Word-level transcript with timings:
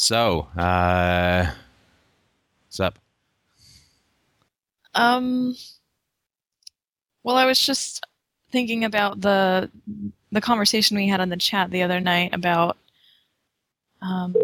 So, 0.00 0.48
uh, 0.56 1.52
what's 2.66 2.80
up? 2.80 2.98
Um. 4.94 5.54
Well, 7.22 7.36
I 7.36 7.44
was 7.44 7.60
just 7.60 8.02
thinking 8.50 8.86
about 8.86 9.20
the 9.20 9.70
the 10.32 10.40
conversation 10.40 10.96
we 10.96 11.06
had 11.06 11.20
on 11.20 11.28
the 11.28 11.36
chat 11.36 11.70
the 11.70 11.82
other 11.82 12.00
night 12.00 12.32
about. 12.32 12.78
Um. 14.00 14.34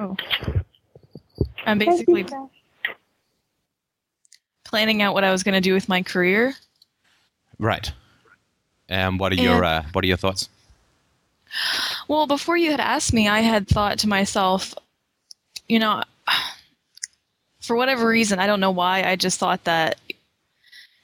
Oh. 0.00 0.16
I'm 1.64 1.78
basically 1.78 2.26
planning 4.64 5.02
out 5.02 5.14
what 5.14 5.22
I 5.22 5.30
was 5.30 5.44
going 5.44 5.54
to 5.54 5.60
do 5.60 5.72
with 5.72 5.88
my 5.88 6.02
career. 6.02 6.56
Right. 7.60 7.92
And 8.88 9.20
what 9.20 9.30
are 9.30 9.36
your 9.36 9.62
uh, 9.62 9.84
what 9.92 10.04
are 10.04 10.08
your 10.08 10.16
thoughts? 10.16 10.48
Well, 12.08 12.26
before 12.26 12.56
you 12.56 12.70
had 12.70 12.80
asked 12.80 13.12
me, 13.12 13.28
I 13.28 13.40
had 13.40 13.68
thought 13.68 13.98
to 14.00 14.08
myself, 14.08 14.74
you 15.68 15.78
know, 15.78 16.02
for 17.60 17.76
whatever 17.76 18.06
reason, 18.06 18.38
I 18.38 18.46
don't 18.46 18.60
know 18.60 18.70
why, 18.70 19.02
I 19.02 19.16
just 19.16 19.38
thought 19.38 19.64
that 19.64 20.00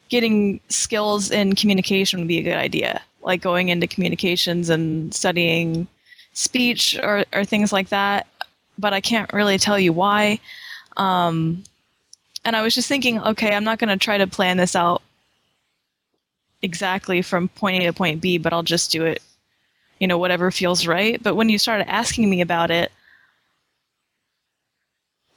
getting 0.09 0.61
skills 0.69 1.31
in 1.31 1.55
communication 1.55 2.19
would 2.19 2.29
be 2.29 2.39
a 2.39 2.43
good 2.43 2.57
idea. 2.57 3.01
Like 3.23 3.41
going 3.41 3.69
into 3.69 3.87
communications 3.87 4.69
and 4.69 5.15
studying 5.15 5.87
speech 6.33 6.99
or, 7.03 7.25
or 7.33 7.45
things 7.45 7.73
like 7.73 7.89
that. 7.89 8.27
But 8.79 8.93
I 8.93 9.01
can't 9.01 9.33
really 9.33 9.59
tell 9.59 9.79
you 9.79 9.93
why. 9.93 10.41
Um, 10.97 11.65
and 12.45 12.57
I 12.57 12.63
was 12.63 12.75
just 12.75 12.89
thinking, 12.89 13.21
okay, 13.21 13.55
I'm 13.55 13.65
not 13.65 13.79
going 13.79 13.91
to 13.91 13.97
try 13.97 14.19
to 14.19 14.27
plan 14.27 14.57
this 14.57 14.75
out 14.75 15.03
exactly 16.63 17.23
from 17.23 17.49
point 17.49 17.83
A 17.83 17.87
to 17.87 17.93
point 17.93 18.21
B, 18.21 18.39
but 18.39 18.53
I'll 18.53 18.63
just 18.63 18.91
do 18.91 19.05
it, 19.05 19.23
you 20.03 20.09
know, 20.09 20.19
whatever 20.19 20.51
feels 20.51 20.85
right. 20.85 21.23
But 21.23 21.37
when 21.37 21.49
you 21.49 21.59
started 21.59 21.89
asking 21.89 22.29
me 22.29 22.41
about 22.41 22.73
it, 22.73 22.91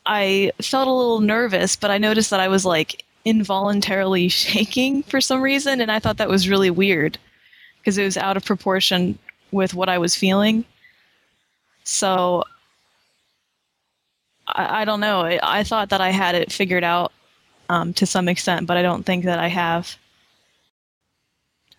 I 0.07 0.53
felt 0.59 0.87
a 0.87 0.91
little 0.91 1.19
nervous, 1.19 1.75
but 1.75 1.91
I 1.91 1.99
noticed 1.99 2.31
that 2.31 2.39
I 2.39 2.47
was 2.47 2.65
like 2.65 3.03
involuntarily 3.25 4.27
shaking 4.29 5.03
for 5.03 5.21
some 5.21 5.43
reason, 5.43 5.81
and 5.81 5.91
I 5.91 5.99
thought 5.99 6.17
that 6.17 6.29
was 6.29 6.49
really 6.49 6.71
weird 6.71 7.19
because 7.77 7.99
it 7.99 8.05
was 8.05 8.17
out 8.17 8.37
of 8.37 8.43
proportion 8.43 9.19
with 9.51 9.75
what 9.75 9.87
I 9.87 9.99
was 9.99 10.15
feeling. 10.15 10.65
So 11.83 12.43
I, 14.47 14.81
I 14.81 14.85
don't 14.85 14.99
know. 14.99 15.21
I, 15.21 15.39
I, 15.43 15.63
thought 15.63 15.89
that 15.89 16.01
I 16.01 16.09
had 16.09 16.33
it 16.33 16.51
figured 16.51 16.83
out 16.83 17.11
um, 17.69 17.93
to 17.93 18.07
some 18.07 18.27
extent, 18.27 18.65
but 18.65 18.77
I 18.77 18.81
don't 18.81 19.05
think 19.05 19.25
that 19.25 19.37
I 19.37 19.47
have. 19.47 19.95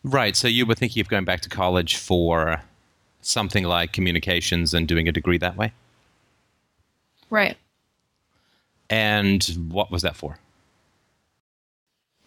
Right. 0.05 0.37
So 0.37 0.47
you 0.47 0.67
were 0.67 0.77
thinking 0.77 1.01
of 1.01 1.09
going 1.09 1.25
back 1.25 1.41
to 1.41 1.49
college 1.49 1.97
for 1.97 2.63
something 3.27 3.65
like 3.65 3.93
communications 3.93 4.75
and 4.75 4.87
doing 4.87 5.09
a 5.09 5.13
degree 5.13 5.39
that 5.39 5.57
way? 5.57 5.73
Right. 7.31 7.57
And 8.89 9.43
what 9.69 9.91
was 9.91 10.03
that 10.03 10.17
for? 10.17 10.39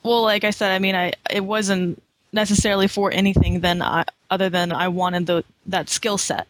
Well, 0.04 0.24
like 0.24 0.44
I 0.44 0.50
said, 0.52 0.72
I 0.72 0.80
mean, 0.80 0.96
I 0.96 1.14
it 1.30 1.46
wasn't 1.46 2.02
necessarily 2.32 2.88
for 2.88 3.12
anything 3.12 3.62
than 3.62 3.82
I, 3.82 4.06
other 4.30 4.50
than 4.50 4.72
I 4.72 4.88
wanted 4.88 5.26
the 5.26 5.44
that 5.66 5.90
skill 5.90 6.18
set. 6.18 6.48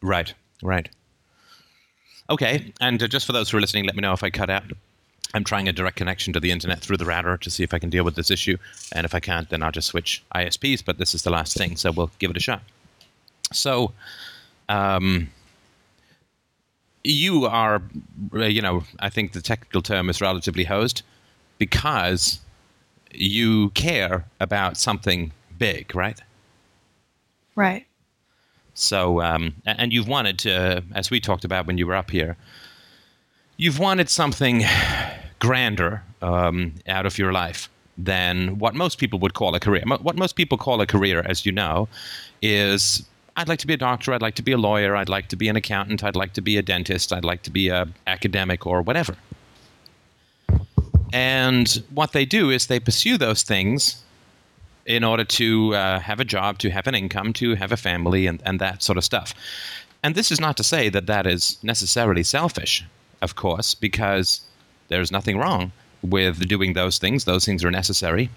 Right. 0.00 0.32
Right. 0.62 0.88
Okay, 2.28 2.72
and 2.80 3.00
uh, 3.00 3.06
just 3.06 3.26
for 3.26 3.32
those 3.32 3.50
who 3.50 3.58
are 3.58 3.60
listening, 3.60 3.84
let 3.84 3.94
me 3.94 4.00
know 4.00 4.12
if 4.12 4.24
I 4.24 4.30
cut 4.30 4.50
out. 4.50 4.64
I'm 5.34 5.44
trying 5.44 5.68
a 5.68 5.72
direct 5.72 5.96
connection 5.96 6.32
to 6.32 6.40
the 6.40 6.50
internet 6.50 6.80
through 6.80 6.96
the 6.96 7.04
router 7.04 7.36
to 7.36 7.50
see 7.50 7.62
if 7.62 7.74
I 7.74 7.78
can 7.78 7.90
deal 7.90 8.04
with 8.04 8.16
this 8.16 8.30
issue. 8.30 8.56
And 8.92 9.04
if 9.04 9.14
I 9.14 9.20
can't, 9.20 9.48
then 9.48 9.62
I'll 9.62 9.70
just 9.70 9.88
switch 9.88 10.24
ISPs. 10.34 10.84
But 10.84 10.98
this 10.98 11.14
is 11.14 11.22
the 11.22 11.30
last 11.30 11.56
thing, 11.56 11.76
so 11.76 11.92
we'll 11.92 12.10
give 12.18 12.30
it 12.30 12.36
a 12.36 12.40
shot. 12.40 12.62
So, 13.52 13.92
um, 14.68 15.30
you 17.04 17.46
are, 17.46 17.82
uh, 18.34 18.44
you 18.44 18.60
know, 18.60 18.82
I 18.98 19.08
think 19.08 19.32
the 19.32 19.40
technical 19.40 19.82
term 19.82 20.10
is 20.10 20.20
relatively 20.20 20.64
hosed 20.64 21.02
because 21.58 22.40
you 23.12 23.70
care 23.70 24.24
about 24.40 24.76
something 24.76 25.32
big, 25.58 25.94
right? 25.94 26.20
Right. 27.54 27.86
So, 28.74 29.22
um, 29.22 29.54
and 29.64 29.92
you've 29.92 30.08
wanted 30.08 30.38
to, 30.40 30.82
as 30.94 31.10
we 31.10 31.20
talked 31.20 31.44
about 31.44 31.66
when 31.66 31.78
you 31.78 31.86
were 31.86 31.94
up 31.94 32.10
here, 32.10 32.36
you've 33.56 33.78
wanted 33.78 34.10
something 34.10 34.64
grander 35.38 36.02
um, 36.20 36.74
out 36.86 37.06
of 37.06 37.18
your 37.18 37.32
life 37.32 37.70
than 37.96 38.58
what 38.58 38.74
most 38.74 38.98
people 38.98 39.18
would 39.20 39.32
call 39.32 39.54
a 39.54 39.60
career. 39.60 39.82
What 39.86 40.16
most 40.16 40.36
people 40.36 40.58
call 40.58 40.80
a 40.82 40.86
career, 40.86 41.22
as 41.24 41.46
you 41.46 41.52
know, 41.52 41.88
is 42.42 43.06
I'd 43.36 43.48
like 43.48 43.58
to 43.60 43.66
be 43.66 43.74
a 43.74 43.76
doctor, 43.78 44.14
I'd 44.14 44.22
like 44.22 44.34
to 44.36 44.42
be 44.42 44.52
a 44.52 44.56
lawyer, 44.56 44.96
I'd 44.96 45.10
like 45.10 45.28
to 45.28 45.36
be 45.36 45.48
an 45.48 45.56
accountant, 45.56 46.02
I'd 46.02 46.16
like 46.16 46.32
to 46.34 46.40
be 46.40 46.56
a 46.56 46.62
dentist, 46.62 47.12
I'd 47.12 47.24
like 47.24 47.42
to 47.42 47.50
be 47.50 47.68
a 47.68 47.86
academic 48.06 48.66
or 48.66 48.80
whatever. 48.80 49.14
And 51.12 51.82
what 51.92 52.12
they 52.12 52.24
do 52.24 52.50
is 52.50 52.66
they 52.66 52.80
pursue 52.80 53.18
those 53.18 53.42
things 53.42 54.02
in 54.86 55.04
order 55.04 55.24
to 55.24 55.74
uh, 55.74 56.00
have 56.00 56.18
a 56.18 56.24
job, 56.24 56.58
to 56.58 56.70
have 56.70 56.86
an 56.86 56.94
income, 56.94 57.32
to 57.34 57.54
have 57.56 57.72
a 57.72 57.76
family, 57.76 58.26
and, 58.26 58.40
and 58.46 58.58
that 58.60 58.82
sort 58.82 58.96
of 58.96 59.04
stuff. 59.04 59.34
And 60.02 60.14
this 60.14 60.30
is 60.30 60.40
not 60.40 60.56
to 60.56 60.64
say 60.64 60.88
that 60.88 61.06
that 61.06 61.26
is 61.26 61.58
necessarily 61.62 62.22
selfish, 62.22 62.84
of 63.20 63.34
course, 63.34 63.74
because 63.74 64.40
there's 64.88 65.12
nothing 65.12 65.36
wrong 65.36 65.72
with 66.02 66.48
doing 66.48 66.72
those 66.72 66.98
things. 66.98 67.24
Those 67.24 67.44
things 67.44 67.64
are 67.64 67.70
necessary. 67.70 68.30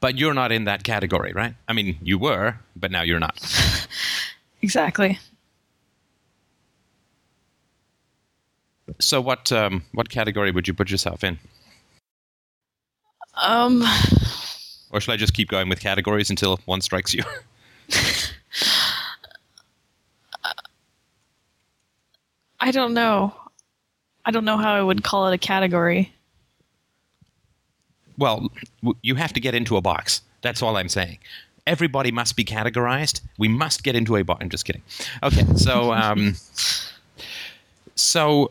But 0.00 0.18
you're 0.18 0.34
not 0.34 0.50
in 0.50 0.64
that 0.64 0.82
category, 0.82 1.32
right? 1.32 1.54
I 1.68 1.72
mean, 1.74 1.98
you 2.02 2.18
were, 2.18 2.56
but 2.74 2.90
now 2.90 3.02
you're 3.02 3.20
not. 3.20 3.38
exactly. 4.62 5.18
So, 8.98 9.20
what 9.20 9.52
um, 9.52 9.84
what 9.92 10.08
category 10.08 10.50
would 10.50 10.66
you 10.66 10.74
put 10.74 10.90
yourself 10.90 11.22
in? 11.22 11.38
Um, 13.36 13.84
or 14.90 15.00
should 15.00 15.12
I 15.12 15.16
just 15.16 15.34
keep 15.34 15.48
going 15.48 15.68
with 15.68 15.80
categories 15.80 16.30
until 16.30 16.58
one 16.64 16.80
strikes 16.80 17.14
you? 17.14 17.22
I 22.60 22.72
don't 22.72 22.94
know. 22.94 23.34
I 24.24 24.30
don't 24.30 24.44
know 24.44 24.58
how 24.58 24.74
I 24.74 24.82
would 24.82 25.02
call 25.02 25.28
it 25.28 25.34
a 25.34 25.38
category. 25.38 26.12
Well, 28.20 28.52
you 29.00 29.14
have 29.14 29.32
to 29.32 29.40
get 29.40 29.54
into 29.54 29.78
a 29.78 29.80
box. 29.80 30.20
That's 30.42 30.62
all 30.62 30.76
I'm 30.76 30.90
saying. 30.90 31.18
Everybody 31.66 32.10
must 32.12 32.36
be 32.36 32.44
categorized. 32.44 33.22
We 33.38 33.48
must 33.48 33.82
get 33.82 33.96
into 33.96 34.14
a 34.16 34.22
box. 34.22 34.42
I'm 34.42 34.50
just 34.50 34.66
kidding. 34.66 34.82
Okay, 35.22 35.44
so 35.56 35.92
um, 35.92 36.36
so 37.94 38.50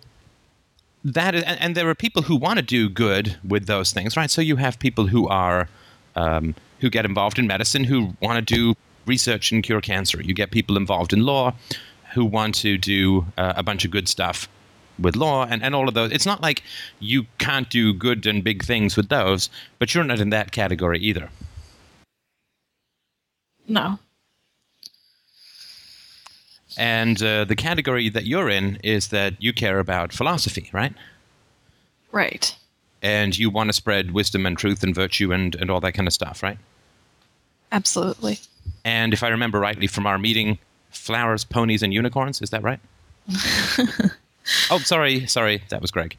that 1.06 1.36
is, 1.36 1.44
and 1.44 1.76
there 1.76 1.88
are 1.88 1.96
people 1.96 2.24
who 2.24 2.36
want 2.36 2.58
to 2.58 2.64
do 2.64 2.90
good 2.90 3.38
with 3.48 3.68
those 3.68 3.92
things, 3.92 4.18
right? 4.18 4.32
So 4.32 4.42
you 4.42 4.56
have 4.56 4.80
people 4.80 5.08
who 5.08 5.28
are 5.28 5.70
um, 6.16 6.56
who 6.80 6.90
get 6.90 7.06
involved 7.06 7.38
in 7.38 7.46
medicine 7.46 7.84
who 7.84 8.16
want 8.22 8.46
to 8.46 8.56
do 8.56 8.76
research 9.06 9.52
and 9.52 9.64
cure 9.64 9.82
cancer. 9.82 10.22
You 10.22 10.34
get 10.34 10.50
people 10.50 10.78
involved 10.78 11.14
in 11.14 11.22
law 11.22 11.54
who 12.14 12.26
want 12.26 12.56
to 12.56 12.78
do 12.78 13.26
uh, 13.38 13.54
a 13.56 13.62
bunch 13.62 13.86
of 13.86 13.92
good 13.92 14.08
stuff 14.08 14.48
with 15.02 15.16
law 15.16 15.46
and, 15.50 15.64
and 15.64 15.76
all 15.76 15.88
of 15.88 15.94
those. 15.94 16.12
It's 16.12 16.26
not 16.26 16.42
like 16.42 16.64
you 17.00 17.26
can't 17.38 17.70
do 17.70 17.94
good 17.94 18.26
and 18.26 18.44
big 18.44 18.64
things 18.64 18.96
with 18.96 19.10
those, 19.10 19.50
but 19.78 19.94
you're 19.94 20.04
not 20.04 20.20
in 20.20 20.30
that 20.30 20.52
category 20.52 21.00
either. 21.00 21.30
No. 23.68 24.00
And 26.78 27.22
uh, 27.22 27.46
the 27.46 27.56
category 27.56 28.10
that 28.10 28.26
you're 28.26 28.50
in 28.50 28.78
is 28.84 29.10
that 29.10 29.42
you 29.42 29.54
care 29.54 29.80
about 29.80 30.14
philosophy, 30.14 30.70
right? 30.74 30.94
Right 32.12 32.56
and 33.02 33.38
you 33.38 33.50
want 33.50 33.70
to 33.70 33.74
spread 33.74 34.12
wisdom 34.12 34.46
and 34.46 34.58
truth 34.58 34.84
and 34.84 34.94
virtue 34.94 35.32
and, 35.32 35.56
and 35.56 35.70
all 35.70 35.80
that 35.80 35.94
kind 35.94 36.08
of 36.08 36.14
stuff, 36.14 36.44
right? 36.44 36.58
Absolutely. 37.72 38.40
And 38.84 39.14
if 39.14 39.24
I 39.24 39.30
remember 39.30 39.60
rightly 39.60 39.88
from 39.88 40.06
our 40.06 40.18
meeting, 40.18 40.58
flowers, 40.90 41.44
ponies, 41.44 41.84
and 41.84 41.94
unicorns, 41.94 42.42
is 42.42 42.50
that 42.50 42.64
right? 42.64 42.80
oh, 44.72 44.80
sorry, 44.80 45.26
sorry, 45.28 45.64
that 45.70 45.82
was 45.82 45.92
Greg. 45.92 46.16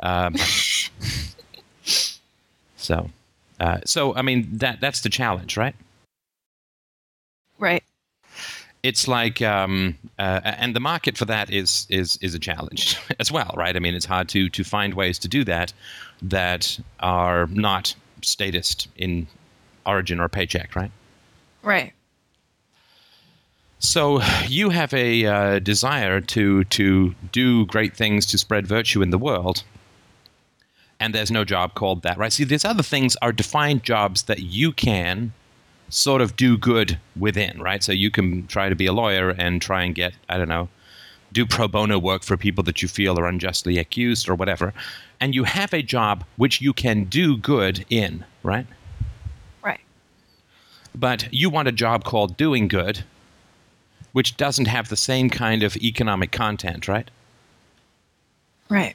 Um, 0.00 0.34
so, 2.76 3.10
uh, 3.60 3.78
so 3.84 4.14
I 4.14 4.22
mean 4.22 4.48
that 4.58 4.80
that's 4.80 5.00
the 5.00 5.08
challenge, 5.08 5.56
right? 5.56 5.74
Right. 7.58 7.84
It's 8.82 9.08
like 9.08 9.40
um, 9.40 9.96
uh, 10.18 10.40
and 10.44 10.76
the 10.76 10.80
market 10.80 11.16
for 11.16 11.24
that 11.24 11.50
is 11.50 11.86
is 11.88 12.18
is 12.20 12.34
a 12.34 12.38
challenge 12.38 12.98
as 13.20 13.32
well 13.32 13.54
right? 13.56 13.76
I 13.76 13.78
mean 13.78 13.94
it's 13.94 14.06
hard 14.06 14.28
to 14.30 14.48
to 14.50 14.64
find 14.64 14.94
ways 14.94 15.18
to 15.20 15.28
do 15.28 15.44
that 15.44 15.72
that 16.22 16.78
are 17.00 17.46
not 17.46 17.94
statist 18.22 18.88
in 18.96 19.26
origin 19.86 20.20
or 20.20 20.28
paycheck 20.28 20.76
right? 20.76 20.90
Right 21.62 21.94
so 23.78 24.20
you 24.46 24.70
have 24.70 24.92
a 24.94 25.26
uh, 25.26 25.58
desire 25.58 26.20
to 26.20 26.64
to 26.64 27.14
do 27.32 27.66
great 27.66 27.96
things 27.96 28.26
to 28.26 28.38
spread 28.38 28.66
virtue 28.66 29.02
in 29.02 29.10
the 29.10 29.18
world 29.18 29.64
and 31.00 31.14
there's 31.14 31.30
no 31.30 31.44
job 31.44 31.74
called 31.74 32.02
that 32.02 32.16
right 32.18 32.32
see 32.32 32.44
these 32.44 32.64
other 32.64 32.82
things 32.82 33.16
are 33.22 33.32
defined 33.32 33.82
jobs 33.82 34.24
that 34.24 34.40
you 34.40 34.72
can 34.72 35.32
sort 35.88 36.20
of 36.20 36.36
do 36.36 36.56
good 36.56 36.98
within, 37.16 37.60
right? 37.60 37.82
So 37.82 37.92
you 37.92 38.10
can 38.10 38.46
try 38.46 38.68
to 38.68 38.74
be 38.74 38.86
a 38.86 38.92
lawyer 38.92 39.30
and 39.30 39.60
try 39.60 39.84
and 39.84 39.94
get, 39.94 40.14
I 40.28 40.38
don't 40.38 40.48
know, 40.48 40.68
do 41.32 41.46
pro 41.46 41.68
bono 41.68 41.98
work 41.98 42.22
for 42.22 42.36
people 42.36 42.64
that 42.64 42.82
you 42.82 42.88
feel 42.88 43.18
are 43.18 43.26
unjustly 43.26 43.78
accused 43.78 44.28
or 44.28 44.34
whatever. 44.34 44.72
And 45.20 45.34
you 45.34 45.44
have 45.44 45.72
a 45.72 45.82
job 45.82 46.24
which 46.36 46.60
you 46.60 46.72
can 46.72 47.04
do 47.04 47.36
good 47.36 47.84
in, 47.88 48.24
right? 48.42 48.66
Right. 49.62 49.80
But 50.94 51.32
you 51.32 51.50
want 51.50 51.68
a 51.68 51.72
job 51.72 52.04
called 52.04 52.36
doing 52.36 52.68
good, 52.68 53.04
which 54.14 54.36
doesn't 54.36 54.66
have 54.66 54.88
the 54.88 54.96
same 54.96 55.28
kind 55.28 55.64
of 55.64 55.76
economic 55.78 56.30
content, 56.30 56.86
right? 56.86 57.10
Right. 58.68 58.94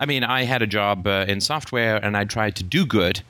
I 0.00 0.04
mean, 0.04 0.24
I 0.24 0.42
had 0.42 0.62
a 0.62 0.66
job 0.66 1.06
uh, 1.06 1.26
in 1.28 1.40
software 1.40 1.96
and 1.96 2.16
I 2.16 2.24
tried 2.24 2.56
to 2.56 2.64
do 2.64 2.84
good 2.84 3.22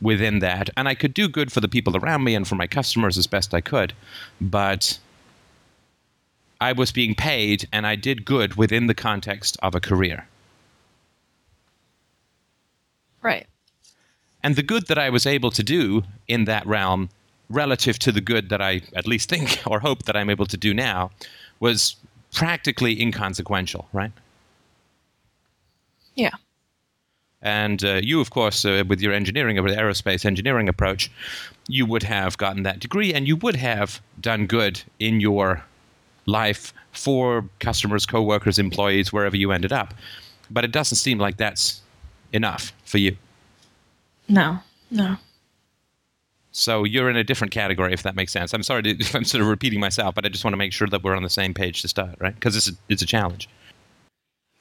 within 0.00 0.38
that. 0.38 0.70
And 0.76 0.86
I 0.86 0.94
could 0.94 1.12
do 1.12 1.28
good 1.28 1.50
for 1.50 1.60
the 1.60 1.66
people 1.66 1.96
around 1.96 2.22
me 2.22 2.36
and 2.36 2.46
for 2.46 2.54
my 2.54 2.68
customers 2.68 3.18
as 3.18 3.26
best 3.26 3.52
I 3.52 3.60
could. 3.60 3.94
But 4.40 5.00
I 6.60 6.72
was 6.72 6.92
being 6.92 7.16
paid 7.16 7.66
and 7.72 7.84
I 7.84 7.96
did 7.96 8.24
good 8.24 8.54
within 8.54 8.86
the 8.86 8.94
context 8.94 9.56
of 9.60 9.74
a 9.74 9.80
career. 9.80 10.28
Right. 13.22 13.48
And 14.44 14.54
the 14.54 14.62
good 14.62 14.86
that 14.86 14.98
I 14.98 15.10
was 15.10 15.26
able 15.26 15.50
to 15.50 15.64
do 15.64 16.04
in 16.28 16.44
that 16.44 16.64
realm, 16.64 17.08
relative 17.50 17.98
to 18.00 18.12
the 18.12 18.20
good 18.20 18.48
that 18.50 18.60
I 18.60 18.82
at 18.94 19.06
least 19.06 19.28
think 19.28 19.60
or 19.66 19.80
hope 19.80 20.04
that 20.04 20.16
I'm 20.16 20.30
able 20.30 20.46
to 20.46 20.56
do 20.56 20.74
now, 20.74 21.10
was 21.60 21.96
practically 22.32 23.00
inconsequential, 23.00 23.88
right? 23.92 24.12
Yeah. 26.14 26.34
And 27.40 27.84
uh, 27.84 28.00
you, 28.02 28.20
of 28.20 28.30
course, 28.30 28.64
uh, 28.64 28.82
with 28.88 29.00
your 29.00 29.12
engineering, 29.12 29.62
with 29.62 29.74
the 29.74 29.80
aerospace 29.80 30.24
engineering 30.24 30.68
approach, 30.68 31.10
you 31.68 31.86
would 31.86 32.02
have 32.02 32.36
gotten 32.36 32.64
that 32.64 32.80
degree 32.80 33.14
and 33.14 33.28
you 33.28 33.36
would 33.36 33.56
have 33.56 34.00
done 34.20 34.46
good 34.46 34.82
in 34.98 35.20
your 35.20 35.62
life 36.26 36.74
for 36.92 37.48
customers, 37.60 38.04
coworkers, 38.06 38.58
employees, 38.58 39.12
wherever 39.12 39.36
you 39.36 39.52
ended 39.52 39.72
up. 39.72 39.94
But 40.50 40.64
it 40.64 40.72
doesn't 40.72 40.96
seem 40.96 41.18
like 41.18 41.36
that's 41.36 41.80
enough 42.32 42.72
for 42.84 42.98
you. 42.98 43.16
No. 44.28 44.58
No. 44.90 45.16
So 46.52 46.84
you're 46.84 47.10
in 47.10 47.16
a 47.16 47.24
different 47.24 47.52
category, 47.52 47.92
if 47.92 48.02
that 48.02 48.16
makes 48.16 48.32
sense. 48.32 48.52
I'm 48.52 48.62
sorry 48.62 48.82
to, 48.82 48.90
if 48.90 49.14
I'm 49.14 49.24
sort 49.24 49.42
of 49.42 49.48
repeating 49.48 49.80
myself, 49.80 50.14
but 50.14 50.24
I 50.24 50.28
just 50.28 50.44
want 50.44 50.52
to 50.52 50.58
make 50.58 50.72
sure 50.72 50.88
that 50.88 51.02
we're 51.02 51.14
on 51.14 51.22
the 51.22 51.30
same 51.30 51.54
page 51.54 51.82
to 51.82 51.88
start, 51.88 52.16
right? 52.18 52.34
Because 52.34 52.56
it's 52.56 52.68
a, 52.68 52.72
it's 52.88 53.02
a 53.02 53.06
challenge. 53.06 53.48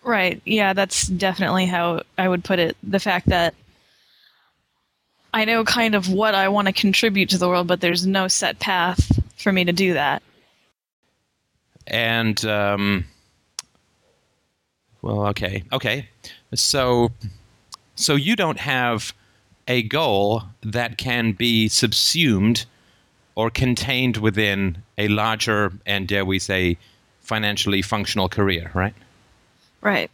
Right. 0.03 0.41
Yeah, 0.45 0.73
that's 0.73 1.07
definitely 1.07 1.65
how 1.65 2.03
I 2.17 2.29
would 2.29 2.43
put 2.43 2.59
it. 2.59 2.77
The 2.81 2.99
fact 2.99 3.27
that 3.27 3.53
I 5.33 5.45
know 5.45 5.63
kind 5.65 5.95
of 5.95 6.11
what 6.11 6.33
I 6.33 6.47
want 6.47 6.67
to 6.67 6.73
contribute 6.73 7.29
to 7.29 7.37
the 7.37 7.49
world, 7.49 7.67
but 7.67 7.81
there's 7.81 8.07
no 8.07 8.27
set 8.27 8.59
path 8.59 9.19
for 9.35 9.51
me 9.51 9.65
to 9.65 9.73
do 9.73 9.93
that. 9.93 10.23
And 11.87 12.43
um, 12.45 13.05
well, 15.01 15.27
okay, 15.27 15.63
okay. 15.71 16.09
So, 16.55 17.11
so 17.95 18.15
you 18.15 18.35
don't 18.35 18.59
have 18.59 19.13
a 19.67 19.83
goal 19.83 20.43
that 20.61 20.97
can 20.97 21.33
be 21.33 21.67
subsumed 21.67 22.65
or 23.35 23.49
contained 23.49 24.17
within 24.17 24.77
a 24.97 25.07
larger 25.09 25.73
and 25.85 26.07
dare 26.07 26.25
we 26.25 26.39
say 26.39 26.77
financially 27.21 27.81
functional 27.81 28.29
career, 28.29 28.71
right? 28.73 28.95
Right. 29.81 30.09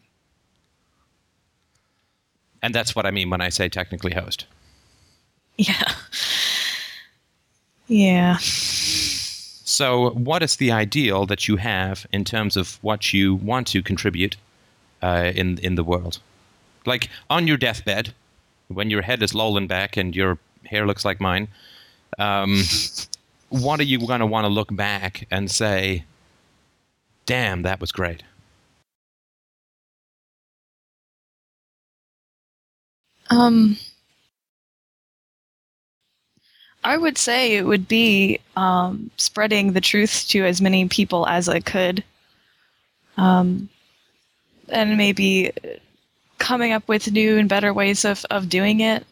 And 2.62 2.74
that's 2.74 2.96
what 2.96 3.06
I 3.06 3.12
mean 3.12 3.30
when 3.30 3.42
I 3.42 3.50
say 3.50 3.70
technically 3.70 4.14
host. 4.14 4.46
Yeah. 5.58 5.94
Yeah. 7.88 8.38
So, 8.40 10.12
what 10.12 10.44
is 10.44 10.56
the 10.56 10.72
ideal 10.72 11.26
that 11.26 11.48
you 11.48 11.58
have 11.58 12.06
in 12.12 12.24
terms 12.24 12.58
of 12.58 12.80
what 12.82 13.14
you 13.14 13.36
want 13.36 13.68
to 13.68 13.82
contribute 13.82 14.38
uh, 15.02 15.32
in 15.36 15.58
in 15.60 15.76
the 15.76 15.84
world? 15.84 16.20
Like 16.86 17.10
on 17.30 17.48
your 17.48 17.58
deathbed, 17.58 18.14
when 18.68 18.90
your 18.90 19.02
head 19.02 19.22
is 19.22 19.34
lolling 19.34 19.68
back 19.68 19.98
and 19.98 20.16
your 20.16 20.38
hair 20.66 20.86
looks 20.86 21.06
like 21.06 21.20
mine, 21.20 21.48
um, 22.20 22.64
what 23.50 23.80
are 23.80 23.84
you 23.84 24.00
going 24.06 24.20
to 24.20 24.26
want 24.26 24.46
to 24.46 24.50
look 24.50 24.76
back 24.76 25.28
and 25.32 25.50
say, 25.50 26.06
"Damn, 27.26 27.62
that 27.64 27.80
was 27.80 27.92
great"? 27.92 28.24
Um, 33.30 33.78
I 36.84 36.98
would 36.98 37.18
say 37.18 37.56
it 37.56 37.66
would 37.66 37.88
be 37.88 38.40
um, 38.56 39.10
spreading 39.18 39.74
the 39.74 39.82
truth 39.82 40.26
to 40.30 40.46
as 40.46 40.62
many 40.62 40.88
people 40.88 41.28
as 41.28 41.48
I 41.48 41.60
could. 41.60 42.04
Um, 43.18 43.70
and 44.70 44.98
maybe 44.98 45.52
coming 46.44 46.74
up 46.74 46.88
with 46.90 47.10
new 47.10 47.38
and 47.38 47.48
better 47.48 47.74
ways 47.74 48.04
of, 48.04 48.26
of 48.30 48.50
doing 48.50 48.82
it. 48.82 49.06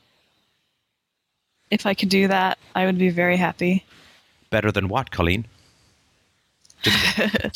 If 1.70 1.86
I 1.86 1.94
could 1.94 2.10
do 2.10 2.28
that, 2.28 2.58
I 2.76 2.86
would 2.86 2.98
be 2.98 3.10
very 3.10 3.38
happy. 3.38 3.86
Better 4.50 4.70
than 4.70 4.90
what, 4.90 5.12
Colleen? 5.12 5.46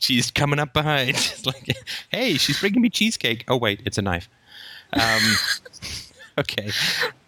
she's 0.00 0.32
coming 0.32 0.58
up 0.58 0.72
behind. 0.72 1.10
It's 1.16 1.46
like, 1.46 1.76
hey, 2.08 2.34
she's 2.34 2.58
bringing 2.58 2.82
me 2.82 2.90
cheesecake. 2.90 3.44
Oh 3.46 3.56
wait, 3.56 3.82
it's 3.84 3.98
a 3.98 4.02
knife. 4.02 4.28
Um, 4.94 5.36
okay. 6.38 6.70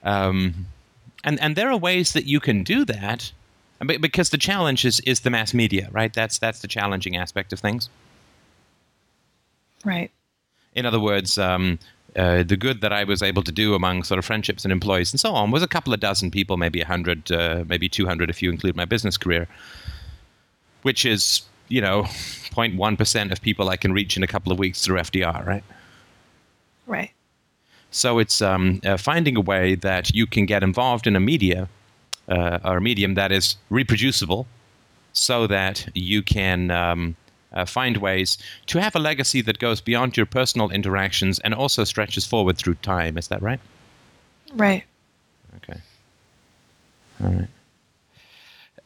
Um, 0.03 0.67
and 1.23 1.39
and 1.41 1.55
there 1.55 1.71
are 1.71 1.77
ways 1.77 2.15
that 2.15 2.25
you 2.25 2.41
can 2.41 2.65
do 2.65 2.85
that, 2.87 3.31
because 4.01 4.31
the 4.31 4.39
challenge 4.39 4.85
is 4.85 4.99
is 5.01 5.21
the 5.21 5.31
mass 5.31 5.55
media, 5.55 5.89
right? 5.93 6.13
That's 6.13 6.39
that's 6.39 6.61
the 6.61 6.69
challenging 6.69 7.17
aspect 7.17 7.53
of 7.53 7.61
things. 7.61 7.89
Right. 9.85 10.11
In 10.75 10.87
other 10.87 11.01
words, 11.01 11.37
um, 11.39 11.79
uh, 12.17 12.43
the 12.43 12.57
good 12.57 12.81
that 12.81 12.93
I 12.93 13.05
was 13.05 13.23
able 13.23 13.43
to 13.43 13.53
do 13.53 13.75
among 13.75 14.03
sort 14.03 14.19
of 14.19 14.25
friendships 14.25 14.65
and 14.65 14.73
employees 14.73 15.13
and 15.13 15.21
so 15.21 15.33
on 15.33 15.51
was 15.51 15.63
a 15.63 15.69
couple 15.69 15.93
of 15.93 16.01
dozen 16.01 16.31
people, 16.31 16.57
maybe 16.57 16.81
a 16.81 16.87
hundred, 16.87 17.31
uh, 17.31 17.65
maybe 17.69 17.89
two 17.89 18.07
hundred 18.07 18.31
if 18.31 18.43
you 18.43 18.51
include 18.51 18.77
my 18.77 18.85
business 18.85 19.17
career, 19.17 19.47
which 20.83 21.05
is 21.05 21.43
you 21.69 21.81
know 21.81 22.03
0.1 22.51 22.99
percent 22.99 23.33
of 23.33 23.41
people 23.41 23.69
I 23.69 23.77
can 23.77 23.93
reach 23.93 24.17
in 24.17 24.23
a 24.23 24.27
couple 24.27 24.53
of 24.53 24.59
weeks 24.59 24.83
through 24.85 24.99
FDR, 24.99 25.45
right? 25.47 25.65
Right. 26.87 27.13
So 27.93 28.19
it's 28.19 28.41
um, 28.41 28.81
uh, 28.85 28.97
finding 28.97 29.37
a 29.37 29.41
way 29.41 29.75
that 29.77 30.15
you 30.15 30.27
can 30.27 30.47
get 30.47 30.63
involved 30.63 31.07
in 31.07 31.17
a 31.17 31.21
media 31.21 31.69
uh, 32.29 32.59
or 32.65 32.77
a 32.77 32.81
medium 32.81 33.15
that 33.15 33.33
is 33.33 33.57
reproducible, 33.69 34.47
so 35.13 35.47
that 35.47 35.89
you 35.95 36.23
can 36.23 36.71
um, 36.71 37.17
uh, 37.53 37.65
find 37.65 37.97
ways 37.97 38.39
to 38.67 38.81
have 38.81 38.95
a 38.95 38.99
legacy 38.99 39.41
that 39.43 39.59
goes 39.59 39.81
beyond 39.81 40.17
your 40.17 40.27
personal 40.27 40.71
interactions 40.71 41.39
and 41.41 41.55
also 41.55 41.85
stretches 41.85 42.27
forward 42.27 42.57
through 42.57 42.75
time. 42.77 43.19
Is 43.19 43.29
that 43.29 43.43
right? 43.43 43.61
Right. 44.55 44.85
Okay. 45.57 45.81
All 47.23 47.31
right. 47.31 47.49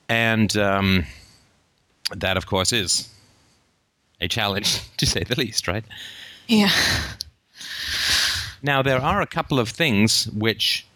And 0.08 0.56
um, 0.56 1.06
that, 2.14 2.36
of 2.36 2.46
course, 2.46 2.72
is 2.72 3.08
a 4.20 4.28
challenge 4.28 4.80
to 4.96 5.06
say 5.06 5.24
the 5.24 5.36
least, 5.36 5.68
right? 5.68 5.84
Yeah. 6.48 6.70
Now, 8.62 8.82
there 8.82 9.00
are 9.00 9.20
a 9.20 9.26
couple 9.26 9.58
of 9.58 9.68
things 9.68 10.26
which 10.28 10.86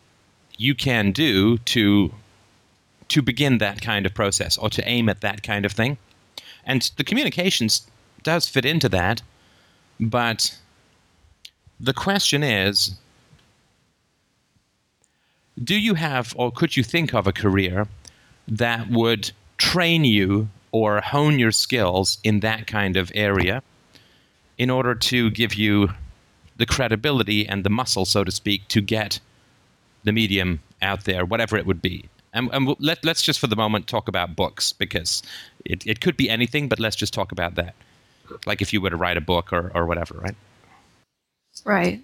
you 0.57 0.75
can 0.75 1.13
do 1.13 1.59
to 1.59 2.13
to 3.09 3.23
begin 3.23 3.57
that 3.57 3.81
kind 3.81 4.05
of 4.05 4.13
process 4.13 4.59
or 4.59 4.69
to 4.69 4.87
aim 4.87 5.09
at 5.09 5.23
that 5.23 5.43
kind 5.43 5.65
of 5.65 5.73
thing. 5.73 5.97
And 6.69 6.83
the 6.97 7.05
communications 7.05 7.87
does 8.23 8.47
fit 8.47 8.65
into 8.65 8.89
that, 8.91 9.23
but 9.99 10.57
the 11.81 11.95
question 11.95 12.43
is 12.43 12.97
do 15.63 15.75
you 15.75 15.95
have 15.95 16.35
or 16.37 16.53
could 16.53 16.77
you 16.77 16.85
think 16.85 17.13
of 17.15 17.27
a 17.27 17.33
career 17.33 17.89
that 18.47 18.89
would 18.91 19.33
train 19.57 20.05
you 20.05 20.49
or 20.71 21.01
hone 21.01 21.39
your 21.39 21.51
skills 21.51 22.19
in 22.23 22.41
that 22.41 22.67
kind 22.67 22.97
of 22.97 23.11
area 23.15 23.63
in 24.57 24.71
order 24.71 24.95
to 24.95 25.31
give 25.31 25.55
you 25.55 25.89
the 26.57 26.67
credibility 26.67 27.47
and 27.47 27.65
the 27.65 27.71
muscle, 27.71 28.05
so 28.05 28.25
to 28.25 28.31
speak, 28.31 28.67
to 28.69 28.81
get 28.81 29.21
the 30.05 30.13
medium 30.13 30.61
out 30.83 31.05
there, 31.05 31.25
whatever 31.25 31.57
it 31.57 31.67
would 31.67 31.81
be. 31.81 32.05
And, 32.33 32.51
and 32.53 32.67
we'll, 32.67 32.77
let, 32.79 33.05
let's 33.05 33.23
just 33.23 33.39
for 33.39 33.47
the 33.47 33.57
moment 33.57 33.87
talk 33.87 34.09
about 34.09 34.37
books 34.37 34.73
because 34.73 35.23
it, 35.65 35.87
it 35.87 36.01
could 36.01 36.17
be 36.17 36.29
anything, 36.29 36.69
but 36.69 36.79
let's 36.79 36.97
just 36.97 37.15
talk 37.15 37.33
about 37.33 37.55
that. 37.55 37.75
Like 38.47 38.61
if 38.61 38.73
you 38.73 38.81
were 38.81 38.91
to 38.91 38.97
write 38.97 39.17
a 39.17 39.23
book 39.23 39.53
or, 39.53 39.73
or 39.75 39.87
whatever, 39.87 40.17
right? 40.19 40.37
Right. 41.65 42.03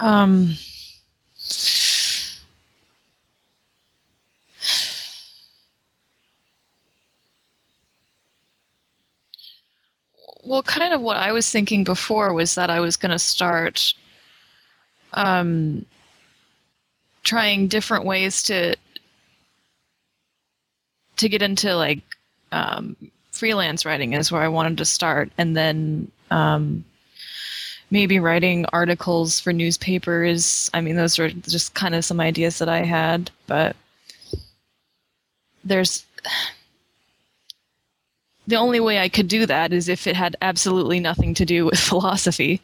Um, 0.00 0.54
well, 10.44 10.62
kind 10.62 10.92
of 10.92 11.00
what 11.00 11.16
I 11.16 11.32
was 11.32 11.50
thinking 11.50 11.84
before 11.84 12.32
was 12.32 12.54
that 12.54 12.70
I 12.70 12.80
was 12.80 12.96
going 12.96 13.12
to 13.12 13.18
start 13.18 13.94
um, 15.12 15.84
trying 17.22 17.68
different 17.68 18.04
ways 18.04 18.42
to 18.44 18.76
to 21.16 21.28
get 21.28 21.42
into 21.42 21.76
like 21.76 22.00
um, 22.52 22.96
freelance 23.32 23.84
writing 23.84 24.12
is 24.12 24.30
where 24.30 24.42
I 24.42 24.48
wanted 24.48 24.78
to 24.78 24.84
start, 24.84 25.30
and 25.38 25.56
then 25.56 26.10
um, 26.30 26.84
maybe 27.90 28.18
writing 28.18 28.66
articles 28.72 29.40
for 29.40 29.52
newspapers. 29.52 30.70
I 30.74 30.80
mean, 30.80 30.96
those 30.96 31.18
were 31.18 31.30
just 31.30 31.74
kind 31.74 31.94
of 31.94 32.04
some 32.04 32.20
ideas 32.20 32.58
that 32.58 32.68
I 32.68 32.84
had, 32.84 33.30
but 33.46 33.76
there's 35.64 36.04
the 38.46 38.56
only 38.56 38.80
way 38.80 38.98
I 38.98 39.08
could 39.08 39.28
do 39.28 39.46
that 39.46 39.72
is 39.72 39.88
if 39.88 40.06
it 40.06 40.16
had 40.16 40.36
absolutely 40.42 41.00
nothing 41.00 41.34
to 41.34 41.44
do 41.44 41.66
with 41.66 41.78
philosophy. 41.90 42.60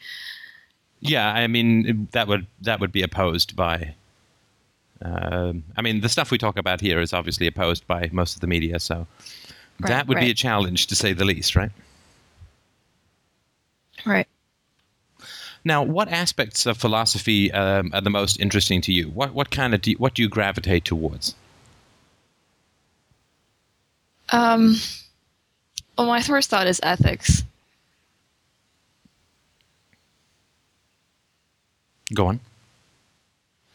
Yeah, 1.00 1.32
I 1.32 1.46
mean 1.46 2.08
that 2.12 2.28
would 2.28 2.46
that 2.60 2.80
would 2.80 2.92
be 2.92 3.02
opposed 3.02 3.56
by. 3.56 3.94
Uh, 5.04 5.54
I 5.76 5.82
mean, 5.82 6.00
the 6.00 6.08
stuff 6.08 6.30
we 6.30 6.38
talk 6.38 6.58
about 6.58 6.80
here 6.80 7.00
is 7.00 7.12
obviously 7.12 7.46
opposed 7.46 7.86
by 7.86 8.10
most 8.12 8.34
of 8.34 8.40
the 8.40 8.46
media, 8.46 8.78
so 8.80 9.06
Right, 9.80 9.88
that 9.88 10.08
would 10.08 10.18
be 10.18 10.30
a 10.30 10.34
challenge 10.34 10.88
to 10.88 10.94
say 10.94 11.12
the 11.14 11.24
least, 11.24 11.56
right? 11.56 11.70
Right. 14.04 14.28
Now, 15.64 15.82
what 15.82 16.08
aspects 16.08 16.66
of 16.66 16.76
philosophy 16.78 17.52
um, 17.52 17.90
are 17.94 18.00
the 18.00 18.10
most 18.10 18.40
interesting 18.40 18.80
to 18.82 18.92
you? 18.92 19.08
What 19.10 19.32
what 19.32 19.50
kind 19.50 19.74
of 19.74 19.82
do 19.82 19.90
you, 19.92 19.96
what 19.96 20.14
do 20.14 20.22
you 20.22 20.28
gravitate 20.28 20.84
towards? 20.84 21.34
Um, 24.30 24.76
well, 25.98 26.06
my 26.06 26.22
first 26.22 26.50
thought 26.50 26.66
is 26.66 26.80
ethics. 26.82 27.42
Go 32.14 32.26
on. 32.26 32.40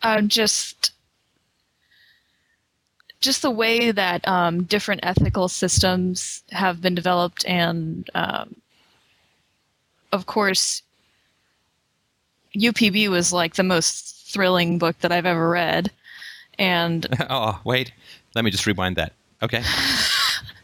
Uh, 0.02 0.22
just 0.22 0.92
just 3.22 3.42
the 3.42 3.52
way 3.52 3.92
that 3.92 4.28
um, 4.28 4.64
different 4.64 5.02
ethical 5.04 5.48
systems 5.48 6.44
have 6.52 6.82
been 6.82 6.96
developed, 6.96 7.46
and 7.48 8.10
um, 8.14 8.56
of 10.12 10.26
course, 10.26 10.82
UPB 12.56 13.10
was 13.10 13.34
like 13.34 13.56
the 13.56 13.64
most 13.64 14.32
thrilling 14.32 14.78
book 14.78 14.98
that 15.00 15.12
I've 15.12 15.26
ever 15.26 15.50
read, 15.50 15.92
and 16.60 17.06
oh, 17.30 17.60
wait. 17.64 17.92
Let 18.36 18.44
me 18.44 18.52
just 18.52 18.66
rewind 18.66 18.96
that. 18.98 19.14
Okay. 19.42 19.64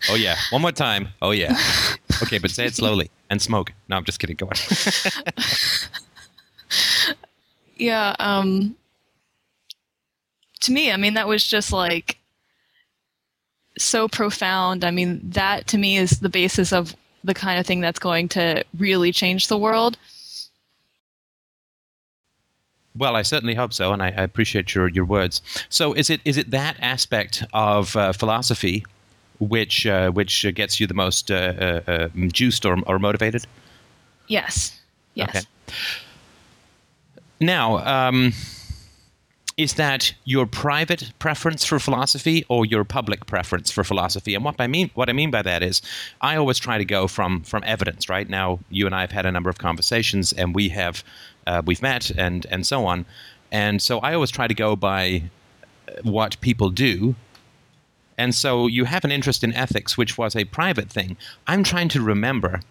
Oh 0.10 0.16
yeah. 0.16 0.36
One 0.50 0.64
more 0.64 0.72
time. 0.72 1.10
Oh 1.22 1.30
yeah. 1.30 1.56
Okay, 2.24 2.38
but 2.38 2.52
say 2.52 2.66
it 2.66 2.76
slowly 2.76 3.10
and 3.32 3.42
smoke. 3.42 3.74
No, 3.90 3.98
I'm 3.98 4.04
just 4.04 4.20
kidding. 4.20 4.36
Go 4.36 4.46
on. 4.48 4.54
yeah, 7.76 8.16
um, 8.20 8.76
to 10.62 10.72
me, 10.72 10.92
I 10.92 10.98
mean, 10.98 11.16
that 11.16 11.28
was 11.28 11.44
just 11.44 11.74
like 11.74 12.20
so 13.78 14.08
profound. 14.08 14.84
I 14.84 14.92
mean, 14.92 15.20
that 15.32 15.68
to 15.68 15.78
me 15.78 15.98
is 15.98 16.20
the 16.20 16.30
basis 16.30 16.74
of 16.74 16.96
the 17.24 17.34
kind 17.34 17.60
of 17.60 17.66
thing 17.66 17.82
that's 17.82 18.00
going 18.00 18.30
to 18.30 18.64
really 18.78 19.12
change 19.12 19.48
the 19.48 19.58
world. 19.58 19.98
Well, 22.96 23.16
I 23.16 23.22
certainly 23.22 23.56
hope 23.56 23.74
so, 23.74 23.94
and 23.94 24.04
I, 24.04 24.08
I 24.08 24.24
appreciate 24.24 24.76
your, 24.76 24.90
your 24.90 25.06
words. 25.06 25.42
So, 25.70 25.94
is 25.94 26.10
it 26.10 26.20
is 26.26 26.38
it 26.38 26.52
that 26.52 26.76
aspect 26.82 27.44
of 27.54 27.96
uh, 27.96 28.12
philosophy 28.12 28.86
which 29.40 29.88
uh, 29.88 30.12
which 30.12 30.46
gets 30.54 30.80
you 30.80 30.88
the 30.88 30.94
most 30.94 31.32
uh, 31.32 31.36
uh, 31.88 31.92
uh, 31.92 32.08
juiced 32.28 32.66
or, 32.66 32.78
or 32.86 33.00
motivated? 33.00 33.46
Yes. 34.28 34.78
Yes. 35.14 35.30
Okay. 35.30 35.46
Now, 37.40 37.78
um, 38.10 38.34
is 39.58 39.74
that 39.76 40.14
your 40.24 40.46
private 40.46 41.12
preference 41.20 41.66
for 41.66 41.80
philosophy 41.80 42.46
or 42.48 42.66
your 42.66 42.84
public 42.84 43.26
preference 43.26 43.70
for 43.70 43.84
philosophy? 43.84 44.34
And 44.36 44.44
what 44.44 44.56
I 44.60 44.68
mean 44.68 44.90
what 44.94 45.10
I 45.10 45.14
mean 45.14 45.32
by 45.32 45.42
that 45.42 45.62
is, 45.62 45.82
I 46.22 46.36
always 46.36 46.60
try 46.60 46.78
to 46.78 46.86
go 46.86 47.08
from 47.08 47.42
from 47.44 47.64
evidence. 47.66 48.10
Right 48.10 48.30
now, 48.30 48.60
you 48.70 48.86
and 48.86 48.96
I 48.96 49.02
have 49.02 49.12
had 49.12 49.26
a 49.26 49.32
number 49.32 49.50
of 49.50 49.58
conversations, 49.58 50.34
and 50.34 50.56
we 50.56 50.70
have 50.70 51.04
uh, 51.48 51.62
we've 51.66 51.82
met 51.82 52.12
and 52.12 52.46
and 52.50 52.66
so 52.66 52.86
on, 52.86 53.06
and 53.52 53.82
so 53.82 54.00
I 54.00 54.14
always 54.14 54.32
try 54.32 54.48
to 54.48 54.54
go 54.54 54.76
by 54.76 55.24
what 56.04 56.40
people 56.42 56.70
do. 56.70 57.16
And 58.18 58.36
so 58.36 58.68
you 58.68 58.86
have 58.86 59.04
an 59.04 59.12
interest 59.12 59.44
in 59.44 59.54
ethics, 59.54 59.98
which 59.98 60.18
was 60.18 60.36
a 60.36 60.46
private 60.46 60.90
thing. 60.90 61.18
I'm 61.48 61.64
trying 61.64 61.90
to 61.90 62.02
remember 62.02 62.62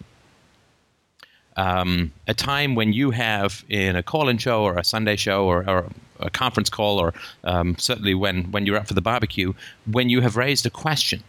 um, 1.57 2.13
a 2.29 2.35
time 2.35 2.75
when 2.75 2.93
you 2.93 3.11
have 3.11 3.65
in 3.69 3.97
a 3.97 4.03
call-in 4.03 4.39
show 4.39 4.63
or 4.63 4.79
a 4.79 4.85
Sunday 4.85 5.17
show 5.17 5.47
or, 5.47 5.69
or 5.69 5.89
a 6.21 6.31
conference 6.31 6.71
call 6.71 6.99
or 6.99 7.15
um, 7.45 7.77
certainly 7.79 8.15
when, 8.15 8.51
when 8.53 8.67
you're 8.67 8.77
up 8.77 8.89
for 8.89 8.95
the 8.95 9.03
barbecue, 9.03 9.53
when 9.91 10.09
you 10.09 10.21
have 10.21 10.37
raised 10.37 10.67
a 10.67 10.71
question 10.71 11.23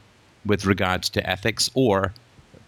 with 0.45 0.65
regards 0.65 1.09
to 1.09 1.29
ethics 1.29 1.69
or 1.73 2.13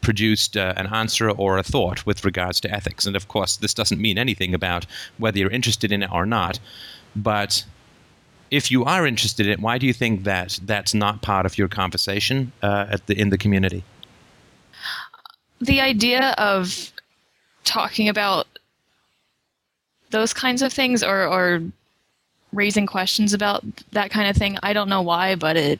produced 0.02 0.58
uh, 0.58 0.74
an 0.76 0.88
answer 0.88 1.30
or 1.32 1.58
a 1.58 1.64
thought 1.64 2.06
with 2.06 2.24
regards 2.26 2.60
to 2.60 2.72
ethics. 2.72 3.06
And 3.06 3.16
of 3.16 3.28
course, 3.30 3.58
this 3.58 3.74
doesn't 3.74 4.00
mean 4.00 4.18
anything 4.18 4.54
about 4.54 4.86
whether 5.18 5.40
you're 5.40 5.50
interested 5.50 5.92
in 5.92 6.04
it 6.04 6.12
or 6.12 6.26
not. 6.26 6.60
But 7.16 7.64
if 8.52 8.70
you 8.70 8.84
are 8.84 9.08
interested 9.08 9.48
in 9.48 9.54
it, 9.54 9.60
why 9.60 9.78
do 9.78 9.88
you 9.88 9.94
think 9.94 10.26
that 10.26 10.60
that's 10.64 10.94
not 10.94 11.22
part 11.22 11.46
of 11.46 11.58
your 11.58 11.68
conversation 11.68 12.52
uh, 12.62 12.88
at 12.92 13.08
the, 13.08 13.20
in 13.20 13.30
the 13.30 13.38
community? 13.38 13.84
The 15.62 15.80
idea 15.82 16.36
of 16.38 16.92
talking 17.64 18.10
about 18.10 18.48
those 20.12 20.34
kinds 20.34 20.62
of 20.62 20.72
things 20.72 21.02
or, 21.02 21.26
or 21.26 21.64
raising 22.54 22.86
questions 22.86 23.34
about 23.34 23.64
that 23.92 24.12
kind 24.12 24.30
of 24.30 24.38
thing, 24.38 24.58
I 24.64 24.74
don't 24.74 24.90
know 24.90 25.02
why, 25.02 25.36
but 25.36 25.58
it 25.58 25.80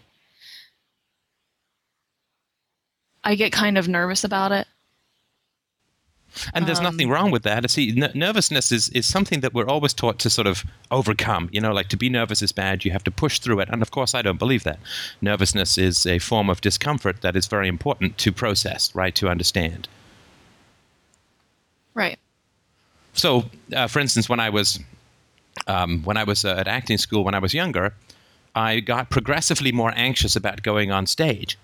I 3.24 3.36
get 3.36 3.52
kind 3.54 3.78
of 3.78 3.88
nervous 3.88 4.24
about 4.24 4.52
it. 4.52 4.68
And 6.54 6.66
there's 6.66 6.80
Um, 6.80 6.86
nothing 6.86 7.10
wrong 7.10 7.30
with 7.32 7.44
that. 7.44 7.70
See, 7.70 7.94
n- 7.96 8.12
nervousness 8.16 8.72
is, 8.72 8.90
is 8.90 9.06
something 9.06 9.42
that 9.42 9.54
we're 9.54 9.68
always 9.68 9.94
taught 9.94 10.18
to 10.20 10.30
sort 10.30 10.48
of 10.48 10.64
overcome. 10.90 11.48
You 11.52 11.62
know, 11.62 11.72
like 11.72 11.90
to 11.90 11.98
be 11.98 12.10
nervous 12.10 12.42
is 12.42 12.52
bad. 12.52 12.84
You 12.84 12.92
have 12.92 13.04
to 13.04 13.12
push 13.12 13.40
through 13.40 13.60
it. 13.60 13.70
And 13.70 13.82
of 13.82 13.92
course, 13.92 14.16
I 14.16 14.24
don't 14.24 14.40
believe 14.40 14.64
that. 14.64 14.80
Nervousness 15.22 15.78
is 15.78 16.06
a 16.08 16.18
form 16.20 16.50
of 16.50 16.60
discomfort 16.60 17.22
that 17.22 17.36
is 17.36 17.46
very 17.46 17.68
important 17.68 18.18
to 18.18 18.32
process, 18.32 18.94
right? 18.96 19.14
To 19.16 19.30
understand. 19.30 19.88
Right. 21.94 22.18
So, 23.14 23.46
uh, 23.76 23.88
for 23.88 24.00
instance, 24.00 24.28
when 24.28 24.40
I 24.40 24.50
was 24.50 24.80
um, 25.68 26.04
when 26.04 26.18
I 26.18 26.24
was 26.24 26.46
uh, 26.46 26.56
at 26.58 26.68
acting 26.68 26.98
school 26.98 27.24
when 27.24 27.36
I 27.36 27.40
was 27.40 27.54
younger, 27.54 27.94
I 28.56 28.80
got 28.80 29.10
progressively 29.10 29.72
more 29.72 29.94
anxious 29.96 30.36
about 30.36 30.64
going 30.64 30.92
on 30.92 31.08
stage. 31.08 31.58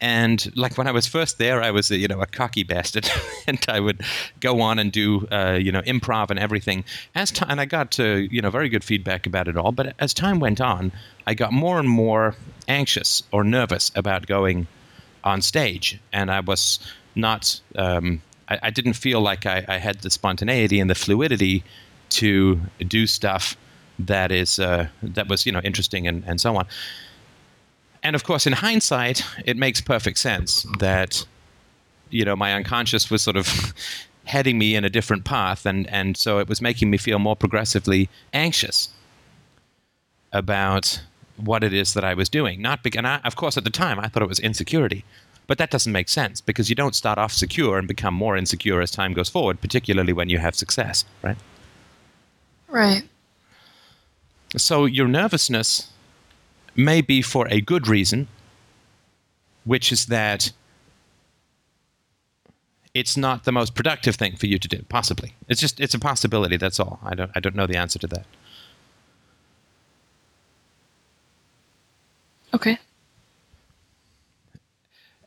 And 0.00 0.54
like 0.56 0.78
when 0.78 0.86
I 0.86 0.92
was 0.92 1.06
first 1.06 1.38
there, 1.38 1.60
I 1.60 1.72
was 1.72 1.90
a, 1.90 1.96
you 1.96 2.06
know 2.06 2.20
a 2.20 2.26
cocky 2.26 2.62
bastard, 2.62 3.10
and 3.48 3.58
I 3.68 3.80
would 3.80 4.02
go 4.38 4.60
on 4.60 4.78
and 4.78 4.92
do 4.92 5.26
uh, 5.32 5.58
you 5.60 5.72
know 5.72 5.82
improv 5.82 6.30
and 6.30 6.38
everything. 6.38 6.84
As 7.16 7.32
time, 7.32 7.50
and 7.50 7.60
I 7.60 7.64
got 7.64 7.98
uh, 7.98 8.04
you 8.04 8.40
know 8.40 8.50
very 8.50 8.68
good 8.68 8.84
feedback 8.84 9.26
about 9.26 9.48
it 9.48 9.56
all. 9.56 9.72
But 9.72 9.94
as 9.98 10.14
time 10.14 10.38
went 10.38 10.60
on, 10.60 10.92
I 11.26 11.34
got 11.34 11.52
more 11.52 11.80
and 11.80 11.88
more 11.88 12.36
anxious 12.68 13.24
or 13.32 13.42
nervous 13.42 13.90
about 13.96 14.26
going 14.26 14.68
on 15.24 15.42
stage, 15.42 15.98
and 16.12 16.30
I 16.30 16.40
was 16.40 16.78
not. 17.16 17.60
Um, 17.74 18.22
I, 18.48 18.58
I 18.64 18.70
didn't 18.70 18.94
feel 18.94 19.20
like 19.20 19.46
I, 19.46 19.64
I 19.66 19.78
had 19.78 20.02
the 20.02 20.10
spontaneity 20.10 20.78
and 20.78 20.88
the 20.88 20.94
fluidity 20.94 21.64
to 22.10 22.60
do 22.86 23.06
stuff 23.06 23.56
that 23.98 24.30
is 24.30 24.58
uh, 24.58 24.88
that 25.02 25.28
was 25.28 25.44
you 25.46 25.52
know 25.52 25.60
interesting 25.60 26.06
and, 26.06 26.24
and 26.26 26.40
so 26.40 26.56
on. 26.56 26.66
And 28.02 28.14
of 28.14 28.24
course, 28.24 28.46
in 28.46 28.52
hindsight, 28.52 29.24
it 29.44 29.56
makes 29.56 29.80
perfect 29.80 30.18
sense 30.18 30.66
that 30.78 31.26
you 32.10 32.24
know 32.24 32.36
my 32.36 32.54
unconscious 32.54 33.10
was 33.10 33.22
sort 33.22 33.36
of 33.36 33.74
heading 34.24 34.58
me 34.58 34.74
in 34.74 34.84
a 34.84 34.90
different 34.90 35.24
path, 35.24 35.66
and 35.66 35.86
and 35.88 36.16
so 36.16 36.38
it 36.38 36.48
was 36.48 36.60
making 36.60 36.90
me 36.90 36.98
feel 36.98 37.18
more 37.18 37.36
progressively 37.36 38.08
anxious 38.32 38.88
about 40.32 41.00
what 41.36 41.64
it 41.64 41.72
is 41.72 41.94
that 41.94 42.04
I 42.04 42.14
was 42.14 42.28
doing. 42.28 42.60
Not 42.60 42.82
because, 42.82 42.98
and 42.98 43.06
I, 43.06 43.20
of 43.24 43.36
course, 43.36 43.56
at 43.56 43.64
the 43.64 43.70
time, 43.70 43.98
I 43.98 44.08
thought 44.08 44.22
it 44.22 44.28
was 44.28 44.40
insecurity. 44.40 45.04
But 45.46 45.56
that 45.56 45.70
doesn't 45.70 45.92
make 45.92 46.10
sense 46.10 46.42
because 46.42 46.68
you 46.68 46.76
don't 46.76 46.94
start 46.94 47.16
off 47.16 47.32
secure 47.32 47.78
and 47.78 47.88
become 47.88 48.12
more 48.12 48.36
insecure 48.36 48.82
as 48.82 48.90
time 48.90 49.14
goes 49.14 49.30
forward, 49.30 49.62
particularly 49.62 50.12
when 50.12 50.28
you 50.28 50.36
have 50.38 50.54
success, 50.54 51.06
right? 51.22 51.38
Right. 52.68 53.02
So 54.56 54.84
your 54.84 55.08
nervousness 55.08 55.90
may 56.74 57.00
be 57.00 57.22
for 57.22 57.48
a 57.48 57.60
good 57.60 57.88
reason, 57.88 58.28
which 59.64 59.92
is 59.92 60.06
that 60.06 60.52
it's 62.94 63.16
not 63.16 63.44
the 63.44 63.52
most 63.52 63.74
productive 63.74 64.16
thing 64.16 64.36
for 64.36 64.46
you 64.46 64.58
to 64.58 64.68
do, 64.68 64.82
possibly. 64.88 65.34
It's 65.48 65.60
just 65.60 65.80
it's 65.80 65.94
a 65.94 65.98
possibility, 65.98 66.56
that's 66.56 66.80
all. 66.80 66.98
I 67.04 67.14
don't 67.14 67.30
I 67.34 67.40
don't 67.40 67.54
know 67.54 67.66
the 67.66 67.76
answer 67.76 67.98
to 67.98 68.06
that. 68.08 68.26
Okay. 72.54 72.78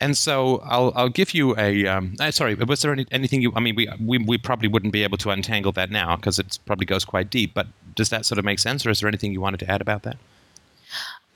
And 0.02 0.18
so 0.18 0.58
I'll 0.66 0.92
I'll 0.96 1.10
give 1.10 1.34
you 1.34 1.56
a 1.58 1.86
um, 1.88 2.16
uh, 2.20 2.32
sorry. 2.32 2.56
Was 2.56 2.82
there 2.82 2.92
any, 2.92 3.06
anything 3.12 3.42
you? 3.42 3.54
I 3.56 3.60
mean, 3.60 3.76
we, 3.76 3.88
we 4.04 4.18
we 4.18 4.38
probably 4.40 4.68
wouldn't 4.68 4.92
be 4.92 5.04
able 5.04 5.18
to 5.20 5.30
untangle 5.30 5.72
that 5.74 5.92
now 5.92 6.16
because 6.16 6.40
it 6.40 6.58
probably 6.66 6.88
goes 6.88 7.06
quite 7.06 7.30
deep. 7.30 7.54
But 7.54 7.68
does 7.96 8.10
that 8.10 8.26
sort 8.26 8.40
of 8.40 8.44
make 8.44 8.58
sense, 8.58 8.84
or 8.84 8.90
is 8.90 9.00
there 9.00 9.08
anything 9.08 9.32
you 9.32 9.40
wanted 9.40 9.60
to 9.60 9.70
add 9.70 9.80
about 9.80 10.02
that? 10.04 10.18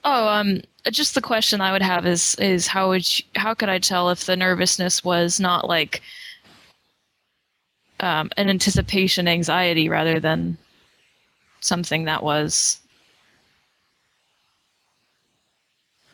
Oh, 0.03 0.27
um, 0.27 0.61
just 0.91 1.13
the 1.13 1.21
question 1.21 1.61
I 1.61 1.71
would 1.71 1.83
have 1.83 2.07
is 2.07 2.35
is 2.35 2.65
how 2.65 2.89
would 2.89 3.19
you, 3.19 3.23
how 3.35 3.53
could 3.53 3.69
I 3.69 3.77
tell 3.77 4.09
if 4.09 4.25
the 4.25 4.35
nervousness 4.35 5.03
was 5.03 5.39
not 5.39 5.67
like 5.67 6.01
um, 7.99 8.31
an 8.37 8.49
anticipation 8.49 9.27
anxiety 9.27 9.89
rather 9.89 10.19
than 10.19 10.57
something 11.59 12.05
that 12.05 12.23
was 12.23 12.79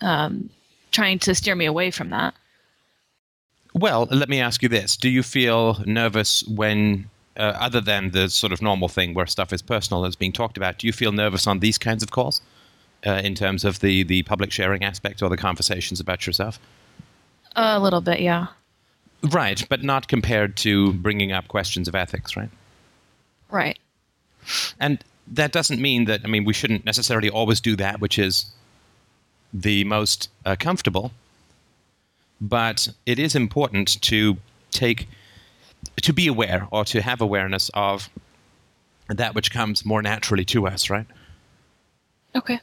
um, 0.01 0.49
trying 0.91 1.19
to 1.19 1.35
steer 1.35 1.55
me 1.55 1.65
away 1.65 1.91
from 1.91 2.09
that. 2.09 2.33
Well, 3.73 4.07
let 4.11 4.29
me 4.29 4.39
ask 4.39 4.61
you 4.61 4.69
this: 4.69 4.97
Do 4.97 5.09
you 5.09 5.23
feel 5.23 5.81
nervous 5.85 6.43
when, 6.47 7.09
uh, 7.37 7.53
other 7.59 7.81
than 7.81 8.11
the 8.11 8.29
sort 8.29 8.51
of 8.51 8.61
normal 8.61 8.89
thing 8.89 9.13
where 9.13 9.25
stuff 9.25 9.53
is 9.53 9.61
personal 9.61 10.01
that's 10.01 10.15
being 10.15 10.33
talked 10.33 10.57
about, 10.57 10.77
do 10.77 10.87
you 10.87 10.93
feel 10.93 11.11
nervous 11.11 11.47
on 11.47 11.59
these 11.59 11.77
kinds 11.77 12.03
of 12.03 12.11
calls? 12.11 12.41
uh, 13.05 13.21
in 13.23 13.35
terms 13.35 13.65
of 13.65 13.79
the 13.79 14.03
the 14.03 14.23
public 14.23 14.51
sharing 14.51 14.83
aspect 14.83 15.21
or 15.21 15.29
the 15.29 15.37
conversations 15.37 15.99
about 15.99 16.25
yourself? 16.27 16.59
A 17.55 17.79
little 17.79 18.01
bit, 18.01 18.21
yeah. 18.21 18.47
Right, 19.23 19.63
but 19.69 19.83
not 19.83 20.07
compared 20.07 20.57
to 20.57 20.93
bringing 20.93 21.31
up 21.31 21.47
questions 21.47 21.87
of 21.87 21.95
ethics, 21.95 22.35
right? 22.35 22.49
Right. 23.49 23.77
And 24.79 25.03
that 25.27 25.51
doesn't 25.51 25.81
mean 25.81 26.05
that 26.05 26.21
I 26.23 26.27
mean 26.27 26.45
we 26.45 26.53
shouldn't 26.53 26.85
necessarily 26.85 27.29
always 27.29 27.59
do 27.59 27.75
that, 27.77 27.99
which 27.99 28.17
is 28.17 28.45
the 29.53 29.83
most 29.83 30.29
uh, 30.45 30.55
comfortable. 30.59 31.11
But 32.39 32.89
it 33.05 33.19
is 33.19 33.35
important 33.35 34.01
to 34.03 34.37
take 34.71 35.07
to 36.01 36.13
be 36.13 36.27
aware 36.27 36.67
or 36.71 36.85
to 36.85 37.01
have 37.01 37.21
awareness 37.21 37.69
of 37.73 38.09
that 39.09 39.35
which 39.35 39.51
comes 39.51 39.85
more 39.85 40.01
naturally 40.01 40.45
to 40.45 40.67
us, 40.67 40.89
right? 40.89 41.05
Okay. 42.35 42.59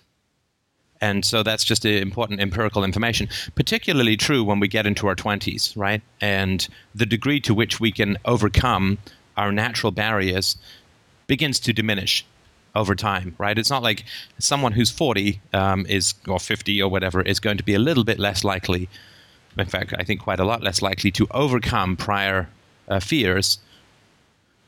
And 1.00 1.25
so 1.25 1.42
that's 1.42 1.64
just 1.64 1.85
important 1.85 2.40
empirical 2.40 2.83
information, 2.83 3.28
particularly 3.54 4.16
true 4.16 4.42
when 4.42 4.59
we 4.59 4.66
get 4.66 4.87
into 4.87 5.07
our 5.07 5.14
20s, 5.14 5.76
right? 5.76 6.02
And 6.21 6.66
the 6.95 7.07
degree 7.07 7.40
to 7.40 7.54
which 7.54 7.78
we 7.78 7.92
can 7.92 8.16
overcome 8.25 8.99
our 9.37 9.52
natural 9.52 9.92
barriers 9.92 10.57
begins 11.26 11.61
to 11.61 11.73
diminish 11.73 12.25
over 12.78 12.94
time, 12.94 13.35
right? 13.38 13.58
It's 13.58 13.70
not 13.70 13.82
like 13.82 14.04
someone 14.38 14.73
who's 14.73 14.90
40 14.90 15.40
um, 15.52 15.85
is 15.87 16.14
or 16.28 16.38
50 16.38 16.80
or 16.80 16.88
whatever 16.88 17.20
is 17.20 17.40
going 17.40 17.58
to 17.58 17.64
be 17.64 17.75
a 17.75 17.78
little 17.78 18.04
bit 18.04 18.18
less 18.18 18.44
likely, 18.44 18.88
in 19.58 19.66
fact, 19.66 19.92
I 19.99 20.04
think 20.04 20.20
quite 20.20 20.38
a 20.38 20.44
lot 20.44 20.62
less 20.62 20.80
likely 20.80 21.11
to 21.12 21.26
overcome 21.32 21.97
prior 21.97 22.49
uh, 22.87 23.00
fears, 23.00 23.58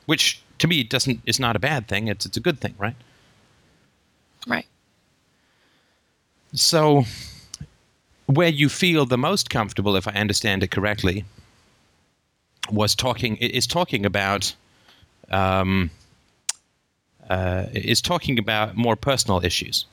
which 0.06 0.42
to 0.58 0.66
me 0.66 0.82
doesn't 0.82 1.20
is 1.24 1.38
not 1.38 1.54
a 1.54 1.60
bad 1.60 1.86
thing. 1.86 2.08
It's 2.08 2.26
it's 2.26 2.36
a 2.36 2.40
good 2.40 2.58
thing, 2.60 2.74
right? 2.78 2.96
Right. 4.46 4.66
So, 6.52 7.04
where 8.26 8.48
you 8.48 8.68
feel 8.68 9.06
the 9.06 9.18
most 9.18 9.50
comfortable, 9.50 9.94
if 9.94 10.08
I 10.08 10.12
understand 10.12 10.64
it 10.64 10.72
correctly, 10.72 11.24
was 12.70 12.96
talking 12.96 13.36
is 13.36 13.66
talking 13.66 14.04
about 14.04 14.54
um, 15.30 15.90
uh, 17.30 17.66
is 17.72 18.02
talking 18.02 18.38
about 18.38 18.76
more 18.76 18.96
personal 18.96 19.42
issues, 19.44 19.86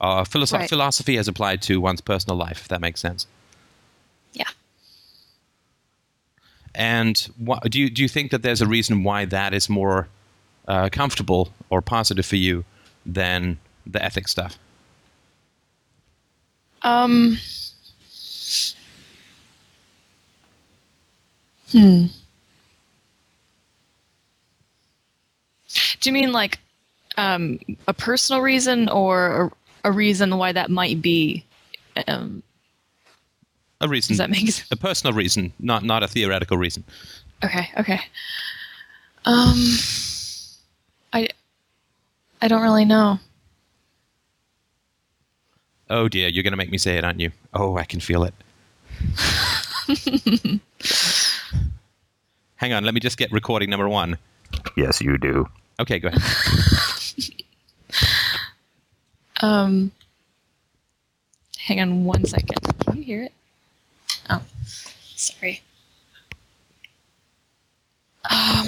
uh, 0.00 0.24
philosoph- 0.24 0.60
Right. 0.60 0.68
philosophy 0.68 1.16
as 1.16 1.28
applied 1.28 1.62
to 1.62 1.80
one's 1.80 2.02
personal 2.02 2.36
life. 2.36 2.60
If 2.62 2.68
that 2.68 2.80
makes 2.80 3.00
sense. 3.00 3.26
Yeah. 4.34 4.50
And 6.74 7.14
do 7.70 7.78
you 7.80 7.88
do 7.90 8.02
you 8.02 8.08
think 8.08 8.30
that 8.30 8.42
there's 8.42 8.60
a 8.60 8.66
reason 8.66 9.02
why 9.04 9.24
that 9.26 9.54
is 9.54 9.68
more 9.68 10.08
uh, 10.68 10.88
comfortable 10.90 11.52
or 11.70 11.80
positive 11.80 12.26
for 12.26 12.36
you 12.36 12.64
than 13.06 13.58
the 13.86 14.04
ethics 14.04 14.30
stuff? 14.30 14.58
Um. 16.82 17.38
Hmm. 21.72 22.06
Do 26.00 26.10
you 26.10 26.14
mean 26.14 26.32
like 26.32 26.58
um, 27.16 27.58
a 27.86 27.92
personal 27.94 28.42
reason 28.42 28.88
or 28.88 29.50
a, 29.84 29.88
a 29.88 29.92
reason 29.92 30.36
why 30.38 30.52
that 30.52 30.70
might 30.70 31.00
be? 31.02 31.44
Um, 32.06 32.42
A 33.80 33.88
reason. 33.88 34.12
does 34.12 34.18
that 34.18 34.30
make 34.30 34.50
sense? 34.50 34.70
a 34.70 34.76
personal 34.76 35.14
reason, 35.14 35.52
not 35.58 35.82
not 35.84 36.02
a 36.02 36.08
theoretical 36.08 36.56
reason. 36.56 36.84
Okay. 37.44 37.68
Okay. 37.78 38.00
Um. 39.24 39.54
I. 41.12 41.28
I 42.40 42.46
don't 42.48 42.62
really 42.62 42.84
know. 42.84 43.18
Oh 45.90 46.06
dear, 46.08 46.28
you're 46.28 46.42
going 46.44 46.52
to 46.52 46.56
make 46.58 46.70
me 46.70 46.78
say 46.78 46.98
it, 46.98 47.04
aren't 47.04 47.18
you? 47.18 47.32
Oh, 47.54 47.76
I 47.78 47.84
can 47.84 47.98
feel 47.98 48.22
it. 48.24 48.34
Hang 52.56 52.72
on, 52.72 52.84
let 52.84 52.92
me 52.94 53.00
just 53.00 53.16
get 53.16 53.32
recording 53.32 53.70
number 53.70 53.88
one. 53.88 54.18
Yes, 54.76 55.00
you 55.00 55.16
do. 55.18 55.48
Okay, 55.80 55.98
go 55.98 56.08
ahead. 56.08 56.22
Um, 59.40 59.92
hang 61.58 61.80
on 61.80 62.04
one 62.04 62.24
second. 62.24 62.58
Can 62.80 62.96
you 62.96 63.04
hear 63.04 63.22
it? 63.22 63.32
Oh, 64.28 64.42
sorry. 65.14 65.62
Um, 68.28 68.66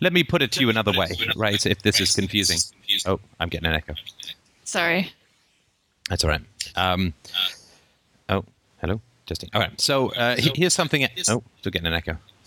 Let 0.00 0.12
me 0.12 0.22
put 0.24 0.42
it 0.42 0.52
to 0.52 0.60
you 0.60 0.70
another 0.70 0.92
way, 0.92 1.08
right? 1.36 1.64
If 1.66 1.82
this 1.82 2.00
is 2.00 2.12
confusing. 2.12 2.58
Oh, 3.06 3.20
I'm 3.40 3.48
getting 3.48 3.68
an 3.68 3.74
echo. 3.74 3.94
sorry. 4.64 5.12
That's 6.08 6.24
all 6.24 6.30
right. 6.30 6.42
Um, 6.76 7.14
oh, 8.28 8.44
hello, 8.44 8.44
testing. 9.26 9.50
All 9.54 9.60
right. 9.60 9.80
So 9.80 10.10
uh, 10.14 10.36
he- 10.36 10.52
here's 10.54 10.74
something. 10.74 11.06
Oh, 11.28 11.42
still 11.58 11.70
getting 11.70 11.86
an 11.86 11.94
echo. 11.94 12.16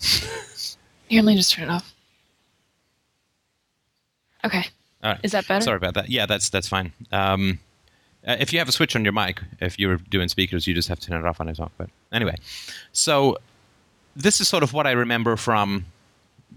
Here, 1.08 1.22
let 1.22 1.32
me 1.32 1.36
just 1.36 1.52
turn 1.52 1.64
it 1.68 1.70
off. 1.70 1.94
Okay. 4.44 4.64
All 5.02 5.12
right. 5.12 5.20
Is 5.22 5.32
that 5.32 5.46
better? 5.48 5.64
Sorry 5.64 5.76
about 5.76 5.94
that. 5.94 6.10
Yeah, 6.10 6.26
that's 6.26 6.50
that's 6.50 6.68
fine. 6.68 6.92
Um, 7.12 7.58
uh, 8.26 8.36
if 8.40 8.52
you 8.52 8.58
have 8.58 8.68
a 8.68 8.72
switch 8.72 8.94
on 8.96 9.04
your 9.04 9.12
mic, 9.12 9.40
if 9.60 9.78
you're 9.78 9.96
doing 9.96 10.28
speakers, 10.28 10.66
you 10.66 10.74
just 10.74 10.88
have 10.88 10.98
to 11.00 11.08
turn 11.08 11.20
it 11.20 11.26
off 11.26 11.40
on 11.40 11.48
its 11.48 11.60
own. 11.60 11.70
But 11.78 11.88
anyway, 12.12 12.34
so 12.92 13.38
this 14.16 14.40
is 14.40 14.48
sort 14.48 14.62
of 14.62 14.72
what 14.72 14.86
I 14.86 14.90
remember 14.92 15.36
from 15.36 15.86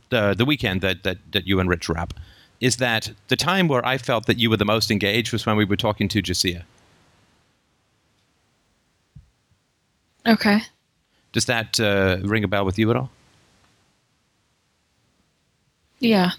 the 0.09 0.33
the 0.33 0.45
weekend 0.45 0.81
that 0.81 1.03
that, 1.03 1.17
that 1.31 1.47
you 1.47 1.59
and 1.59 1.69
Rich 1.69 1.89
were 1.89 1.97
up. 1.97 2.13
Is 2.59 2.77
that 2.77 3.11
the 3.29 3.35
time 3.35 3.67
where 3.67 3.83
I 3.85 3.97
felt 3.97 4.27
that 4.27 4.37
you 4.37 4.49
were 4.49 4.57
the 4.57 4.65
most 4.65 4.91
engaged 4.91 5.31
was 5.33 5.45
when 5.45 5.55
we 5.55 5.65
were 5.65 5.77
talking 5.77 6.07
to 6.09 6.21
Jasia. 6.21 6.63
Okay. 10.27 10.61
Does 11.31 11.45
that 11.45 11.79
uh, 11.79 12.17
ring 12.23 12.43
a 12.43 12.47
bell 12.47 12.65
with 12.65 12.77
you 12.77 12.89
at 12.91 12.95
all? 12.95 13.09
Yeah. 15.99 16.31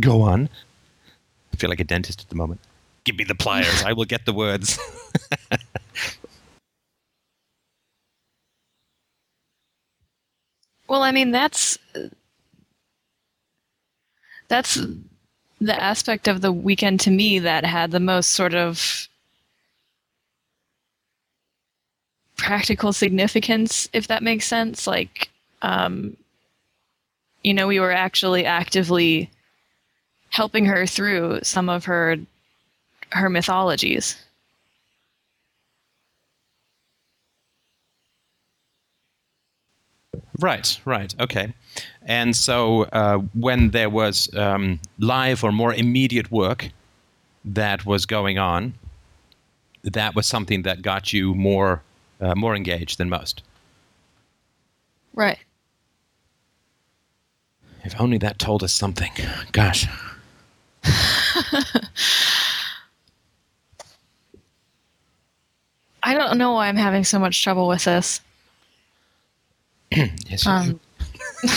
Go 0.00 0.22
on. 0.22 0.48
I 1.52 1.56
feel 1.56 1.70
like 1.70 1.80
a 1.80 1.84
dentist 1.84 2.22
at 2.22 2.28
the 2.28 2.34
moment. 2.34 2.60
Give 3.04 3.16
me 3.16 3.24
the 3.24 3.34
pliers. 3.34 3.82
I 3.84 3.92
will 3.92 4.06
get 4.06 4.24
the 4.26 4.32
words. 4.32 4.78
Well, 10.88 11.02
I 11.02 11.12
mean, 11.12 11.30
that's 11.30 11.78
that's 14.48 14.78
the 15.60 15.82
aspect 15.82 16.28
of 16.28 16.40
the 16.40 16.52
weekend 16.52 17.00
to 17.00 17.10
me 17.10 17.38
that 17.38 17.64
had 17.64 17.90
the 17.90 18.00
most 18.00 18.30
sort 18.30 18.54
of 18.54 19.08
practical 22.36 22.92
significance, 22.92 23.88
if 23.92 24.08
that 24.08 24.22
makes 24.22 24.46
sense. 24.46 24.86
Like, 24.86 25.30
um, 25.62 26.16
you 27.42 27.54
know, 27.54 27.66
we 27.66 27.80
were 27.80 27.92
actually 27.92 28.44
actively 28.44 29.30
helping 30.30 30.66
her 30.66 30.86
through 30.86 31.40
some 31.42 31.68
of 31.68 31.84
her 31.84 32.16
her 33.10 33.28
mythologies. 33.30 34.16
Right, 40.40 40.80
right, 40.84 41.14
okay. 41.20 41.54
And 42.02 42.36
so 42.36 42.82
uh, 42.84 43.18
when 43.34 43.70
there 43.70 43.90
was 43.90 44.32
um, 44.34 44.80
live 44.98 45.44
or 45.44 45.52
more 45.52 45.72
immediate 45.74 46.30
work 46.30 46.70
that 47.44 47.86
was 47.86 48.06
going 48.06 48.38
on, 48.38 48.74
that 49.84 50.14
was 50.14 50.26
something 50.26 50.62
that 50.62 50.82
got 50.82 51.12
you 51.12 51.34
more 51.34 51.82
uh, 52.20 52.34
more 52.34 52.54
engaged 52.54 52.98
than 52.98 53.08
most. 53.08 53.42
Right. 55.12 55.38
If 57.84 58.00
only 58.00 58.18
that 58.18 58.38
told 58.38 58.62
us 58.62 58.72
something. 58.72 59.12
Gosh. 59.52 59.86
I 66.02 66.14
don't 66.14 66.36
know 66.36 66.52
why 66.52 66.68
I'm 66.68 66.76
having 66.76 67.04
so 67.04 67.18
much 67.18 67.42
trouble 67.42 67.66
with 67.68 67.84
this. 67.84 68.20
yes, 69.90 70.44
you 70.44 70.50
Um, 70.50 70.80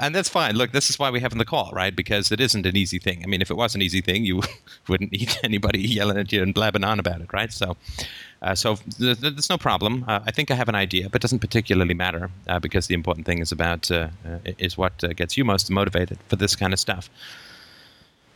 and 0.00 0.14
that's 0.14 0.28
fine. 0.28 0.56
Look, 0.56 0.72
this 0.72 0.90
is 0.90 0.98
why 0.98 1.10
we 1.10 1.20
have 1.20 1.36
the 1.36 1.44
call, 1.44 1.70
right? 1.72 1.94
Because 1.94 2.30
it 2.30 2.40
isn't 2.40 2.66
an 2.66 2.76
easy 2.76 2.98
thing. 2.98 3.22
I 3.22 3.26
mean, 3.26 3.42
if 3.42 3.50
it 3.50 3.56
was 3.56 3.74
an 3.74 3.82
easy 3.82 4.00
thing, 4.00 4.24
you 4.24 4.42
wouldn't 4.88 5.12
need 5.12 5.36
anybody 5.42 5.80
yelling 5.80 6.18
at 6.18 6.32
you 6.32 6.42
and 6.42 6.54
blabbing 6.54 6.84
on 6.84 6.98
about 6.98 7.20
it, 7.20 7.32
right? 7.32 7.52
So, 7.52 7.76
uh, 8.42 8.54
so 8.54 8.76
th- 8.76 9.20
th- 9.20 9.34
there's 9.34 9.50
no 9.50 9.58
problem. 9.58 10.04
Uh, 10.06 10.20
I 10.26 10.30
think 10.30 10.50
I 10.50 10.54
have 10.54 10.68
an 10.68 10.74
idea, 10.74 11.08
but 11.08 11.16
it 11.16 11.22
doesn't 11.22 11.40
particularly 11.40 11.94
matter 11.94 12.30
uh, 12.48 12.58
because 12.58 12.86
the 12.86 12.94
important 12.94 13.26
thing 13.26 13.38
is 13.40 13.52
about 13.52 13.90
uh, 13.90 14.08
uh, 14.26 14.38
is 14.58 14.76
what 14.78 15.02
uh, 15.02 15.08
gets 15.08 15.36
you 15.36 15.44
most 15.44 15.70
motivated 15.70 16.18
for 16.28 16.36
this 16.36 16.54
kind 16.54 16.72
of 16.72 16.78
stuff. 16.78 17.10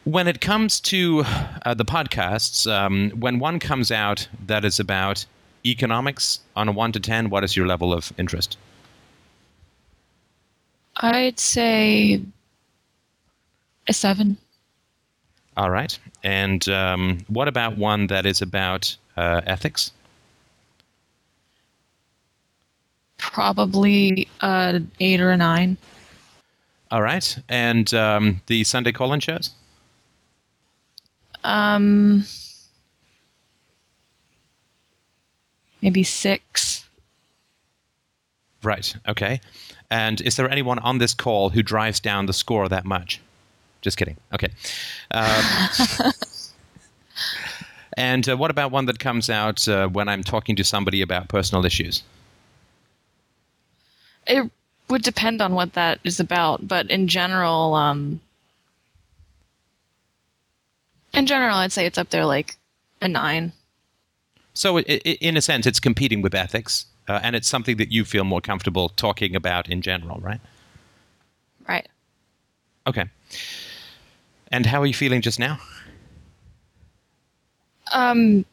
When 0.05 0.27
it 0.27 0.40
comes 0.40 0.81
to 0.81 1.23
the 1.23 1.85
podcasts, 1.85 2.71
um, 2.71 3.11
when 3.11 3.38
one 3.38 3.59
comes 3.59 3.92
out 3.92 4.27
that 4.47 4.64
is 4.64 4.81
about 4.81 5.27
economics 5.66 6.40
on 6.57 6.68
a 6.68 6.73
one 6.73 6.92
to 6.92 7.01
ten, 7.01 7.29
what 7.29 7.44
is 7.44 7.57
your 7.57 7.66
level 7.66 7.92
of 7.92 8.12
interest? 8.16 8.57
I'd 10.98 11.38
say 11.38 12.22
a 13.87 13.92
seven. 13.92 14.37
All 15.56 15.70
right. 15.70 15.98
And 16.22 16.68
um, 16.68 17.18
what 17.28 17.48
about 17.48 17.76
one 17.76 18.08
that 18.08 18.26
is 18.26 18.42
about 18.42 18.96
uh, 19.16 19.40
ethics? 19.46 19.92
Probably 23.16 24.28
a 24.40 24.80
eight 25.00 25.20
or 25.20 25.30
a 25.30 25.37
nine. 25.37 25.76
All 26.90 27.02
right. 27.02 27.38
And 27.48 27.92
um, 27.92 28.40
the 28.46 28.64
Sunday 28.64 28.92
call-in 28.92 29.20
shows? 29.20 29.50
Um, 31.44 32.24
maybe 35.82 36.02
six. 36.02 36.88
Right. 38.62 38.94
Okay. 39.08 39.40
And 39.90 40.20
is 40.20 40.37
there 40.37 40.51
anyone 40.51 40.79
on 40.81 40.98
this 40.98 41.14
call 41.14 41.51
who 41.51 41.62
drives 41.62 42.01
down 42.01 42.27
the 42.27 42.33
score 42.33 42.68
that 42.68 42.85
much? 42.85 43.20
Just 43.81 43.96
kidding. 43.96 44.16
Okay. 44.35 44.48
Um, 45.11 45.44
and 47.96 48.29
uh, 48.29 48.37
what 48.37 48.51
about 48.51 48.70
one 48.70 48.87
that 48.87 48.98
comes 48.98 49.31
out 49.31 49.66
uh, 49.66 49.88
when 49.88 50.09
I'm 50.09 50.22
talking 50.22 50.57
to 50.57 50.64
somebody 50.64 51.01
about 51.01 51.29
personal 51.29 51.64
issues? 51.64 52.03
It 54.27 54.51
would 54.88 55.03
depend 55.03 55.40
on 55.40 55.55
what 55.55 55.72
that 55.74 56.01
is 56.05 56.20
about, 56.20 56.66
but 56.66 56.90
in 56.90 57.09
general, 57.09 57.74
um, 57.74 58.20
in 61.14 61.27
general, 61.27 61.57
I'd 61.57 61.72
say 61.72 61.87
it's 61.87 61.98
up 61.98 62.11
there 62.11 62.27
like 62.27 62.57
a 63.01 63.09
nine. 63.09 63.53
So, 64.55 64.79
i 64.79 64.85
i 64.88 65.18
in 65.20 65.37
a 65.37 65.40
sense, 65.40 65.66
it's 65.66 65.81
competing 65.81 66.20
with 66.20 66.35
ethics, 66.35 66.87
uh, 67.09 67.21
and 67.23 67.35
it's 67.35 67.49
something 67.49 67.77
that 67.79 67.90
you 67.90 68.05
feel 68.05 68.25
more 68.25 68.40
comfortable 68.40 68.90
talking 68.90 69.35
about 69.35 69.68
in 69.68 69.83
general, 69.83 70.21
right? 70.21 70.40
Right. 71.68 71.88
Okay. 72.87 73.05
And 74.51 74.66
how 74.66 74.81
are 74.83 74.87
you 74.87 74.94
feeling 74.94 75.21
just 75.23 75.38
now? 75.38 75.59
Um. 77.92 78.44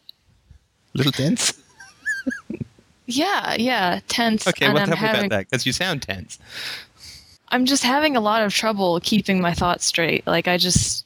A 0.93 0.97
little 0.97 1.11
tense. 1.11 1.53
Yeah. 3.07 3.55
Yeah. 3.59 3.99
Tense. 4.07 4.47
Okay, 4.47 4.65
and 4.65 4.73
well, 4.73 4.81
I'm 4.81 4.89
tell 4.89 4.95
me 4.97 4.99
having. 4.99 5.25
about 5.25 5.37
that 5.37 5.49
because 5.51 5.65
you 5.65 5.71
sound 5.73 6.01
tense. 6.01 6.39
I'm 7.49 7.65
just 7.65 7.83
having 7.83 8.17
a 8.17 8.19
lot 8.19 8.41
of 8.41 8.51
trouble 8.51 8.99
keeping 9.03 9.39
my 9.39 9.53
thoughts 9.53 9.85
straight. 9.85 10.25
Like 10.25 10.47
I 10.47 10.57
just. 10.57 11.05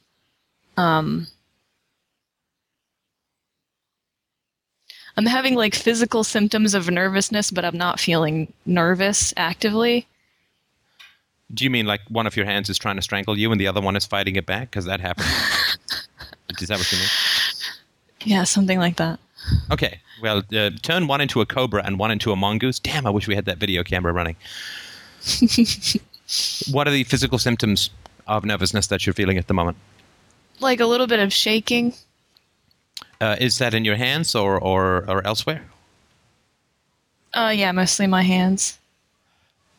Um. 0.77 1.27
I'm 5.19 5.25
having 5.25 5.55
like 5.55 5.75
physical 5.75 6.23
symptoms 6.23 6.73
of 6.73 6.89
nervousness, 6.89 7.51
but 7.51 7.65
I'm 7.65 7.77
not 7.77 7.99
feeling 7.99 8.53
nervous 8.65 9.33
actively. 9.35 10.07
Do 11.53 11.65
you 11.65 11.69
mean 11.69 11.85
like 11.85 11.99
one 12.07 12.25
of 12.25 12.37
your 12.37 12.45
hands 12.45 12.69
is 12.69 12.77
trying 12.77 12.95
to 12.95 13.01
strangle 13.01 13.37
you 13.37 13.51
and 13.51 13.59
the 13.59 13.67
other 13.67 13.81
one 13.81 13.97
is 13.97 14.05
fighting 14.05 14.37
it 14.37 14.45
back? 14.45 14.71
Because 14.71 14.85
that 14.85 15.01
happens. 15.01 15.27
is 16.61 16.69
that 16.69 16.77
what 16.77 16.89
you 16.89 16.99
mean? 16.99 17.07
Yeah, 18.23 18.45
something 18.45 18.79
like 18.79 18.95
that. 18.95 19.19
Okay. 19.69 19.99
Well, 20.21 20.41
uh, 20.55 20.69
turn 20.83 21.07
one 21.07 21.19
into 21.19 21.41
a 21.41 21.45
cobra 21.45 21.83
and 21.83 21.99
one 21.99 22.11
into 22.11 22.31
a 22.31 22.37
mongoose. 22.37 22.79
Damn, 22.79 23.05
I 23.05 23.09
wish 23.09 23.27
we 23.27 23.35
had 23.35 23.43
that 23.43 23.57
video 23.57 23.83
camera 23.83 24.13
running. 24.13 24.37
what 26.71 26.87
are 26.87 26.91
the 26.91 27.03
physical 27.03 27.39
symptoms 27.39 27.89
of 28.25 28.45
nervousness 28.45 28.87
that 28.87 29.05
you're 29.05 29.13
feeling 29.13 29.37
at 29.37 29.47
the 29.47 29.53
moment? 29.53 29.75
Like 30.61 30.79
a 30.79 30.85
little 30.85 31.07
bit 31.07 31.19
of 31.19 31.33
shaking. 31.33 31.93
Uh, 33.21 33.35
is 33.39 33.57
that 33.57 33.73
in 33.73 33.83
your 33.85 33.95
hands 33.97 34.33
or, 34.35 34.57
or, 34.59 35.05
or 35.09 35.25
elsewhere? 35.25 35.65
Uh, 37.33 37.53
yeah, 37.55 37.71
mostly 37.71 38.07
my 38.07 38.21
hands. 38.23 38.77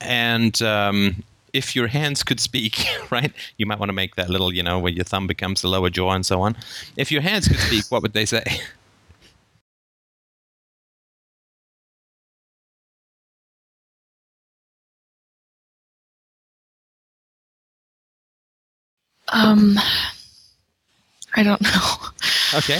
And 0.00 0.61
um, 0.62 1.22
if 1.53 1.74
your 1.74 1.88
hands 1.88 2.22
could 2.22 2.40
speak, 2.40 2.87
right, 3.11 3.33
you 3.57 3.66
might 3.66 3.79
want 3.79 3.88
to 3.88 3.94
make 3.94 4.16
that 4.16 4.31
little, 4.31 4.53
you 4.53 4.62
know, 4.62 4.79
where 4.79 4.92
your 4.92 5.05
thumb 5.05 5.26
becomes 5.26 5.62
the 5.62 5.68
lower 5.68 5.90
jaw 5.90 6.12
and 6.12 6.24
so 6.24 6.40
on. 6.42 6.57
If 6.96 7.11
your 7.11 7.22
hands 7.22 7.48
could 7.48 7.59
speak, 7.59 7.85
what 7.90 8.03
would 8.03 8.12
they 8.12 8.26
say? 8.26 8.44
Um, 19.33 19.79
I 21.35 21.42
don't 21.42 21.61
know. 21.61 21.96
Okay. 22.55 22.79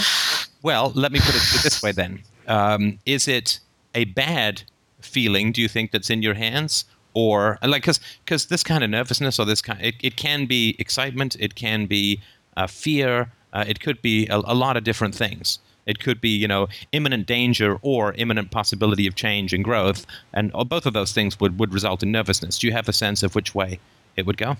Well, 0.63 0.91
let 0.95 1.11
me 1.11 1.19
put 1.19 1.35
it 1.35 1.63
this 1.63 1.81
way 1.81 1.91
then. 1.91 2.21
Um, 2.47 2.99
is 3.05 3.27
it 3.27 3.59
a 3.95 4.05
bad 4.05 4.63
feeling, 5.01 5.51
do 5.51 5.61
you 5.61 5.67
think, 5.67 5.91
that's 5.91 6.09
in 6.09 6.21
your 6.21 6.33
hands? 6.35 6.85
Or, 7.13 7.57
like, 7.63 7.85
because 8.23 8.45
this 8.45 8.63
kind 8.63 8.83
of 8.83 8.89
nervousness 8.89 9.39
or 9.39 9.45
this 9.45 9.61
kind, 9.61 9.81
it, 9.81 9.95
it 10.01 10.15
can 10.15 10.45
be 10.45 10.75
excitement, 10.79 11.35
it 11.39 11.55
can 11.55 11.85
be 11.85 12.21
uh, 12.55 12.67
fear, 12.67 13.31
uh, 13.53 13.65
it 13.67 13.79
could 13.79 14.01
be 14.01 14.27
a, 14.27 14.37
a 14.37 14.55
lot 14.55 14.77
of 14.77 14.83
different 14.83 15.15
things. 15.15 15.59
It 15.85 15.99
could 15.99 16.21
be, 16.21 16.29
you 16.29 16.47
know, 16.47 16.67
imminent 16.91 17.25
danger 17.25 17.77
or 17.81 18.13
imminent 18.13 18.51
possibility 18.51 19.07
of 19.07 19.15
change 19.15 19.51
and 19.51 19.63
growth, 19.63 20.05
and 20.31 20.51
or 20.53 20.63
both 20.63 20.85
of 20.85 20.93
those 20.93 21.11
things 21.11 21.39
would, 21.39 21.59
would 21.59 21.73
result 21.73 22.03
in 22.03 22.11
nervousness. 22.11 22.59
Do 22.59 22.67
you 22.67 22.73
have 22.73 22.87
a 22.87 22.93
sense 22.93 23.23
of 23.23 23.35
which 23.35 23.55
way 23.55 23.79
it 24.15 24.25
would 24.25 24.37
go? 24.37 24.57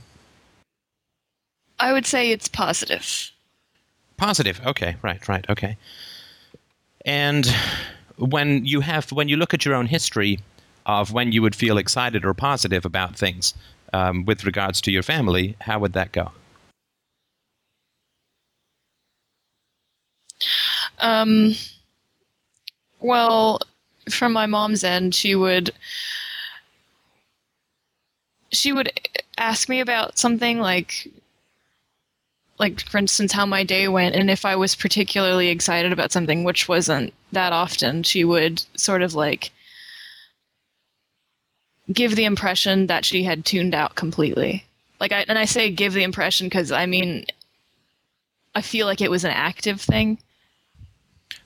I 1.79 1.93
would 1.93 2.05
say 2.05 2.31
it's 2.31 2.47
positive. 2.47 3.31
Positive. 4.21 4.61
Okay. 4.63 4.97
Right. 5.01 5.27
Right. 5.27 5.43
Okay. 5.49 5.77
And 7.05 7.47
when 8.17 8.63
you 8.67 8.81
have 8.81 9.11
when 9.11 9.27
you 9.27 9.35
look 9.35 9.51
at 9.55 9.65
your 9.65 9.73
own 9.73 9.87
history 9.87 10.37
of 10.85 11.11
when 11.11 11.31
you 11.31 11.41
would 11.41 11.55
feel 11.55 11.79
excited 11.79 12.23
or 12.23 12.35
positive 12.35 12.85
about 12.85 13.17
things 13.17 13.55
um, 13.93 14.23
with 14.25 14.45
regards 14.45 14.79
to 14.81 14.91
your 14.91 15.01
family, 15.01 15.55
how 15.61 15.79
would 15.79 15.93
that 15.93 16.11
go? 16.11 16.31
Um, 20.99 21.55
well, 22.99 23.59
from 24.07 24.33
my 24.33 24.45
mom's 24.45 24.83
end, 24.83 25.15
she 25.15 25.33
would 25.33 25.71
she 28.51 28.71
would 28.71 28.91
ask 29.39 29.67
me 29.67 29.79
about 29.79 30.19
something 30.19 30.59
like 30.59 31.07
like 32.61 32.87
for 32.87 32.99
instance 32.99 33.31
how 33.31 33.45
my 33.45 33.63
day 33.63 33.87
went 33.87 34.13
and 34.13 34.29
if 34.29 34.45
I 34.45 34.55
was 34.55 34.75
particularly 34.75 35.49
excited 35.49 35.91
about 35.91 36.11
something 36.11 36.43
which 36.43 36.69
wasn't 36.69 37.11
that 37.31 37.51
often, 37.51 38.03
she 38.03 38.23
would 38.23 38.63
sort 38.75 39.01
of 39.01 39.15
like 39.15 39.49
give 41.91 42.15
the 42.15 42.25
impression 42.25 42.85
that 42.87 43.03
she 43.03 43.23
had 43.23 43.45
tuned 43.45 43.73
out 43.73 43.95
completely. 43.95 44.63
Like 44.99 45.11
I 45.11 45.25
and 45.27 45.39
I 45.39 45.45
say 45.45 45.71
give 45.71 45.93
the 45.93 46.03
impression 46.03 46.51
cuz 46.51 46.71
I 46.71 46.85
mean 46.85 47.25
I 48.53 48.61
feel 48.61 48.85
like 48.85 49.01
it 49.01 49.09
was 49.09 49.23
an 49.23 49.31
active 49.31 49.81
thing. 49.81 50.19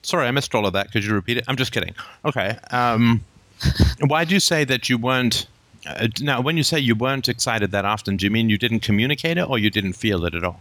Sorry, 0.02 0.26
I 0.26 0.30
missed 0.32 0.54
all 0.54 0.66
of 0.66 0.74
that. 0.74 0.92
Could 0.92 1.02
you 1.02 1.14
repeat 1.14 1.38
it? 1.38 1.44
I'm 1.48 1.56
just 1.56 1.72
kidding. 1.72 1.94
Okay. 2.24 2.58
Um, 2.70 3.24
why 4.06 4.24
do 4.24 4.34
you 4.34 4.40
say 4.40 4.64
that 4.64 4.90
you 4.90 4.98
weren't? 4.98 5.46
Uh, 5.86 6.08
now, 6.20 6.40
when 6.40 6.56
you 6.56 6.64
say 6.64 6.78
you 6.78 6.96
weren't 6.96 7.28
excited 7.28 7.70
that 7.70 7.84
often, 7.84 8.16
do 8.16 8.26
you 8.26 8.30
mean 8.30 8.50
you 8.50 8.58
didn't 8.58 8.80
communicate 8.80 9.38
it, 9.38 9.48
or 9.48 9.56
you 9.56 9.70
didn't 9.70 9.92
feel 9.92 10.24
it 10.24 10.34
at 10.34 10.42
all? 10.42 10.60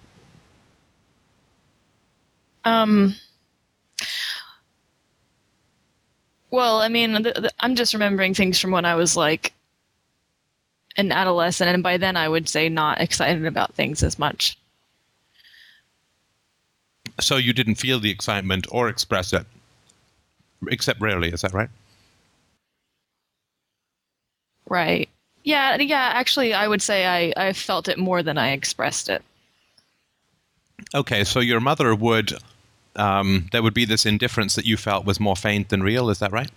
Um. 2.65 3.15
Well, 6.51 6.79
I 6.79 6.87
mean, 6.87 7.23
th- 7.23 7.35
th- 7.35 7.53
I'm 7.59 7.75
just 7.75 7.93
remembering 7.93 8.33
things 8.33 8.59
from 8.59 8.71
when 8.71 8.85
I 8.85 8.95
was 8.95 9.15
like 9.17 9.53
an 10.97 11.11
adolescent, 11.11 11.69
and 11.69 11.83
by 11.83 11.97
then 11.97 12.17
I 12.17 12.29
would 12.29 12.47
say 12.47 12.69
not 12.69 13.01
excited 13.01 13.45
about 13.45 13.73
things 13.73 14.03
as 14.03 14.17
much. 14.17 14.57
So 17.19 17.37
you 17.37 17.53
didn't 17.53 17.75
feel 17.75 17.99
the 17.99 18.09
excitement 18.09 18.67
or 18.71 18.89
express 18.89 19.33
it, 19.33 19.45
except 20.67 21.01
rarely. 21.01 21.29
Is 21.29 21.41
that 21.41 21.53
right? 21.53 21.69
Right. 24.67 25.09
Yeah, 25.43 25.75
yeah, 25.77 26.11
actually, 26.13 26.53
I 26.53 26.67
would 26.67 26.81
say 26.81 27.05
I, 27.05 27.47
I 27.49 27.53
felt 27.53 27.87
it 27.87 27.99
more 27.99 28.23
than 28.23 28.37
I 28.37 28.51
expressed 28.51 29.09
it. 29.09 29.23
Okay, 30.93 31.23
so 31.23 31.39
your 31.39 31.59
mother 31.59 31.93
would, 31.93 32.33
um, 32.95 33.47
there 33.51 33.63
would 33.63 33.73
be 33.73 33.85
this 33.85 34.05
indifference 34.05 34.55
that 34.55 34.65
you 34.65 34.77
felt 34.77 35.05
was 35.05 35.19
more 35.19 35.35
faint 35.35 35.69
than 35.69 35.83
real. 35.83 36.09
Is 36.09 36.19
that 36.19 36.31
right? 36.31 36.51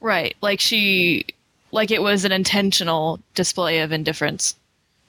Right. 0.00 0.36
Like 0.42 0.60
she 0.60 1.26
like 1.72 1.90
it 1.90 2.02
was 2.02 2.24
an 2.24 2.32
intentional 2.32 3.20
display 3.34 3.80
of 3.80 3.92
indifference. 3.92 4.56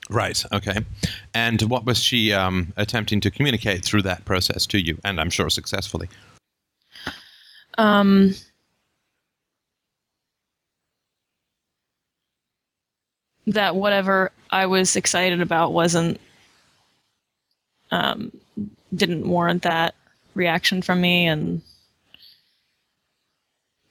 Right. 0.10 0.43
Okay. 0.54 0.80
And 1.34 1.62
what 1.63 1.86
was 1.86 2.02
she 2.02 2.32
um, 2.32 2.73
attempting 2.78 3.19
to 3.21 3.32
communicate 3.32 3.84
through 3.84 4.04
that 4.04 4.23
process 4.26 4.65
to 4.67 4.80
you? 4.80 4.97
And 5.04 5.19
I'm 5.19 5.30
sure 5.30 5.50
successfully. 5.50 6.10
Um 7.78 8.34
that 13.45 13.76
whatever 13.76 14.32
I 14.52 14.65
was 14.65 14.95
excited 14.95 15.41
about 15.41 15.73
wasn't 15.73 16.19
um 17.91 18.32
didn't 18.93 19.28
warrant 19.28 19.63
that 19.63 19.93
reaction 20.38 20.82
from 20.82 21.02
me 21.02 21.28
and 21.28 21.62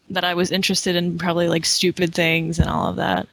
that 0.08 0.24
I 0.24 0.34
was 0.34 0.52
interested 0.52 0.96
in 0.96 1.18
probably 1.18 1.48
like 1.48 1.64
stupid 1.64 2.14
things 2.14 2.58
and 2.58 2.70
all 2.70 2.88
of 2.88 2.96
that. 2.96 3.26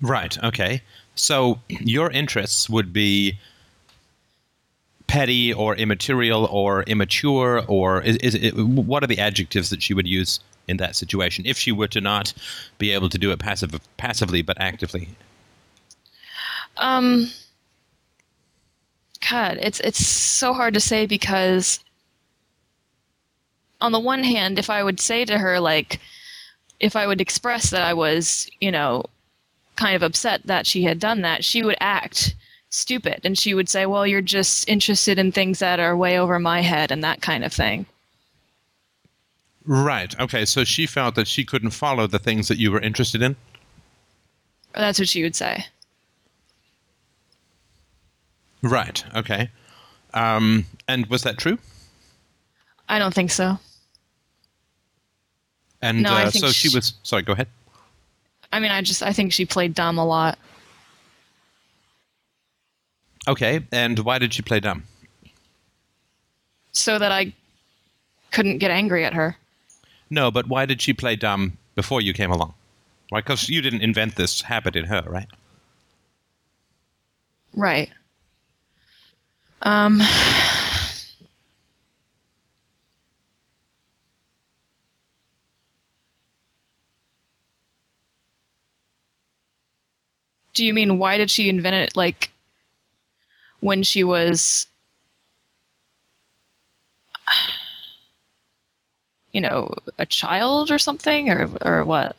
Right. 0.00 0.42
Okay. 0.42 0.82
So 1.14 1.60
your 1.68 2.10
interests 2.10 2.70
would 2.70 2.92
be 2.92 3.38
petty 5.06 5.52
or 5.52 5.76
immaterial 5.76 6.46
or 6.46 6.82
immature 6.84 7.62
or 7.66 8.00
is, 8.00 8.16
is 8.18 8.34
it, 8.34 8.56
what 8.56 9.02
are 9.02 9.08
the 9.08 9.18
adjectives 9.18 9.68
that 9.68 9.82
she 9.82 9.92
would 9.92 10.06
use 10.06 10.40
in 10.68 10.78
that 10.78 10.96
situation 10.96 11.44
if 11.44 11.58
she 11.58 11.72
were 11.72 11.88
to 11.88 12.00
not 12.00 12.32
be 12.78 12.92
able 12.92 13.08
to 13.10 13.18
do 13.18 13.30
it 13.32 13.38
passive, 13.38 13.78
passively 13.98 14.40
but 14.40 14.58
actively? 14.60 15.08
Um 16.78 17.30
God, 19.30 19.58
it's 19.60 19.78
it's 19.80 20.04
so 20.04 20.52
hard 20.52 20.74
to 20.74 20.80
say 20.80 21.06
because 21.06 21.78
on 23.80 23.92
the 23.92 24.00
one 24.00 24.24
hand, 24.24 24.58
if 24.58 24.68
I 24.68 24.82
would 24.82 24.98
say 24.98 25.24
to 25.24 25.38
her 25.38 25.60
like 25.60 26.00
if 26.80 26.96
I 26.96 27.06
would 27.06 27.20
express 27.20 27.70
that 27.70 27.82
I 27.82 27.94
was, 27.94 28.50
you 28.60 28.72
know, 28.72 29.04
kind 29.76 29.94
of 29.94 30.02
upset 30.02 30.46
that 30.46 30.66
she 30.66 30.82
had 30.82 30.98
done 30.98 31.20
that, 31.20 31.44
she 31.44 31.62
would 31.62 31.76
act 31.80 32.34
stupid 32.70 33.20
and 33.24 33.38
she 33.38 33.54
would 33.54 33.68
say, 33.68 33.86
"Well, 33.86 34.06
you're 34.06 34.20
just 34.20 34.68
interested 34.68 35.18
in 35.18 35.30
things 35.30 35.60
that 35.60 35.78
are 35.78 35.96
way 35.96 36.18
over 36.18 36.38
my 36.40 36.60
head 36.62 36.90
and 36.90 37.04
that 37.04 37.22
kind 37.22 37.44
of 37.44 37.52
thing." 37.52 37.86
Right. 39.64 40.18
Okay. 40.18 40.44
So 40.44 40.64
she 40.64 40.86
felt 40.86 41.14
that 41.14 41.28
she 41.28 41.44
couldn't 41.44 41.70
follow 41.70 42.08
the 42.08 42.18
things 42.18 42.48
that 42.48 42.58
you 42.58 42.72
were 42.72 42.80
interested 42.80 43.22
in. 43.22 43.36
That's 44.74 44.98
what 44.98 45.08
she 45.08 45.22
would 45.22 45.36
say. 45.36 45.66
Right. 48.62 49.04
Okay. 49.14 49.50
Um, 50.14 50.66
and 50.88 51.06
was 51.06 51.22
that 51.22 51.38
true? 51.38 51.58
I 52.88 52.98
don't 52.98 53.14
think 53.14 53.30
so. 53.30 53.58
And 55.82 56.02
No, 56.02 56.12
I 56.12 56.24
uh, 56.24 56.30
think 56.30 56.44
so 56.44 56.50
she 56.50 56.68
she- 56.68 56.76
was. 56.76 56.94
Sorry. 57.02 57.22
Go 57.22 57.32
ahead. 57.32 57.48
I 58.52 58.58
mean, 58.60 58.70
I 58.72 58.82
just 58.82 59.02
I 59.02 59.12
think 59.12 59.32
she 59.32 59.46
played 59.46 59.74
dumb 59.74 59.96
a 59.98 60.04
lot. 60.04 60.38
Okay. 63.28 63.60
And 63.72 63.98
why 64.00 64.18
did 64.18 64.34
she 64.34 64.42
play 64.42 64.60
dumb? 64.60 64.84
so 66.72 66.98
that 67.00 67.10
I 67.10 67.32
couldn't 68.30 68.58
get 68.58 68.70
angry 68.70 69.04
at 69.04 69.12
her. 69.12 69.36
No, 70.08 70.30
but 70.30 70.46
why 70.48 70.66
did 70.66 70.80
she 70.80 70.92
play 70.92 71.16
dumb 71.16 71.58
before 71.74 72.00
you 72.00 72.12
came 72.12 72.30
along? 72.30 72.54
Why? 73.08 73.20
Because 73.20 73.48
you 73.48 73.60
didn't 73.60 73.82
invent 73.82 74.14
this 74.14 74.42
habit 74.42 74.76
in 74.76 74.84
her, 74.84 75.02
right? 75.08 75.26
Right. 77.54 77.90
Um 79.62 80.00
Do 90.52 90.64
you 90.64 90.74
mean 90.74 90.98
why 90.98 91.16
did 91.16 91.30
she 91.30 91.48
invent 91.48 91.76
it 91.76 91.96
like 91.96 92.30
when 93.60 93.82
she 93.82 94.04
was 94.04 94.66
you 99.32 99.40
know, 99.40 99.72
a 99.98 100.06
child 100.06 100.70
or 100.70 100.78
something 100.78 101.30
or 101.30 101.48
or 101.62 101.84
what? 101.84 102.16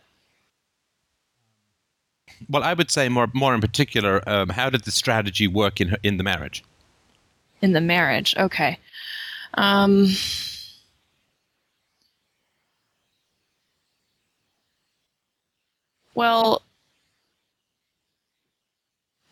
Well, 2.50 2.64
I 2.64 2.74
would 2.74 2.90
say 2.90 3.08
more, 3.10 3.30
more 3.34 3.54
in 3.54 3.62
particular, 3.62 4.28
um, 4.28 4.50
how 4.50 4.70
did 4.70 4.84
the 4.84 4.92
strategy 4.92 5.48
work 5.48 5.80
in 5.80 5.90
her, 5.90 5.98
in 6.04 6.18
the 6.18 6.24
marriage? 6.24 6.64
In 7.62 7.74
the 7.74 7.82
marriage. 7.82 8.36
Okay. 8.38 8.78
Um, 9.56 10.08
well, 16.16 16.62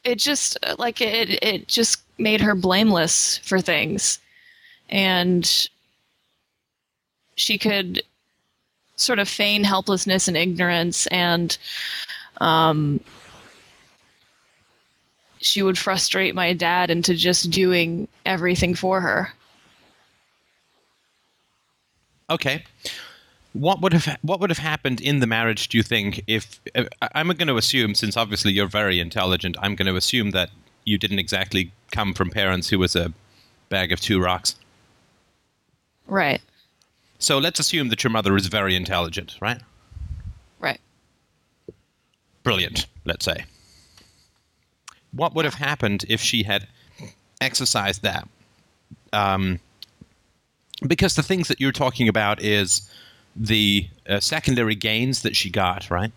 it 0.03 0.17
just 0.19 0.57
like 0.77 1.01
it 1.01 1.43
it 1.43 1.67
just 1.67 2.01
made 2.17 2.41
her 2.41 2.55
blameless 2.55 3.37
for 3.39 3.61
things, 3.61 4.19
and 4.89 5.69
she 7.35 7.57
could 7.57 8.03
sort 8.95 9.19
of 9.19 9.29
feign 9.29 9.63
helplessness 9.63 10.27
and 10.27 10.35
ignorance 10.35 11.07
and 11.07 11.57
um 12.41 12.99
she 15.41 15.61
would 15.61 15.77
frustrate 15.77 16.35
my 16.35 16.53
dad 16.53 16.89
into 16.89 17.13
just 17.15 17.49
doing 17.49 18.07
everything 18.25 18.75
for 18.75 19.01
her. 19.01 19.31
Okay. 22.29 22.63
What 23.53 23.81
would 23.81 23.93
have 23.93 24.19
what 24.21 24.39
would 24.39 24.51
have 24.51 24.59
happened 24.59 25.01
in 25.01 25.19
the 25.19 25.27
marriage? 25.27 25.69
Do 25.69 25.77
you 25.77 25.83
think 25.83 26.23
if 26.27 26.59
uh, 26.75 26.85
I'm 27.13 27.27
going 27.27 27.47
to 27.47 27.57
assume, 27.57 27.95
since 27.95 28.15
obviously 28.15 28.51
you're 28.51 28.67
very 28.67 28.99
intelligent, 28.99 29.57
I'm 29.59 29.75
going 29.75 29.87
to 29.87 29.95
assume 29.95 30.31
that 30.31 30.51
you 30.85 30.97
didn't 30.97 31.19
exactly 31.19 31.71
come 31.91 32.13
from 32.13 32.29
parents 32.29 32.69
who 32.69 32.77
was 32.79 32.95
a 32.95 33.11
bag 33.69 33.91
of 33.91 33.99
two 33.99 34.21
rocks. 34.21 34.55
Right. 36.07 36.41
So 37.17 37.37
let's 37.37 37.59
assume 37.59 37.89
that 37.89 38.03
your 38.03 38.11
mother 38.11 38.35
is 38.35 38.47
very 38.47 38.75
intelligent, 38.75 39.35
right? 39.41 39.61
Right. 40.59 40.79
Brilliant, 42.43 42.85
let's 43.05 43.25
say. 43.25 43.45
What 45.11 45.33
would 45.35 45.45
have 45.45 45.55
happened 45.55 46.05
if 46.07 46.21
she 46.21 46.43
had 46.43 46.67
exercised 47.41 48.01
that? 48.03 48.27
Um, 49.13 49.59
because 50.87 51.15
the 51.15 51.23
things 51.23 51.47
that 51.47 51.59
you're 51.59 51.71
talking 51.71 52.07
about 52.07 52.41
is 52.41 52.89
the 53.35 53.87
uh, 54.07 54.19
secondary 54.19 54.75
gains 54.75 55.21
that 55.23 55.35
she 55.35 55.49
got, 55.49 55.89
right? 55.89 56.11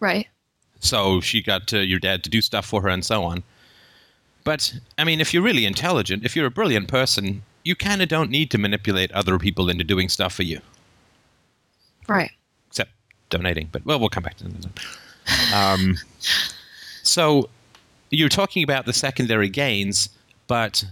Right. 0.00 0.26
So 0.80 1.20
she 1.20 1.42
got 1.42 1.72
uh, 1.72 1.78
your 1.78 1.98
dad 1.98 2.22
to 2.24 2.30
do 2.30 2.40
stuff 2.40 2.66
for 2.66 2.82
her 2.82 2.88
and 2.88 3.04
so 3.04 3.24
on. 3.24 3.42
But, 4.44 4.74
I 4.96 5.04
mean, 5.04 5.20
if 5.20 5.34
you're 5.34 5.42
really 5.42 5.66
intelligent, 5.66 6.24
if 6.24 6.34
you're 6.36 6.46
a 6.46 6.50
brilliant 6.50 6.88
person, 6.88 7.42
you 7.64 7.74
kind 7.74 8.00
of 8.00 8.08
don't 8.08 8.30
need 8.30 8.50
to 8.52 8.58
manipulate 8.58 9.10
other 9.12 9.38
people 9.38 9.68
into 9.68 9.84
doing 9.84 10.08
stuff 10.08 10.32
for 10.32 10.42
you, 10.44 10.60
Right. 12.06 12.30
except 12.68 12.92
donating. 13.28 13.68
But, 13.70 13.84
well, 13.84 13.98
we'll 14.00 14.08
come 14.08 14.22
back 14.22 14.36
to 14.38 14.44
that. 14.44 14.66
Um, 15.54 15.96
so 17.02 17.48
you're 18.10 18.28
talking 18.28 18.62
about 18.62 18.86
the 18.86 18.92
secondary 18.92 19.48
gains, 19.48 20.08
but 20.46 20.84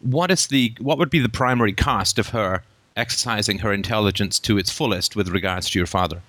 what 0.00 0.30
is 0.30 0.48
the 0.48 0.74
what 0.78 0.98
would 0.98 1.10
be 1.10 1.20
the 1.20 1.28
primary 1.28 1.72
cost 1.72 2.18
of 2.18 2.28
her 2.28 2.62
exercising 2.96 3.58
her 3.58 3.72
intelligence 3.72 4.38
to 4.40 4.58
its 4.58 4.70
fullest 4.70 5.16
with 5.16 5.28
regards 5.28 5.70
to 5.70 5.78
your 5.78 5.86
father? 5.86 6.22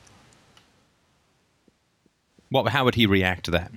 What, 2.49 2.67
how 2.69 2.85
would 2.85 2.95
he 2.95 3.05
react 3.05 3.45
to 3.45 3.51
that? 3.51 3.71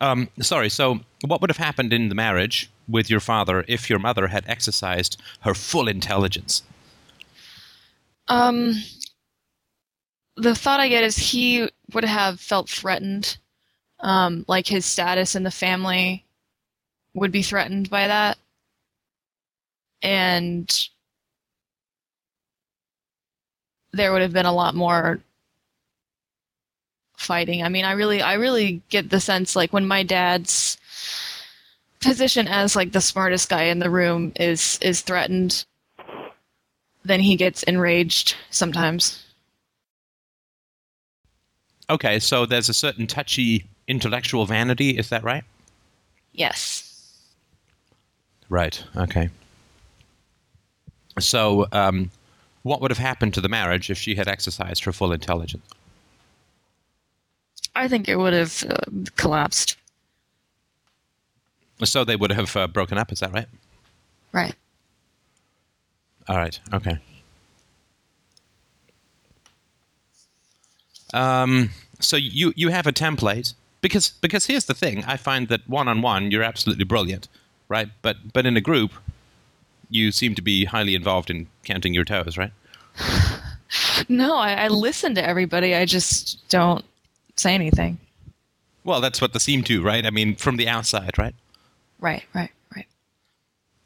Um, 0.00 0.28
sorry. 0.40 0.68
So, 0.68 1.00
what 1.24 1.40
would 1.40 1.50
have 1.50 1.56
happened 1.56 1.92
in 1.92 2.08
the 2.08 2.14
marriage 2.14 2.68
with 2.88 3.08
your 3.08 3.20
father 3.20 3.64
if 3.68 3.88
your 3.88 3.98
mother 3.98 4.26
had 4.26 4.44
exercised 4.48 5.20
her 5.40 5.54
full 5.54 5.88
intelligence? 5.88 6.62
Um 8.28 8.74
the 10.36 10.54
thought 10.54 10.80
I 10.80 10.88
get 10.88 11.04
is 11.04 11.16
he 11.16 11.68
would 11.92 12.04
have 12.04 12.40
felt 12.40 12.68
threatened. 12.68 13.38
Um, 14.00 14.44
like 14.48 14.66
his 14.66 14.84
status 14.84 15.34
in 15.34 15.44
the 15.44 15.50
family 15.50 16.24
would 17.14 17.32
be 17.32 17.42
threatened 17.42 17.88
by 17.88 18.08
that. 18.08 18.36
And 20.02 20.88
there 23.92 24.12
would 24.12 24.20
have 24.20 24.32
been 24.32 24.46
a 24.46 24.52
lot 24.52 24.74
more 24.74 25.20
fighting. 27.16 27.62
I 27.62 27.68
mean, 27.68 27.84
I 27.84 27.92
really 27.92 28.20
I 28.20 28.34
really 28.34 28.82
get 28.90 29.08
the 29.08 29.20
sense 29.20 29.56
like 29.56 29.72
when 29.72 29.86
my 29.86 30.02
dad's 30.02 30.76
position 32.00 32.46
as 32.48 32.76
like 32.76 32.92
the 32.92 33.00
smartest 33.00 33.48
guy 33.48 33.64
in 33.64 33.78
the 33.78 33.88
room 33.88 34.32
is 34.36 34.78
is 34.82 35.00
threatened, 35.00 35.64
then 37.04 37.20
he 37.20 37.36
gets 37.36 37.62
enraged 37.62 38.36
sometimes. 38.50 39.23
Okay, 41.90 42.18
so 42.18 42.46
there's 42.46 42.68
a 42.68 42.74
certain 42.74 43.06
touchy 43.06 43.66
intellectual 43.88 44.46
vanity. 44.46 44.90
Is 44.90 45.10
that 45.10 45.22
right? 45.22 45.44
Yes. 46.32 47.20
Right. 48.48 48.82
Okay. 48.96 49.28
So, 51.18 51.66
um, 51.72 52.10
what 52.62 52.80
would 52.80 52.90
have 52.90 52.98
happened 52.98 53.34
to 53.34 53.40
the 53.40 53.48
marriage 53.48 53.90
if 53.90 53.98
she 53.98 54.14
had 54.14 54.26
exercised 54.26 54.84
her 54.84 54.92
full 54.92 55.12
intelligence? 55.12 55.66
I 57.76 57.88
think 57.88 58.08
it 58.08 58.16
would 58.16 58.32
have 58.32 58.64
uh, 58.68 58.76
collapsed. 59.16 59.76
So 61.82 62.04
they 62.04 62.16
would 62.16 62.32
have 62.32 62.56
uh, 62.56 62.66
broken 62.68 62.98
up. 62.98 63.12
Is 63.12 63.20
that 63.20 63.32
right? 63.32 63.46
Right. 64.32 64.54
All 66.28 66.36
right. 66.36 66.58
Okay. 66.72 66.98
Um, 71.12 71.70
so 72.00 72.16
you 72.16 72.52
you 72.56 72.68
have 72.70 72.86
a 72.86 72.92
template 72.92 73.54
because 73.80 74.10
because 74.20 74.46
here's 74.46 74.64
the 74.64 74.74
thing. 74.74 75.04
I 75.04 75.16
find 75.16 75.48
that 75.48 75.68
one 75.68 75.88
on 75.88 76.02
one 76.02 76.30
you're 76.30 76.42
absolutely 76.42 76.84
brilliant, 76.84 77.28
right? 77.68 77.88
But 78.02 78.32
but 78.32 78.46
in 78.46 78.56
a 78.56 78.60
group, 78.60 78.92
you 79.90 80.10
seem 80.12 80.34
to 80.34 80.42
be 80.42 80.64
highly 80.64 80.94
involved 80.94 81.30
in 81.30 81.48
counting 81.64 81.94
your 81.94 82.04
toes, 82.04 82.36
right? 82.38 82.52
No, 84.08 84.36
I, 84.36 84.52
I 84.52 84.68
listen 84.68 85.14
to 85.16 85.26
everybody. 85.26 85.74
I 85.74 85.84
just 85.84 86.48
don't 86.48 86.84
say 87.36 87.54
anything. 87.54 87.98
Well, 88.84 89.00
that's 89.00 89.20
what 89.20 89.32
they 89.32 89.38
seem 89.38 89.62
to, 89.64 89.82
right? 89.82 90.04
I 90.04 90.10
mean, 90.10 90.36
from 90.36 90.56
the 90.56 90.68
outside, 90.68 91.18
right? 91.18 91.34
Right, 92.00 92.22
right, 92.34 92.50
right. 92.76 92.86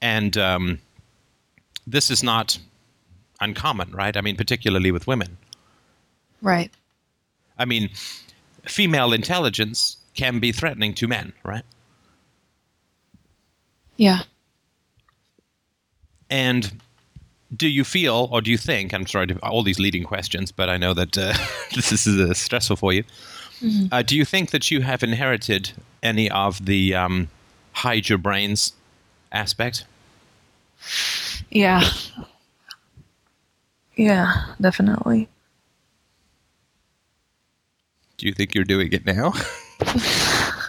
And 0.03 0.37
um, 0.37 0.81
this 1.87 2.11
is 2.11 2.23
not 2.23 2.59
uncommon, 3.41 3.93
right? 3.93 4.17
I 4.17 4.21
mean, 4.21 4.37
particularly 4.37 4.91
with 4.91 5.07
women. 5.07 5.39
Right. 6.43 6.73
I 7.59 7.65
mean, 7.65 7.91
female 8.65 9.13
intelligence 9.13 9.97
can 10.15 10.39
be 10.39 10.53
threatening 10.53 10.95
to 10.95 11.09
men, 11.09 11.33
right? 11.45 11.65
Yeah. 13.97 14.21
And 16.31 16.81
do 17.57 17.69
you 17.69 17.85
feel, 17.85 18.29
or 18.31 18.41
do 18.41 18.51
you 18.51 18.59
think, 18.59 18.93
I'm 18.93 19.07
sorry, 19.07 19.29
to, 19.29 19.39
all 19.39 19.63
these 19.63 19.79
leading 19.79 20.05
questions, 20.05 20.53
but 20.53 20.69
I 20.69 20.77
know 20.77 20.95
that 20.95 21.17
uh, 21.17 21.33
this 21.75 21.93
is 21.93 22.07
uh, 22.07 22.35
stressful 22.35 22.77
for 22.77 22.93
you. 22.93 23.05
Uh, 23.91 24.03
do 24.03 24.17
you 24.17 24.25
think 24.25 24.51
that 24.51 24.71
you 24.71 24.83
have 24.83 25.03
inherited 25.03 25.73
any 26.03 26.31
of 26.31 26.65
the 26.65 26.95
um, 26.95 27.29
hide 27.73 28.09
your 28.09 28.19
brains 28.19 28.73
aspect? 29.33 29.85
Yeah. 31.51 31.83
Yeah, 33.97 34.45
definitely. 34.61 35.29
Do 38.19 38.27
you 38.27 38.33
think 38.33 38.55
you're 38.55 38.65
doing 38.65 38.93
it 38.93 39.07
now? 39.07 39.33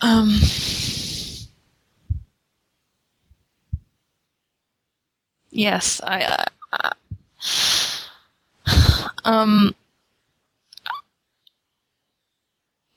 Um. 0.00 0.40
Yes, 5.50 6.00
I. 6.04 6.46
Uh, 6.72 6.90
um. 9.24 9.74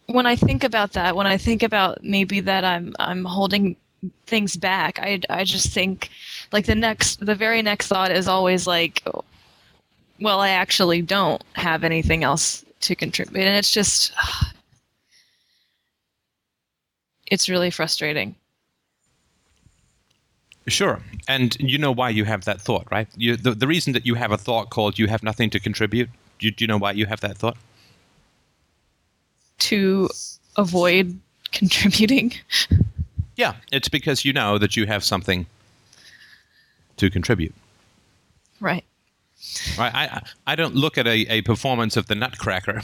When 0.08 0.26
I 0.26 0.36
think 0.36 0.64
about 0.64 0.94
that, 0.94 1.16
when 1.16 1.28
I 1.28 1.38
think 1.38 1.64
about 1.64 2.04
maybe 2.04 2.40
that 2.42 2.64
I'm 2.64 2.94
I'm 3.00 3.26
holding 3.26 3.76
things 4.26 4.56
back, 4.58 5.00
I 5.00 5.22
I 5.30 5.44
just 5.44 5.74
think 5.74 6.10
like 6.52 6.66
the 6.66 6.76
next 6.76 7.26
the 7.26 7.36
very 7.36 7.62
next 7.62 7.88
thought 7.88 8.12
is 8.12 8.28
always 8.28 8.68
like, 8.68 9.02
well, 10.20 10.40
I 10.40 10.50
actually 10.50 11.02
don't 11.02 11.44
have 11.54 11.84
anything 11.84 12.24
else 12.24 12.64
to 12.82 12.96
contribute, 12.96 13.44
and 13.44 13.56
it's 13.56 13.72
just 13.72 14.14
it's 17.28 17.50
really 17.50 17.72
frustrating. 17.72 18.36
Sure. 20.68 21.02
And 21.28 21.58
you 21.60 21.78
know 21.78 21.92
why 21.92 22.10
you 22.10 22.24
have 22.24 22.46
that 22.46 22.62
thought, 22.62 22.88
right? 22.90 23.08
You, 23.18 23.36
the, 23.36 23.52
the 23.52 23.68
reason 23.68 23.92
that 23.94 24.06
you 24.06 24.16
have 24.16 24.32
a 24.32 24.38
thought 24.38 24.70
called 24.70 24.98
you 24.98 25.08
have 25.08 25.22
nothing 25.22 25.50
to 25.50 25.60
contribute, 25.60 26.10
do 26.40 26.46
you, 26.46 26.52
do 26.52 26.64
you 26.64 26.68
know 26.68 26.78
why 26.78 26.94
you 26.94 27.06
have 27.06 27.20
that 27.20 27.38
thought? 27.38 27.58
to 29.64 30.10
avoid 30.58 31.20
contributing. 31.52 32.34
Yeah, 33.36 33.56
it's 33.72 33.90
because 33.90 34.24
you 34.24 34.32
know 34.32 34.60
that 34.60 34.78
you 34.78 34.86
have 34.86 35.04
something 35.04 35.48
to 36.98 37.10
contribute. 37.10 37.56
Right. 38.60 38.84
Right? 39.78 39.94
I, 39.94 40.04
I- 40.06 40.22
I 40.48 40.56
don't 40.56 40.76
look 40.76 40.98
at 40.98 41.08
a, 41.08 41.26
a 41.32 41.42
performance 41.42 41.98
of 41.98 42.08
the 42.08 42.16
Nutcracker 42.16 42.82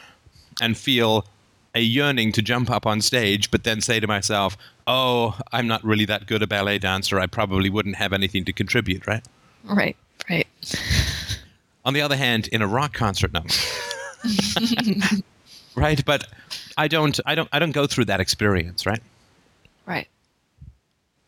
and 0.60 0.76
feel 0.76 1.26
a 1.74 1.80
yearning 1.80 2.32
to 2.32 2.42
jump 2.42 2.70
up 2.70 2.86
on 2.86 3.00
stage, 3.00 3.50
but 3.50 3.64
then 3.64 3.80
say 3.80 3.98
to 3.98 4.06
myself, 4.06 4.56
oh, 4.86 5.38
I'm 5.52 5.66
not 5.66 5.82
really 5.82 6.04
that 6.04 6.26
good 6.26 6.42
a 6.42 6.46
ballet 6.46 6.78
dancer. 6.78 7.18
I 7.18 7.26
probably 7.26 7.70
wouldn't 7.70 7.96
have 7.96 8.12
anything 8.12 8.44
to 8.44 8.52
contribute, 8.52 9.06
right? 9.06 9.24
Right. 9.64 9.96
Right. 10.28 10.46
On 11.84 11.94
the 11.94 12.02
other 12.02 12.16
hand, 12.16 12.48
in 12.48 12.62
a 12.62 12.66
rock 12.66 12.92
concert, 12.92 13.32
no. 13.32 13.42
right? 15.74 16.04
But 16.04 16.26
I 16.76 16.88
don't, 16.88 17.18
I 17.26 17.34
don't, 17.34 17.48
I 17.52 17.58
don't 17.58 17.72
go 17.72 17.86
through 17.86 18.04
that 18.06 18.20
experience, 18.20 18.86
right? 18.86 19.00
Right. 19.86 20.08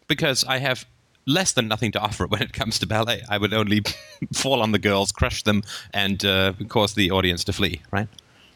Because 0.06 0.44
I 0.44 0.58
have 0.58 0.84
less 1.26 1.52
than 1.52 1.68
nothing 1.68 1.92
to 1.92 2.00
offer 2.00 2.26
when 2.28 2.42
it 2.42 2.52
comes 2.52 2.78
to 2.80 2.86
ballet. 2.86 3.22
I 3.28 3.38
would 3.38 3.52
only 3.52 3.82
fall 4.32 4.62
on 4.62 4.72
the 4.72 4.78
girls, 4.78 5.12
crush 5.12 5.42
them, 5.42 5.62
and 5.92 6.24
uh, 6.24 6.52
cause 6.68 6.94
the 6.94 7.10
audience 7.10 7.44
to 7.44 7.52
flee, 7.52 7.80
right? 7.90 8.08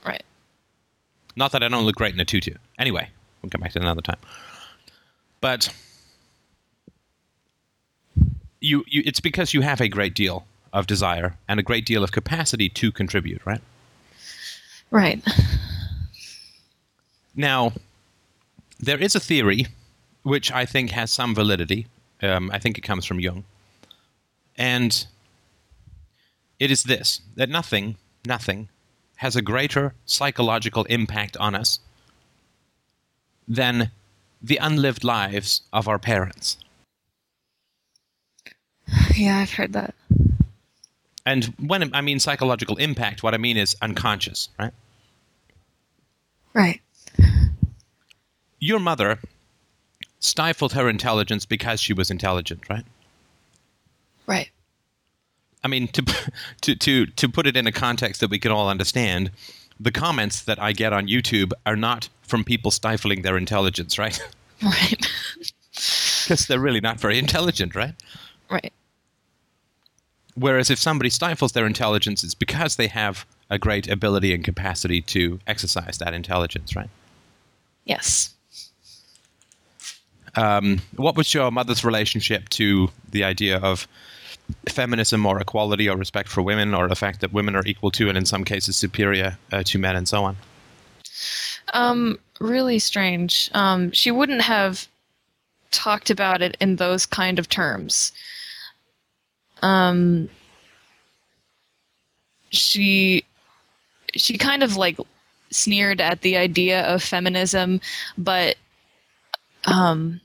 Right. 0.04 0.22
Not 1.36 1.52
that 1.52 1.62
I 1.62 1.68
don't 1.68 1.84
look 1.84 1.96
great 1.96 2.14
in 2.14 2.20
a 2.20 2.24
tutu. 2.24 2.54
Anyway, 2.78 3.08
we'll 3.42 3.50
come 3.50 3.60
back 3.60 3.72
to 3.72 3.78
it 3.78 3.82
another 3.82 4.02
time. 4.02 4.18
But 5.40 5.72
you, 8.60 8.84
you, 8.88 9.02
it's 9.06 9.20
because 9.20 9.54
you 9.54 9.60
have 9.60 9.80
a 9.80 9.88
great 9.88 10.14
deal 10.14 10.46
of 10.72 10.86
desire 10.86 11.36
and 11.48 11.58
a 11.60 11.62
great 11.62 11.86
deal 11.86 12.02
of 12.02 12.12
capacity 12.12 12.68
to 12.68 12.92
contribute, 12.92 13.44
right? 13.46 13.60
Right. 14.90 15.24
Now, 17.34 17.72
there 18.80 18.98
is 18.98 19.14
a 19.14 19.20
theory 19.20 19.66
which 20.22 20.50
I 20.50 20.64
think 20.64 20.90
has 20.90 21.12
some 21.12 21.34
validity. 21.34 21.86
Um, 22.22 22.50
I 22.52 22.58
think 22.58 22.78
it 22.78 22.82
comes 22.82 23.04
from 23.04 23.20
Jung. 23.20 23.44
And 24.56 25.06
it 26.58 26.70
is 26.70 26.82
this 26.82 27.20
that 27.36 27.48
nothing, 27.48 27.96
nothing 28.26 28.68
has 29.16 29.36
a 29.36 29.42
greater 29.42 29.94
psychological 30.06 30.84
impact 30.84 31.36
on 31.36 31.54
us 31.54 31.80
than 33.46 33.90
the 34.42 34.58
unlived 34.58 35.04
lives 35.04 35.62
of 35.72 35.88
our 35.88 35.98
parents. 35.98 36.56
Yeah, 39.14 39.38
I've 39.38 39.52
heard 39.52 39.72
that. 39.72 39.96
And 41.26 41.46
when 41.58 41.92
I 41.92 42.00
mean 42.00 42.20
psychological 42.20 42.76
impact, 42.76 43.22
what 43.22 43.34
I 43.34 43.36
mean 43.36 43.56
is 43.56 43.76
unconscious, 43.82 44.48
right? 44.58 44.72
Right. 46.54 46.80
Your 48.60 48.78
mother 48.78 49.18
stifled 50.20 50.72
her 50.72 50.88
intelligence 50.88 51.44
because 51.44 51.80
she 51.80 51.92
was 51.92 52.10
intelligent, 52.10 52.68
right? 52.68 52.84
Right. 54.26 54.50
I 55.64 55.68
mean, 55.68 55.88
to 55.88 56.02
to 56.62 56.74
to 56.74 57.06
to 57.06 57.28
put 57.28 57.46
it 57.46 57.56
in 57.56 57.66
a 57.66 57.72
context 57.72 58.20
that 58.20 58.30
we 58.30 58.38
can 58.38 58.52
all 58.52 58.68
understand, 58.68 59.30
the 59.80 59.92
comments 59.92 60.42
that 60.42 60.60
I 60.60 60.72
get 60.72 60.92
on 60.92 61.08
YouTube 61.08 61.52
are 61.66 61.76
not 61.76 62.08
from 62.22 62.44
people 62.44 62.70
stifling 62.70 63.22
their 63.22 63.36
intelligence, 63.36 63.98
right? 63.98 64.20
Right. 64.60 65.06
Because 66.24 66.48
they're 66.48 66.58
really 66.58 66.80
not 66.80 66.98
very 66.98 67.16
intelligent, 67.16 67.76
right? 67.76 67.94
right. 68.50 68.72
Whereas 70.34 70.68
if 70.68 70.78
somebody 70.78 71.10
stifles 71.10 71.52
their 71.52 71.64
intelligence, 71.64 72.22
it's 72.24 72.34
because 72.34 72.76
they 72.76 72.88
have 72.88 73.24
a 73.48 73.58
great 73.58 73.88
ability 73.88 74.34
and 74.34 74.44
capacity 74.44 75.00
to 75.02 75.38
exercise 75.46 75.98
that 75.98 76.12
intelligence, 76.12 76.76
right? 76.76 76.90
Yes. 77.84 78.34
Um, 80.38 80.80
what 80.94 81.16
was 81.16 81.34
your 81.34 81.50
mother's 81.50 81.84
relationship 81.84 82.48
to 82.50 82.90
the 83.10 83.24
idea 83.24 83.58
of 83.58 83.88
feminism 84.68 85.26
or 85.26 85.40
equality 85.40 85.88
or 85.88 85.96
respect 85.96 86.28
for 86.28 86.42
women 86.42 86.74
or 86.74 86.86
the 86.86 86.94
fact 86.94 87.20
that 87.22 87.32
women 87.32 87.56
are 87.56 87.64
equal 87.66 87.90
to 87.90 88.08
and 88.08 88.16
in 88.16 88.24
some 88.24 88.44
cases 88.44 88.76
superior 88.76 89.36
uh, 89.50 89.64
to 89.64 89.80
men 89.80 89.96
and 89.96 90.06
so 90.06 90.22
on? 90.22 90.36
Um, 91.74 92.20
really 92.38 92.78
strange. 92.78 93.50
Um, 93.52 93.90
she 93.90 94.12
wouldn't 94.12 94.42
have 94.42 94.86
talked 95.72 96.08
about 96.08 96.40
it 96.40 96.56
in 96.60 96.76
those 96.76 97.04
kind 97.04 97.40
of 97.40 97.48
terms. 97.48 98.12
Um, 99.60 100.30
she 102.50 103.24
she 104.14 104.38
kind 104.38 104.62
of 104.62 104.76
like 104.76 104.98
sneered 105.50 106.00
at 106.00 106.20
the 106.20 106.36
idea 106.36 106.82
of 106.82 107.02
feminism, 107.02 107.80
but 108.16 108.56
um, 109.64 110.20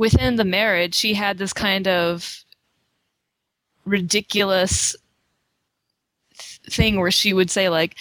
within 0.00 0.36
the 0.36 0.44
marriage, 0.44 0.94
she 0.94 1.12
had 1.12 1.36
this 1.36 1.52
kind 1.52 1.86
of 1.86 2.42
ridiculous 3.84 4.96
thing 6.70 6.98
where 6.98 7.10
she 7.10 7.34
would 7.34 7.50
say 7.50 7.68
like 7.68 7.96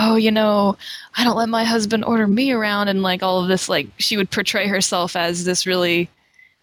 oh, 0.00 0.14
you 0.14 0.30
know, 0.30 0.76
I 1.16 1.24
don't 1.24 1.36
let 1.36 1.48
my 1.48 1.64
husband 1.64 2.04
order 2.04 2.28
me 2.28 2.52
around 2.52 2.86
and 2.86 3.02
like 3.02 3.20
all 3.22 3.42
of 3.42 3.48
this 3.48 3.68
like 3.68 3.88
she 3.98 4.16
would 4.16 4.30
portray 4.30 4.68
herself 4.68 5.16
as 5.16 5.44
this 5.44 5.66
really 5.66 6.08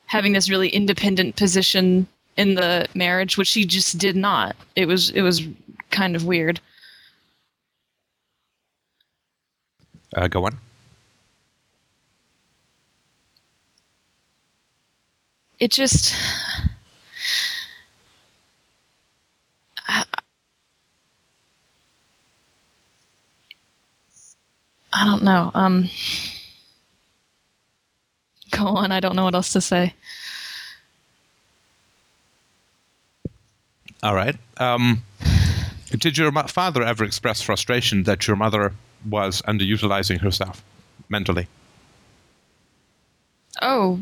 having 0.06 0.32
this 0.32 0.50
really 0.50 0.70
independent 0.70 1.36
position 1.36 2.08
in 2.38 2.56
the 2.56 2.88
marriage 2.96 3.38
which 3.38 3.50
she 3.50 3.66
just 3.66 3.98
did 3.98 4.16
not. 4.16 4.56
It 4.76 4.88
was 4.88 5.12
it 5.12 5.22
was 5.22 5.42
kind 5.92 6.16
of 6.16 6.26
weird. 6.26 6.60
Uh, 10.16 10.28
go 10.28 10.46
on. 10.46 10.58
It 15.60 15.72
just 15.72 16.16
I 24.96 25.04
don't 25.04 25.24
know. 25.24 25.52
Um, 25.54 25.90
go 28.52 28.66
on. 28.66 28.92
I 28.92 29.00
don't 29.00 29.16
know 29.16 29.26
what 29.26 29.36
else 29.36 29.52
to 29.54 29.62
say. 29.62 29.94
All 34.02 34.16
right. 34.16 34.36
Um, 34.58 35.04
did 35.90 36.18
your 36.18 36.32
father 36.32 36.82
ever 36.82 37.04
express 37.04 37.42
frustration 37.42 38.04
that 38.04 38.28
your 38.28 38.38
mother 38.38 38.74
was 39.08 39.42
underutilizing 39.42 40.22
herself 40.22 40.64
mentally? 41.10 41.48
Oh, 43.62 44.00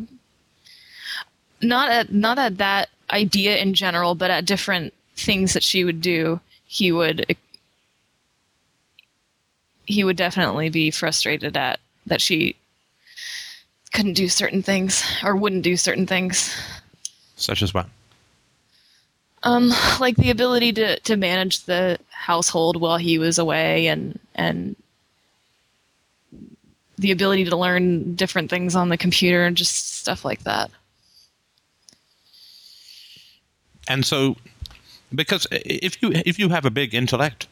not 1.64 1.90
at 1.90 2.12
not 2.12 2.38
at 2.38 2.58
that 2.58 2.90
idea 3.12 3.58
in 3.58 3.74
general, 3.74 4.16
but 4.16 4.32
at 4.32 4.46
different 4.46 4.94
things 5.16 5.54
that 5.54 5.64
she 5.64 5.84
would 5.84 6.02
do. 6.02 6.40
He 6.66 6.92
would 6.92 7.36
he 9.86 10.04
would 10.04 10.18
definitely 10.18 10.70
be 10.70 10.92
frustrated 10.92 11.58
at 11.58 11.80
that 12.06 12.22
she 12.22 12.56
couldn't 13.94 14.14
do 14.14 14.28
certain 14.28 14.64
things 14.64 15.04
or 15.24 15.36
wouldn't 15.36 15.64
do 15.64 15.78
certain 15.78 16.08
things. 16.08 16.56
Such 17.36 17.62
as 17.62 17.74
what? 17.74 17.88
Um, 19.44 19.74
like 20.00 20.16
the 20.16 20.32
ability 20.32 20.72
to, 20.74 21.00
to 21.02 21.18
manage 21.18 21.66
the 21.66 22.00
household 22.10 22.80
while 22.80 22.98
he 22.98 23.20
was 23.20 23.38
away 23.38 23.88
and 23.88 24.20
and 24.36 24.76
the 26.98 27.12
ability 27.12 27.46
to 27.46 27.58
learn 27.58 28.16
different 28.16 28.50
things 28.50 28.76
on 28.76 28.90
the 28.90 28.98
computer 28.98 29.46
and 29.46 29.58
just 29.58 29.98
stuff 29.98 30.24
like 30.24 30.44
that. 30.44 30.72
And 33.88 34.06
so, 34.06 34.38
because 35.14 35.48
if 35.52 36.02
you 36.02 36.12
if 36.26 36.40
you 36.40 36.50
have 36.50 36.66
a 36.66 36.72
big 36.72 36.94
intellect, 36.94 37.48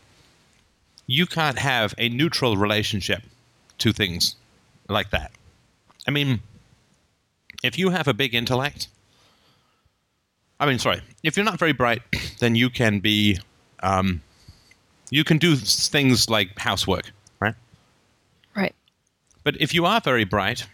you 1.08 1.26
can't 1.26 1.60
have 1.60 1.94
a 1.98 2.10
neutral 2.10 2.58
relationship 2.58 3.24
to 3.80 3.92
things 3.92 4.36
like 4.88 5.10
that. 5.12 5.32
I 6.08 6.12
mean, 6.12 6.42
if 7.64 7.78
you 7.78 7.90
have 7.90 8.08
a 8.08 8.14
big 8.14 8.34
intellect, 8.34 8.88
I 10.60 10.66
mean, 10.66 10.80
sorry, 10.80 11.02
if 11.24 11.36
you're 11.36 11.46
not 11.46 11.60
very 11.60 11.74
bright, 11.74 12.02
then 12.40 12.56
you 12.56 12.70
can 12.70 13.00
be, 13.00 13.40
um, 13.82 14.22
you 15.10 15.24
can 15.24 15.38
do 15.38 15.56
things 15.56 16.30
like 16.30 16.58
housework, 16.58 17.12
right? 17.40 17.56
Right. 18.56 18.76
But 19.44 19.60
if 19.60 19.74
you 19.74 19.86
are 19.86 20.00
very 20.00 20.24
bright, 20.24 20.68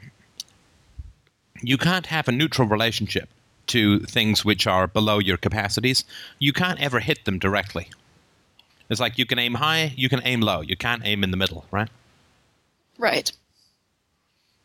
you 1.62 1.78
can't 1.78 2.06
have 2.08 2.28
a 2.28 2.32
neutral 2.32 2.68
relationship 2.68 3.30
to 3.68 4.00
things 4.00 4.44
which 4.44 4.68
are 4.68 4.88
below 4.88 5.20
your 5.20 5.38
capacities. 5.38 6.04
You 6.40 6.54
can't 6.54 6.82
ever 6.82 7.00
hit 7.00 7.26
them 7.26 7.40
directly. 7.40 7.90
It's 8.90 9.00
like 9.00 9.18
you 9.18 9.26
can 9.26 9.40
aim 9.40 9.56
high, 9.56 9.94
you 9.96 10.10
can 10.10 10.22
aim 10.24 10.42
low. 10.42 10.62
You 10.62 10.78
can't 10.78 11.02
aim 11.06 11.24
in 11.24 11.32
the 11.32 11.38
middle, 11.38 11.66
right? 11.72 11.90
Right. 12.98 13.32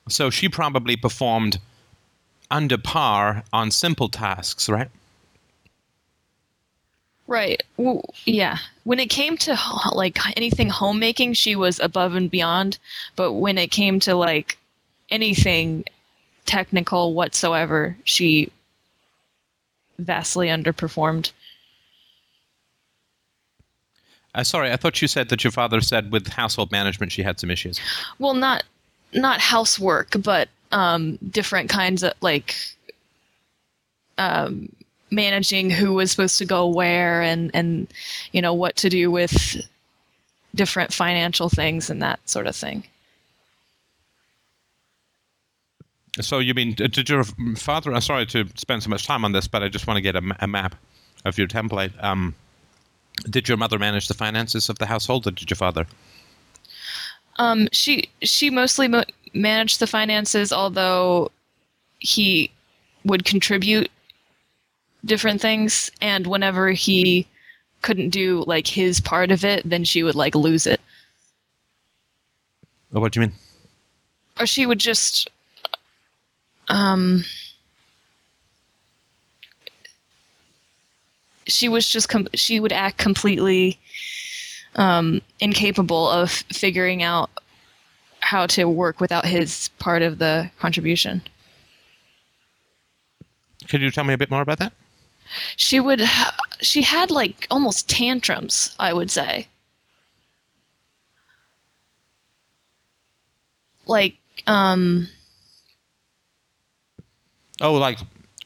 So 0.09 0.31
she 0.31 0.49
probably 0.49 0.97
performed 0.97 1.59
under 2.51 2.79
par 2.79 3.45
on 3.53 3.71
simple 3.71 4.09
tasks, 4.09 4.69
right? 4.69 4.91
Right. 7.27 7.63
Well, 7.77 8.05
yeah. 8.25 8.59
When 8.85 9.01
it 9.01 9.09
came 9.09 9.37
to 9.39 9.59
like 9.93 10.19
anything 10.37 10.69
homemaking, 10.69 11.35
she 11.35 11.57
was 11.57 11.81
above 11.81 12.15
and 12.15 12.31
beyond. 12.31 12.79
But 13.17 13.33
when 13.33 13.59
it 13.59 13.71
came 13.71 14.01
to 14.01 14.15
like 14.15 14.59
anything 15.11 15.85
technical 16.45 17.15
whatsoever, 17.15 17.97
she 18.05 18.51
vastly 19.99 20.49
underperformed. 20.49 21.33
Uh, 24.35 24.43
sorry, 24.43 24.73
I 24.73 24.77
thought 24.77 25.03
you 25.03 25.09
said 25.09 25.29
that 25.29 25.45
your 25.45 25.51
father 25.51 25.81
said 25.81 26.11
with 26.11 26.27
household 26.29 26.73
management 26.73 27.13
she 27.13 27.23
had 27.23 27.39
some 27.39 27.51
issues. 27.51 27.79
Well, 28.19 28.35
not 28.35 28.65
not 29.13 29.41
housework, 29.41 30.17
but 30.23 30.49
um, 30.71 31.19
different 31.31 31.69
kinds 31.69 32.03
of 32.03 32.15
like 32.23 32.57
um, 34.17 34.71
managing 35.11 35.71
who 35.71 35.93
was 35.93 36.11
supposed 36.11 36.39
to 36.39 36.47
go 36.47 36.67
where 36.67 37.21
and 37.21 37.51
and 37.53 37.93
you 38.33 38.41
know 38.41 38.55
what 38.55 38.77
to 38.77 38.89
do 38.89 39.11
with 39.11 39.57
different 40.55 40.93
financial 40.93 41.49
things 41.49 41.91
and 41.91 42.03
that 42.03 42.19
sort 42.29 42.47
of 42.47 42.57
thing. 42.57 42.85
So 46.21 46.39
you 46.41 46.53
mean 46.55 46.75
did 46.75 47.09
your 47.09 47.25
father? 47.57 47.93
I'm 47.95 48.01
sorry 48.03 48.27
to 48.27 48.47
spend 48.57 48.83
so 48.83 48.91
much 48.91 49.07
time 49.07 49.25
on 49.25 49.33
this, 49.33 49.49
but 49.49 49.63
I 49.63 49.69
just 49.69 49.87
want 49.87 49.97
to 49.97 50.03
get 50.03 50.15
a, 50.15 50.23
a 50.41 50.47
map 50.47 50.75
of 51.25 51.39
your 51.39 51.47
template. 51.49 51.93
Um, 52.03 52.35
did 53.31 53.49
your 53.49 53.57
mother 53.57 53.79
manage 53.79 54.09
the 54.09 54.15
finances 54.15 54.69
of 54.69 54.79
the 54.79 54.87
household, 54.87 55.27
or 55.27 55.31
did 55.31 55.49
your 55.49 55.57
father? 55.57 55.87
Um, 57.37 57.69
she 57.73 58.11
she 58.23 58.51
mostly 58.51 58.89
mo- 58.89 59.05
managed 59.33 59.81
the 59.81 59.87
finances, 59.87 60.53
although 60.53 61.31
he 61.99 62.51
would 63.05 63.25
contribute 63.25 63.91
different 65.07 65.41
things, 65.41 65.91
and 66.03 66.27
whenever 66.27 66.71
he 66.73 67.27
couldn't 67.81 68.11
do 68.11 68.45
like 68.47 68.67
his 68.67 69.01
part 69.01 69.31
of 69.31 69.45
it, 69.47 69.63
then 69.69 69.83
she 69.85 70.03
would 70.03 70.15
like 70.15 70.35
lose 70.35 70.67
it, 70.67 70.81
Or 72.93 73.01
what 73.01 73.13
do 73.13 73.21
you 73.21 73.27
mean? 73.27 73.35
or 74.39 74.47
she 74.47 74.67
would 74.67 74.79
just 74.79 75.29
um. 76.69 77.25
She 81.47 81.69
was 81.69 81.89
just 81.89 82.09
com- 82.09 82.29
she 82.35 82.61
would 82.61 82.73
act 82.73 82.99
completely 82.99 83.79
um, 84.77 85.21
incapable 85.41 86.09
of 86.09 86.31
figuring 86.31 87.03
out 87.03 87.31
how 88.21 88.47
to 88.47 88.65
work 88.67 89.01
without 89.01 89.27
his 89.27 89.69
part 89.79 90.03
of 90.03 90.19
the 90.19 90.51
contribution. 90.59 91.23
Could 93.69 93.83
you 93.83 93.91
tell 93.91 94.05
me 94.05 94.15
a 94.15 94.19
bit 94.19 94.31
more 94.31 94.43
about 94.43 94.59
that? 94.59 94.73
She 95.57 95.81
would 95.81 96.03
she 96.61 96.83
had 96.83 97.11
like 97.11 97.47
almost 97.51 97.89
tantrums, 97.89 98.75
I 98.79 98.93
would 98.93 99.11
say. 99.11 99.49
Like 103.87 104.17
um 104.47 105.09
Oh, 107.63 107.75
like 107.75 107.99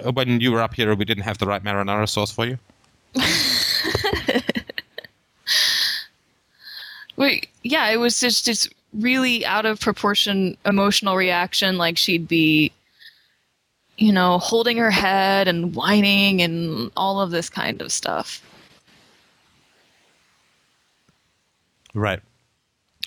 uh, 0.04 0.12
when 0.12 0.40
you 0.40 0.52
were 0.52 0.60
up 0.60 0.74
here, 0.74 0.94
we 0.94 1.04
didn't 1.06 1.24
have 1.24 1.38
the 1.38 1.46
right 1.46 1.64
marinara 1.64 2.08
sauce 2.08 2.30
for 2.30 2.46
you. 2.46 2.58
Wait, 7.16 7.48
yeah, 7.62 7.88
it 7.88 7.96
was 7.96 8.20
just 8.20 8.44
just 8.44 8.72
really 8.92 9.44
out 9.44 9.64
of 9.66 9.80
proportion 9.80 10.56
emotional 10.66 11.16
reaction. 11.16 11.78
Like 11.78 11.96
she'd 11.96 12.28
be, 12.28 12.70
you 13.96 14.12
know, 14.12 14.38
holding 14.38 14.76
her 14.76 14.90
head 14.90 15.48
and 15.48 15.74
whining 15.74 16.42
and 16.42 16.90
all 16.96 17.20
of 17.20 17.30
this 17.30 17.48
kind 17.48 17.80
of 17.80 17.90
stuff. 17.90 18.42
Right. 21.94 22.20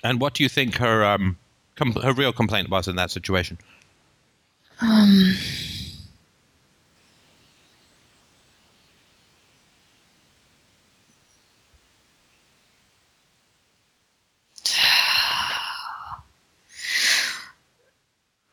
And 0.03 0.20
what 0.20 0.34
do 0.34 0.41
you 0.41 0.49
think 0.49 0.78
her 0.78 1.05
um 1.05 1.38
com- 1.76 1.93
her 1.93 2.14
real 2.14 2.34
complaint 2.34 2.70
was 2.72 2.88
in 2.88 2.95
that 2.95 3.12
situation? 3.12 3.60
Um, 4.82 5.36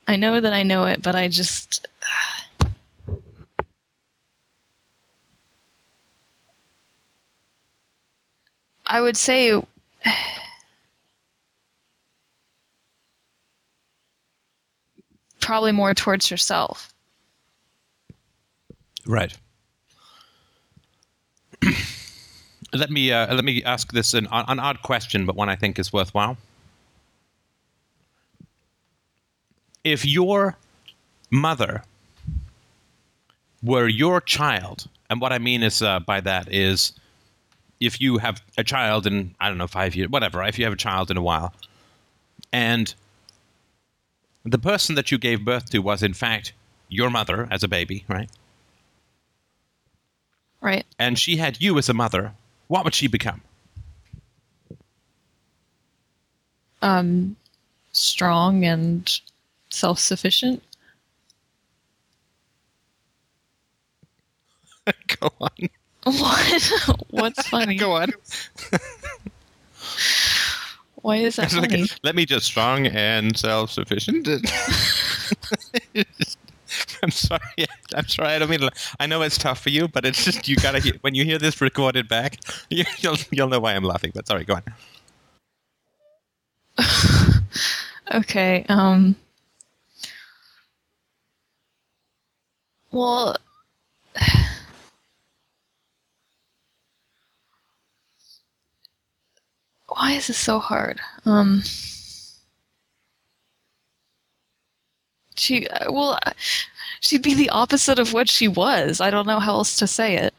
I 0.09 0.16
know 0.16 0.40
that 0.40 0.52
I 0.52 0.62
know 0.62 0.84
it, 0.84 1.02
but 1.02 1.14
I 1.14 1.28
just. 1.28 1.86
I 8.86 9.00
would 9.00 9.16
say. 9.16 9.61
Probably 15.40 15.72
more 15.72 15.94
towards 15.94 16.28
herself. 16.28 16.92
Right. 19.07 19.36
let 22.72 22.90
me 22.90 23.12
uh, 23.12 23.34
let 23.34 23.44
me 23.44 23.62
ask 23.64 23.92
this 23.92 24.14
an, 24.14 24.26
an 24.30 24.59
odd 24.59 24.82
question, 24.82 25.24
but 25.26 25.36
one 25.36 25.48
I 25.48 25.57
think 25.57 25.78
is 25.78 25.92
worthwhile. 25.92 26.36
If 29.87 30.05
your 30.05 30.57
mother 31.30 31.84
were 33.62 33.87
your 33.87 34.20
child, 34.20 34.89
and 35.09 35.20
what 35.20 35.32
I 35.32 35.39
mean 35.39 35.62
is 35.62 35.80
uh, 35.80 36.01
by 36.01 36.20
that 36.22 36.53
is, 36.53 36.93
if 37.78 38.01
you 38.01 38.18
have 38.18 38.43
a 38.59 38.64
child 38.64 39.07
in 39.07 39.37
I 39.39 39.49
don't 39.49 39.59
know 39.59 39.68
five 39.68 39.95
years, 39.95 40.11
whatever, 40.11 40.43
if 40.43 40.59
you 40.59 40.64
have 40.64 40.72
a 40.72 40.76
child 40.76 41.09
in 41.12 41.16
a 41.16 41.22
while, 41.22 41.55
and 42.53 42.93
the 44.43 44.59
person 44.59 44.97
that 44.97 45.12
you 45.12 45.18
gave 45.18 45.45
birth 45.45 45.70
to 45.70 45.78
was 45.78 46.03
in 46.03 46.14
fact 46.14 46.53
your 46.89 47.09
mother 47.09 47.47
as 47.53 47.62
a 47.62 47.68
baby, 47.68 48.05
right? 48.09 48.28
Right. 50.61 50.84
And 50.99 51.16
she 51.16 51.37
had 51.37 51.61
you 51.61 51.78
as 51.78 51.89
a 51.89 51.95
mother, 51.95 52.32
what 52.66 52.84
would 52.84 52.95
she 52.95 53.07
become? 53.07 53.41
Um, 56.82 57.37
strong 57.93 58.64
and 58.64 59.20
self-sufficient. 59.77 60.62
Go 65.20 65.31
on. 65.41 65.51
What? 66.05 66.72
What's 67.11 67.49
funny? 67.49 67.77
Go 67.77 67.93
on. 67.93 68.12
Why 71.03 71.16
is 71.16 71.37
that 71.37 71.47
It's 71.47 71.57
like, 71.57 71.70
funny? 71.70 71.87
let 72.03 72.14
me 72.16 72.27
just 72.27 72.47
strong 72.47 72.87
and 72.87 73.37
self-sufficient. 73.37 74.27
I'm 77.03 77.11
sorry. 77.11 77.41
I'm 77.95 78.07
sorry. 78.09 78.29
I 78.29 78.39
don't 78.39 78.51
mean. 78.51 78.61
to- 78.61 78.70
I 78.99 79.07
know 79.07 79.22
it's 79.22 79.39
tough 79.39 79.61
for 79.62 79.70
you, 79.70 79.89
but 79.89 80.05
it's 80.05 80.24
just 80.24 80.49
you 80.49 80.57
gotta 80.57 80.81
hear 80.81 80.95
when 81.03 81.14
you 81.14 81.24
hear 81.24 81.39
this 81.39 81.61
recorded 81.61 82.09
back. 82.09 82.39
You, 82.70 82.85
you'll 82.99 83.16
you'll 83.31 83.49
know 83.49 83.61
why 83.61 83.74
I'm 83.74 83.85
laughing. 83.85 84.12
But 84.14 84.27
sorry, 84.27 84.45
go 84.45 84.55
on. 84.55 84.62
Okay. 88.14 88.64
Um. 88.68 89.16
Well. 92.91 93.37
Why 99.89 100.12
is 100.12 100.26
this 100.28 100.39
so 100.39 100.59
hard? 100.59 101.01
Um. 101.24 101.62
She 105.37 105.66
uh, 105.68 105.93
well, 105.93 106.18
uh, 106.26 106.32
she'd 107.01 107.22
be 107.22 107.34
the 107.34 107.51
opposite 107.51 107.99
of 107.99 108.12
what 108.12 108.28
she 108.28 108.49
was. 108.49 109.01
I 109.01 109.11
don't 109.11 109.26
know 109.26 109.39
how 109.41 109.53
else 109.53 109.76
to 109.78 109.87
say 109.87 110.16
it. 110.16 110.34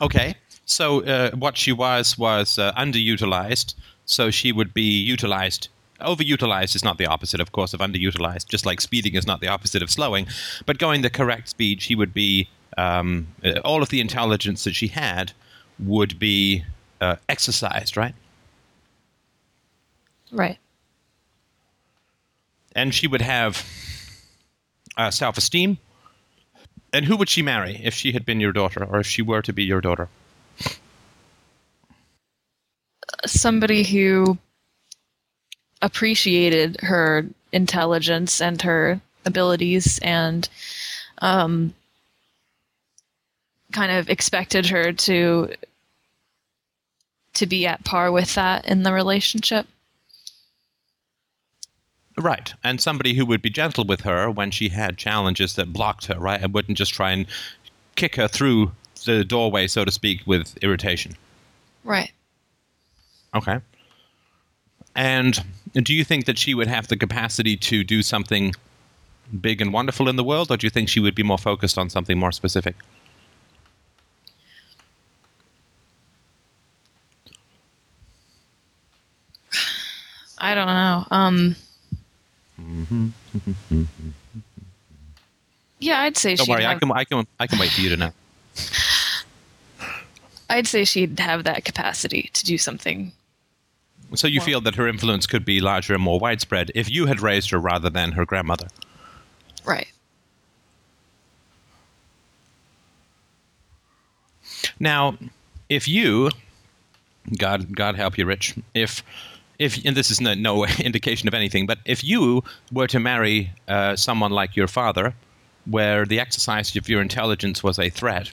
Okay. 0.00 0.34
So 0.64 1.02
uh, 1.04 1.30
what 1.32 1.56
she 1.56 1.72
was 1.72 2.18
was 2.18 2.58
uh, 2.58 2.72
underutilized. 2.72 3.74
So 4.04 4.30
she 4.30 4.52
would 4.52 4.74
be 4.74 4.82
utilized. 4.82 5.68
Overutilized 6.00 6.76
is 6.76 6.84
not 6.84 6.98
the 6.98 7.06
opposite, 7.06 7.40
of 7.40 7.52
course, 7.52 7.74
of 7.74 7.80
underutilized. 7.80 8.48
Just 8.48 8.64
like 8.66 8.80
speeding 8.80 9.14
is 9.14 9.26
not 9.26 9.40
the 9.40 9.48
opposite 9.48 9.82
of 9.82 9.90
slowing, 9.90 10.26
but 10.66 10.78
going 10.78 11.02
the 11.02 11.10
correct 11.10 11.48
speed, 11.48 11.82
she 11.82 11.94
would 11.94 12.14
be. 12.14 12.48
Um, 12.76 13.28
uh, 13.44 13.58
all 13.64 13.82
of 13.82 13.88
the 13.88 14.00
intelligence 14.00 14.62
that 14.62 14.74
she 14.76 14.88
had 14.88 15.32
would 15.80 16.18
be 16.18 16.64
uh, 17.00 17.16
exercised, 17.28 17.96
right? 17.96 18.14
Right. 20.30 20.58
and 22.78 22.94
she 22.94 23.08
would 23.08 23.22
have 23.22 23.66
uh, 24.96 25.10
self-esteem. 25.10 25.78
And 26.92 27.04
who 27.04 27.16
would 27.16 27.28
she 27.28 27.42
marry 27.42 27.80
if 27.82 27.92
she 27.94 28.12
had 28.12 28.24
been 28.24 28.38
your 28.40 28.52
daughter, 28.52 28.84
or 28.84 29.00
if 29.00 29.06
she 29.06 29.20
were 29.22 29.42
to 29.42 29.52
be 29.52 29.64
your 29.64 29.80
daughter? 29.80 30.08
somebody 33.26 33.82
who 33.82 34.38
appreciated 35.82 36.80
her 36.80 37.26
intelligence 37.52 38.40
and 38.40 38.62
her 38.62 39.00
abilities 39.24 39.98
and 40.02 40.48
um, 41.18 41.74
kind 43.72 43.92
of 43.92 44.08
expected 44.08 44.66
her 44.66 44.92
to 44.92 45.52
to 47.34 47.46
be 47.46 47.66
at 47.66 47.84
par 47.84 48.10
with 48.10 48.34
that 48.34 48.66
in 48.66 48.82
the 48.82 48.92
relationship 48.92 49.66
Right, 52.18 52.52
and 52.64 52.80
somebody 52.80 53.14
who 53.14 53.24
would 53.26 53.42
be 53.42 53.50
gentle 53.50 53.84
with 53.84 54.00
her 54.00 54.28
when 54.28 54.50
she 54.50 54.70
had 54.70 54.98
challenges 54.98 55.54
that 55.54 55.72
blocked 55.72 56.06
her, 56.06 56.18
right, 56.18 56.42
and 56.42 56.52
wouldn't 56.52 56.76
just 56.76 56.92
try 56.92 57.12
and 57.12 57.26
kick 57.94 58.16
her 58.16 58.26
through 58.26 58.72
the 59.04 59.24
doorway, 59.24 59.68
so 59.68 59.84
to 59.84 59.92
speak, 59.92 60.22
with 60.26 60.58
irritation. 60.58 61.14
right 61.84 62.10
Okay. 63.34 63.60
And 64.96 65.44
do 65.74 65.94
you 65.94 66.04
think 66.04 66.24
that 66.26 66.38
she 66.38 66.54
would 66.54 66.66
have 66.68 66.88
the 66.88 66.96
capacity 66.96 67.56
to 67.56 67.84
do 67.84 68.02
something 68.02 68.54
big 69.40 69.60
and 69.60 69.72
wonderful 69.72 70.08
in 70.08 70.16
the 70.16 70.24
world, 70.24 70.50
or 70.50 70.56
do 70.56 70.66
you 70.66 70.70
think 70.70 70.88
she 70.88 71.00
would 71.00 71.14
be 71.14 71.22
more 71.22 71.38
focused 71.38 71.78
on 71.78 71.90
something 71.90 72.18
more 72.18 72.32
specific? 72.32 72.76
i 80.40 80.54
don't 80.54 80.66
know 80.66 81.04
um 81.10 81.56
yeah 85.80 86.00
i'd 86.02 86.16
say 86.16 86.36
Don't 86.36 86.48
worry, 86.48 86.64
I 86.64 86.76
can, 86.76 86.90
I 86.92 87.04
can, 87.04 87.26
I 87.40 87.46
can 87.46 87.58
wait 87.58 87.70
for 87.72 87.80
you 87.80 87.88
to 87.90 87.96
know. 87.96 88.10
i'd 90.50 90.66
say 90.66 90.84
she'd 90.84 91.18
have 91.18 91.44
that 91.44 91.64
capacity 91.64 92.30
to 92.32 92.44
do 92.44 92.56
something 92.56 93.12
So 94.14 94.26
you 94.26 94.40
Well- 94.40 94.46
feel 94.46 94.60
that 94.62 94.74
her 94.76 94.88
influence 94.88 95.26
could 95.26 95.44
be 95.44 95.60
larger 95.60 95.94
and 95.94 96.02
more 96.02 96.18
widespread 96.18 96.70
if 96.74 96.90
you 96.90 97.06
had 97.06 97.20
raised 97.20 97.50
her 97.50 97.58
rather 97.58 97.90
than 97.90 98.12
her 98.12 98.24
grandmother. 98.24 98.68
right 99.64 99.88
Now, 104.80 105.16
if 105.68 105.86
you, 105.88 106.30
God, 107.36 107.74
God 107.74 107.96
help 107.96 108.16
you, 108.16 108.24
Rich, 108.26 108.54
if, 108.74 109.02
if, 109.58 109.84
and 109.84 109.96
this 109.96 110.10
is 110.10 110.20
no, 110.20 110.34
no 110.34 110.64
indication 110.78 111.28
of 111.28 111.34
anything, 111.34 111.66
but 111.66 111.78
if 111.84 112.02
you 112.02 112.42
were 112.72 112.86
to 112.86 112.98
marry 113.00 113.50
uh, 113.66 113.96
someone 113.96 114.30
like 114.30 114.56
your 114.56 114.68
father, 114.68 115.14
where 115.66 116.06
the 116.06 116.18
exercise 116.18 116.74
of 116.76 116.88
your 116.88 117.02
intelligence 117.02 117.62
was 117.62 117.78
a 117.78 117.90
threat, 117.90 118.32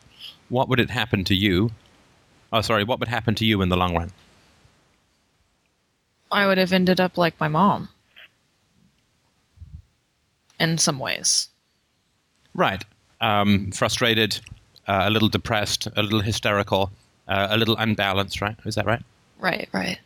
what 0.49 0.69
would 0.69 0.79
it 0.79 0.89
happen 0.89 1.23
to 1.25 1.35
you? 1.35 1.71
Oh, 2.53 2.61
sorry, 2.61 2.83
what 2.83 2.99
would 2.99 3.09
happen 3.09 3.35
to 3.35 3.45
you 3.45 3.61
in 3.61 3.69
the 3.69 3.77
long 3.77 3.95
run? 3.95 4.11
I 6.35 6.45
would 6.45 6.57
have 6.57 6.73
ended 6.73 6.99
up 6.99 7.17
like 7.17 7.39
my 7.39 7.47
mom. 7.47 7.87
In 10.59 10.77
some 10.77 10.99
ways. 10.99 11.47
Right. 12.53 12.83
Um, 13.21 13.71
frustrated, 13.71 14.41
uh, 14.85 15.03
a 15.05 15.09
little 15.09 15.29
depressed, 15.29 15.87
a 15.95 16.03
little 16.03 16.19
hysterical, 16.19 16.91
uh, 17.29 17.47
a 17.51 17.57
little 17.57 17.77
unbalanced, 17.77 18.41
right? 18.41 18.57
Is 18.65 18.75
that 18.75 18.85
right? 18.85 19.01
Right, 19.39 19.69
right. 19.71 19.97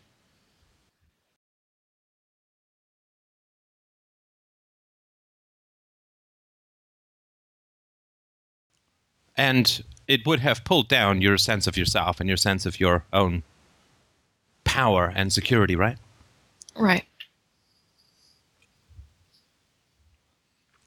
And 9.36 9.84
it 10.08 10.28
would 10.28 10.42
have 10.42 10.64
pulled 10.64 10.90
down 10.90 11.24
your 11.24 11.40
sense 11.40 11.66
of 11.66 11.76
yourself 11.76 12.20
and 12.20 12.28
your 12.28 12.38
sense 12.38 12.68
of 12.68 12.80
your 12.80 13.04
own 13.12 13.42
power 14.64 15.12
and 15.16 15.34
security, 15.34 15.76
right? 15.76 15.98
Right. 16.80 17.04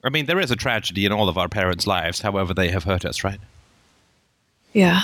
I 0.03 0.09
mean, 0.09 0.27
there 0.27 0.41
is 0.41 0.51
a 0.51 0.57
tragedy 0.57 1.05
in 1.05 1.13
all 1.13 1.29
of 1.29 1.39
our 1.39 1.49
parents' 1.49 1.87
lives, 1.87 2.21
however, 2.21 2.53
they 2.55 2.71
have 2.71 2.85
hurt 2.85 3.05
us, 3.05 3.23
right? 3.23 3.39
Yeah. 4.73 5.03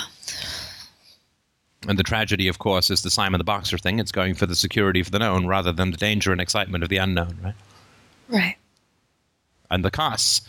And 1.87 1.97
the 1.97 2.03
tragedy, 2.03 2.49
of 2.49 2.59
course, 2.59 2.89
is 2.89 3.03
the 3.03 3.09
Simon 3.09 3.37
the 3.37 3.45
Boxer 3.45 3.77
thing. 3.77 3.99
It's 3.99 4.11
going 4.11 4.35
for 4.35 4.45
the 4.45 4.55
security 4.55 4.99
of 4.99 5.11
the 5.11 5.19
known 5.19 5.45
rather 5.45 5.71
than 5.71 5.91
the 5.91 5.97
danger 5.97 6.33
and 6.33 6.41
excitement 6.41 6.83
of 6.83 6.89
the 6.89 6.97
unknown, 6.97 7.37
right? 7.41 7.55
Right. 8.27 8.55
And 9.71 9.85
the 9.85 9.91
costs 9.91 10.41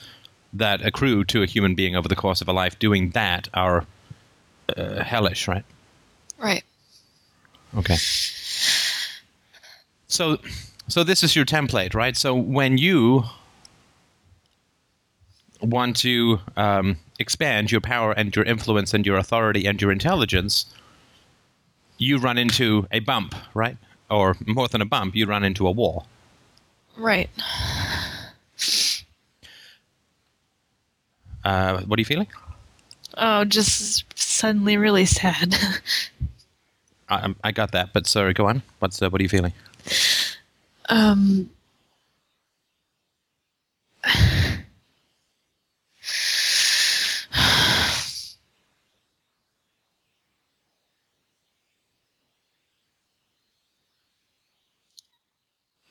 that 0.53 0.85
accrue 0.85 1.23
to 1.27 1.43
a 1.43 1.47
human 1.47 1.77
being 1.77 1.95
over 1.95 2.09
the 2.09 2.17
course 2.17 2.41
of 2.41 2.49
a 2.49 2.53
life 2.53 2.79
doing 2.79 3.11
that 3.11 3.49
are 3.55 3.87
uh, 4.77 5.05
hellish, 5.05 5.47
right? 5.47 5.65
Right. 6.39 6.65
Okay. 7.77 7.97
So, 10.11 10.39
so 10.89 11.05
this 11.05 11.23
is 11.23 11.37
your 11.37 11.45
template, 11.45 11.95
right? 11.95 12.17
So 12.17 12.35
when 12.35 12.79
you 12.79 13.23
want 15.63 15.97
to 15.99 16.41
um, 16.57 16.97
expand 17.21 17.71
your 17.71 17.81
power 17.81 18.13
and 18.13 18.35
your 18.35 18.45
influence 18.45 18.93
and 18.93 19.07
your 19.07 19.17
authority 19.17 19.67
and 19.67 19.81
your 19.81 19.93
intelligence, 19.93 20.67
you 21.99 22.19
run 22.19 22.39
into 22.39 22.89
a 22.91 22.99
bump, 22.99 23.37
right? 23.55 23.77
Or 24.11 24.37
more 24.47 24.67
than 24.67 24.83
a 24.83 24.85
bump, 24.85 25.15
you 25.15 25.27
run 25.27 25.45
into 25.45 25.67
a 25.69 25.71
wall. 25.71 26.07
Right. 26.97 27.31
Uh, 31.45 31.81
what 31.83 31.99
are 31.99 32.01
you 32.01 32.05
feeling? 32.05 32.27
Oh, 33.17 33.45
just 33.45 34.19
suddenly 34.19 34.77
really 34.77 35.07
sad. 35.07 35.55
I, 37.09 37.33
I 37.45 37.53
got 37.53 37.71
that, 37.73 37.93
but 37.93 38.09
sorry, 38.09 38.35
go 38.35 38.47
on. 38.47 38.63
What's 38.81 39.01
uh, 39.01 39.09
what 39.09 39.21
are 39.21 39.23
you 39.23 39.29
feeling? 39.29 39.53
Um. 40.91 41.51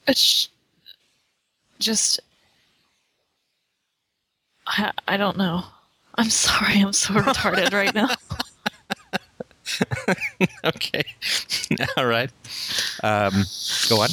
It's 0.07 0.49
just 1.79 2.19
I, 4.67 4.91
I 5.07 5.17
don't 5.17 5.37
know. 5.37 5.63
I'm 6.15 6.29
sorry. 6.29 6.81
I'm 6.81 6.93
so 6.93 7.13
retarded 7.15 7.73
right 7.73 7.93
now. 7.93 8.09
okay, 10.65 11.03
all 11.97 12.05
right. 12.05 12.31
Um, 13.03 13.43
go 13.89 14.01
on. 14.01 14.09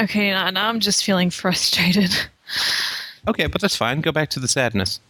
Okay, 0.00 0.30
now, 0.30 0.50
now 0.50 0.68
I'm 0.68 0.80
just 0.80 1.04
feeling 1.04 1.30
frustrated. 1.30 2.14
Okay, 3.28 3.46
but 3.46 3.60
that's 3.60 3.76
fine. 3.76 4.00
Go 4.02 4.12
back 4.12 4.30
to 4.30 4.40
the 4.40 4.48
sadness. 4.48 5.00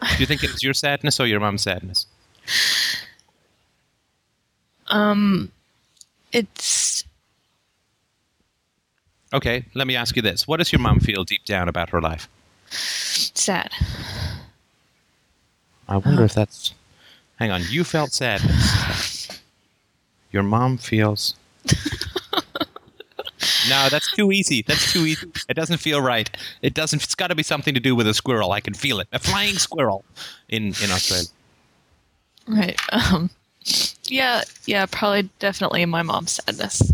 Do 0.00 0.16
you 0.18 0.26
think 0.26 0.42
it's 0.42 0.62
your 0.62 0.74
sadness 0.74 1.20
or 1.20 1.26
your 1.26 1.38
mom's 1.38 1.62
sadness? 1.62 2.06
Um, 4.88 5.52
it's 6.32 7.04
Okay, 9.32 9.64
let 9.74 9.86
me 9.86 9.96
ask 9.96 10.14
you 10.16 10.22
this: 10.22 10.46
What 10.46 10.58
does 10.58 10.72
your 10.72 10.80
mom 10.80 11.00
feel 11.00 11.24
deep 11.24 11.44
down 11.44 11.68
about 11.68 11.90
her 11.90 12.00
life? 12.00 12.28
sad. 12.68 13.70
I 15.88 15.96
wonder 15.96 16.24
if 16.24 16.34
that's. 16.34 16.74
Hang 17.36 17.50
on, 17.50 17.62
you 17.70 17.84
felt 17.84 18.12
sadness. 18.12 19.28
Your 20.32 20.42
mom 20.42 20.78
feels. 20.78 21.34
No, 23.68 23.88
that's 23.88 24.10
too 24.12 24.32
easy. 24.32 24.62
That's 24.66 24.92
too 24.92 25.06
easy. 25.06 25.26
It 25.48 25.54
doesn't 25.54 25.78
feel 25.78 26.00
right. 26.00 26.30
It 26.62 26.74
doesn't. 26.74 27.02
It's 27.02 27.14
got 27.14 27.28
to 27.28 27.34
be 27.34 27.42
something 27.42 27.74
to 27.74 27.80
do 27.80 27.94
with 27.94 28.06
a 28.06 28.14
squirrel. 28.14 28.52
I 28.52 28.60
can 28.60 28.74
feel 28.74 29.00
it. 29.00 29.08
A 29.12 29.18
flying 29.18 29.54
squirrel 29.54 30.04
in 30.48 30.74
in 30.82 30.90
Australia. 30.90 31.28
Right. 32.46 32.78
Um, 32.92 33.30
yeah, 34.04 34.42
yeah, 34.66 34.86
probably 34.86 35.30
definitely 35.38 35.84
my 35.86 36.02
mom's 36.02 36.32
sadness. 36.32 36.92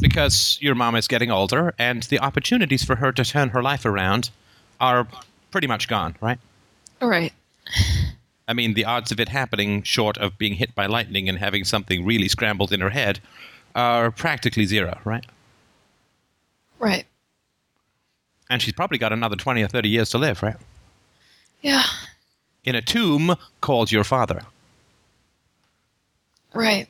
because 0.00 0.58
your 0.60 0.74
mom 0.74 0.96
is 0.96 1.06
getting 1.06 1.30
older 1.30 1.74
and 1.78 2.02
the 2.04 2.18
opportunities 2.18 2.82
for 2.82 2.96
her 2.96 3.12
to 3.12 3.24
turn 3.24 3.50
her 3.50 3.62
life 3.62 3.84
around 3.84 4.30
are 4.80 5.06
pretty 5.50 5.66
much 5.66 5.88
gone, 5.88 6.16
right? 6.20 6.38
Right. 7.00 7.32
I 8.50 8.52
mean, 8.52 8.74
the 8.74 8.84
odds 8.84 9.12
of 9.12 9.20
it 9.20 9.28
happening, 9.28 9.84
short 9.84 10.18
of 10.18 10.36
being 10.36 10.54
hit 10.54 10.74
by 10.74 10.86
lightning 10.86 11.28
and 11.28 11.38
having 11.38 11.62
something 11.62 12.04
really 12.04 12.26
scrambled 12.26 12.72
in 12.72 12.80
her 12.80 12.90
head, 12.90 13.20
are 13.76 14.10
practically 14.10 14.66
zero, 14.66 14.98
right? 15.04 15.24
Right. 16.80 17.04
And 18.50 18.60
she's 18.60 18.74
probably 18.74 18.98
got 18.98 19.12
another 19.12 19.36
20 19.36 19.62
or 19.62 19.68
30 19.68 19.88
years 19.88 20.10
to 20.10 20.18
live, 20.18 20.42
right? 20.42 20.56
Yeah. 21.62 21.84
In 22.64 22.74
a 22.74 22.82
tomb 22.82 23.36
called 23.60 23.92
your 23.92 24.02
father. 24.02 24.42
Right. 26.52 26.88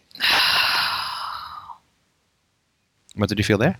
What 3.16 3.28
did 3.28 3.36
you 3.36 3.44
feel 3.44 3.58
there? 3.58 3.76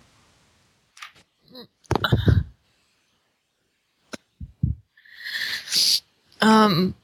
Um, 6.43 6.95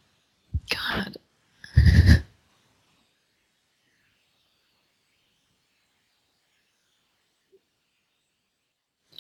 God. 0.77 1.17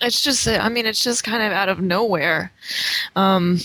It's 0.02 0.22
just, 0.22 0.46
I 0.46 0.68
mean, 0.68 0.86
it's 0.86 1.02
just 1.02 1.24
kind 1.24 1.42
of 1.42 1.52
out 1.52 1.68
of 1.68 1.80
nowhere. 1.80 2.52
Um, 3.16 3.60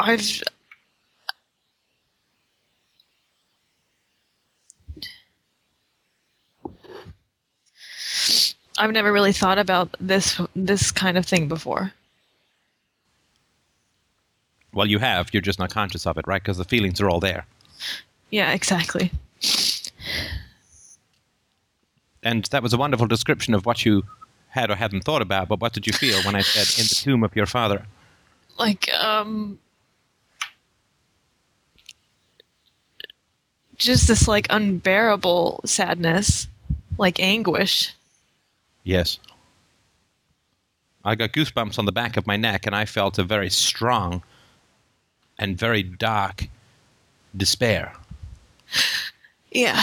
I've, 0.00 0.42
I've 8.78 8.92
never 8.92 9.12
really 9.12 9.32
thought 9.32 9.58
about 9.58 9.94
this 10.00 10.40
this 10.54 10.90
kind 10.90 11.16
of 11.16 11.24
thing 11.26 11.48
before. 11.48 11.92
Well, 14.76 14.86
you 14.86 14.98
have. 14.98 15.32
You're 15.32 15.40
just 15.40 15.58
not 15.58 15.70
conscious 15.70 16.06
of 16.06 16.18
it, 16.18 16.26
right? 16.26 16.42
Because 16.42 16.58
the 16.58 16.64
feelings 16.64 17.00
are 17.00 17.08
all 17.08 17.18
there. 17.18 17.46
Yeah, 18.28 18.52
exactly. 18.52 19.10
And 22.22 22.44
that 22.46 22.62
was 22.62 22.74
a 22.74 22.76
wonderful 22.76 23.06
description 23.06 23.54
of 23.54 23.64
what 23.64 23.86
you 23.86 24.02
had 24.48 24.70
or 24.70 24.76
hadn't 24.76 25.04
thought 25.04 25.22
about, 25.22 25.48
but 25.48 25.60
what 25.60 25.72
did 25.72 25.86
you 25.86 25.94
feel 25.94 26.20
when 26.24 26.36
I 26.36 26.40
said 26.42 26.78
in 26.78 26.86
the 26.88 26.94
tomb 26.94 27.24
of 27.24 27.34
your 27.34 27.46
father? 27.46 27.86
Like 28.58 28.92
um 28.94 29.58
just 33.78 34.08
this 34.08 34.28
like 34.28 34.46
unbearable 34.50 35.62
sadness, 35.64 36.48
like 36.98 37.18
anguish. 37.18 37.94
Yes. 38.84 39.18
I 41.02 41.14
got 41.14 41.32
goosebumps 41.32 41.78
on 41.78 41.86
the 41.86 41.92
back 41.92 42.18
of 42.18 42.26
my 42.26 42.36
neck, 42.36 42.66
and 42.66 42.74
I 42.74 42.84
felt 42.84 43.18
a 43.18 43.24
very 43.24 43.48
strong 43.48 44.22
and 45.38 45.58
very 45.58 45.82
dark 45.82 46.48
despair. 47.36 47.92
Yeah. 49.50 49.82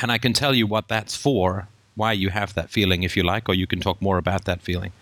And 0.00 0.12
I 0.12 0.18
can 0.18 0.32
tell 0.32 0.54
you 0.54 0.66
what 0.66 0.88
that's 0.88 1.16
for, 1.16 1.68
why 1.96 2.12
you 2.12 2.30
have 2.30 2.54
that 2.54 2.70
feeling, 2.70 3.02
if 3.02 3.16
you 3.16 3.24
like, 3.24 3.48
or 3.48 3.54
you 3.54 3.66
can 3.66 3.80
talk 3.80 4.00
more 4.00 4.16
about 4.16 4.44
that 4.44 4.62
feeling. 4.62 4.92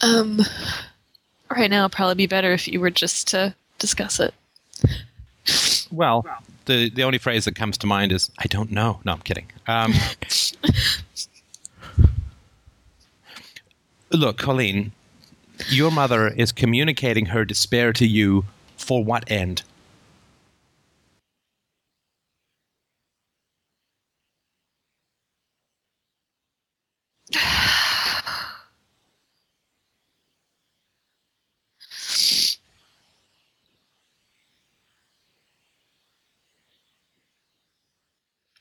Um 0.00 0.40
right 1.50 1.70
now 1.70 1.84
it'd 1.84 1.92
probably 1.92 2.14
be 2.14 2.26
better 2.26 2.52
if 2.52 2.68
you 2.68 2.80
were 2.80 2.90
just 2.90 3.28
to 3.28 3.54
discuss 3.78 4.20
it. 4.20 4.34
Well, 5.90 6.26
the 6.66 6.90
the 6.90 7.04
only 7.04 7.18
phrase 7.18 7.44
that 7.46 7.54
comes 7.56 7.78
to 7.78 7.86
mind 7.86 8.12
is 8.12 8.30
"I 8.38 8.46
don't 8.46 8.70
know." 8.70 9.00
No, 9.04 9.12
I'm 9.12 9.20
kidding. 9.20 9.46
Um, 9.66 9.94
look, 14.10 14.38
Colleen, 14.38 14.92
your 15.68 15.90
mother 15.90 16.28
is 16.28 16.52
communicating 16.52 17.26
her 17.26 17.44
despair 17.44 17.92
to 17.94 18.06
you 18.06 18.44
for 18.76 19.04
what 19.04 19.30
end? 19.30 19.62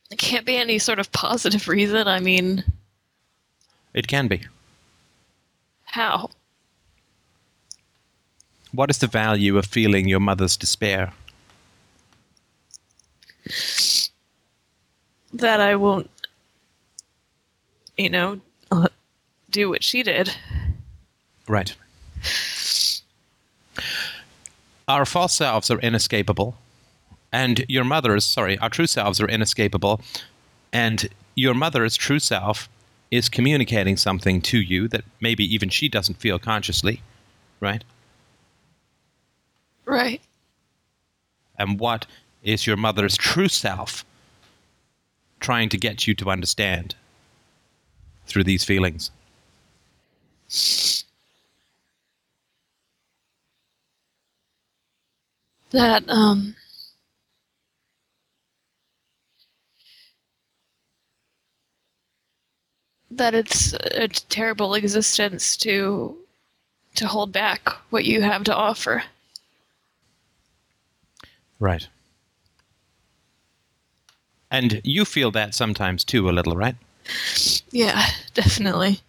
It 0.10 0.18
can't 0.18 0.46
be 0.46 0.57
any 0.68 0.80
sort 0.80 1.00
of 1.00 1.10
positive 1.14 1.68
reason. 1.70 2.08
I 2.08 2.20
mean, 2.20 2.64
It 3.94 4.08
can 4.08 4.28
be. 4.28 4.42
how? 5.86 6.30
What 8.74 8.90
is 8.90 8.98
the 8.98 9.08
value 9.08 9.58
of 9.58 9.66
feeling 9.66 10.10
your 10.10 10.20
mother's 10.20 10.58
despair? 10.58 11.14
That 15.34 15.62
I 15.62 15.76
won't, 15.76 16.10
you 17.98 18.10
know, 18.10 18.42
do 19.50 19.70
what 19.70 19.84
she 19.84 20.04
did. 20.04 20.30
Right. 21.48 21.74
our 24.88 25.06
false 25.06 25.34
selves 25.34 25.72
are 25.72 25.80
inescapable, 25.80 26.58
and 27.32 27.64
your 27.70 27.86
mother's, 27.86 28.26
sorry, 28.26 28.58
our 28.60 28.70
true 28.70 28.88
selves 28.88 29.22
are 29.22 29.30
inescapable, 29.30 30.02
and 30.72 31.08
your 31.36 31.54
mother's 31.54 31.96
true 31.96 32.20
self 32.20 32.70
is 33.12 33.30
communicating 33.30 33.96
something 33.96 34.42
to 34.42 34.58
you 34.60 34.88
that 34.90 35.04
maybe 35.22 35.44
even 35.54 35.70
she 35.70 35.88
doesn't 35.88 36.16
feel 36.16 36.40
consciously, 36.40 37.02
right? 37.60 37.84
Right. 39.86 40.22
And 41.58 41.80
what 41.80 42.06
is 42.44 42.68
your 42.68 42.78
mother's 42.78 43.16
true 43.16 43.48
self 43.48 44.04
trying 45.40 45.70
to 45.70 45.78
get 45.78 46.08
you 46.08 46.14
to 46.16 46.30
understand 46.30 46.96
through 48.26 48.44
these 48.44 48.64
feelings? 48.64 49.12
That, 55.72 56.04
um. 56.10 56.56
That 63.18 63.34
it's 63.34 63.74
a 63.74 64.08
terrible 64.08 64.76
existence 64.76 65.58
to 65.58 66.16
to 66.96 67.08
hold 67.08 67.32
back 67.32 67.68
what 67.90 68.06
you 68.06 68.22
have 68.22 68.44
to 68.46 68.56
offer. 68.56 69.04
Right. 71.60 71.88
And 74.50 74.82
you 74.84 75.04
feel 75.06 75.32
that 75.32 75.54
sometimes 75.54 76.04
too, 76.04 76.30
a 76.30 76.32
little, 76.32 76.56
right? 76.56 76.76
Yeah, 77.72 78.06
definitely. 78.34 79.02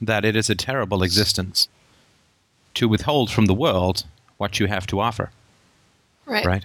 That 0.00 0.24
it 0.24 0.36
is 0.36 0.50
a 0.50 0.54
terrible 0.54 1.02
existence 1.02 1.68
to 2.74 2.88
withhold 2.88 3.30
from 3.30 3.46
the 3.46 3.54
world 3.54 4.04
what 4.36 4.58
you 4.58 4.66
have 4.66 4.86
to 4.88 5.00
offer, 5.00 5.30
Right. 6.26 6.44
right? 6.44 6.64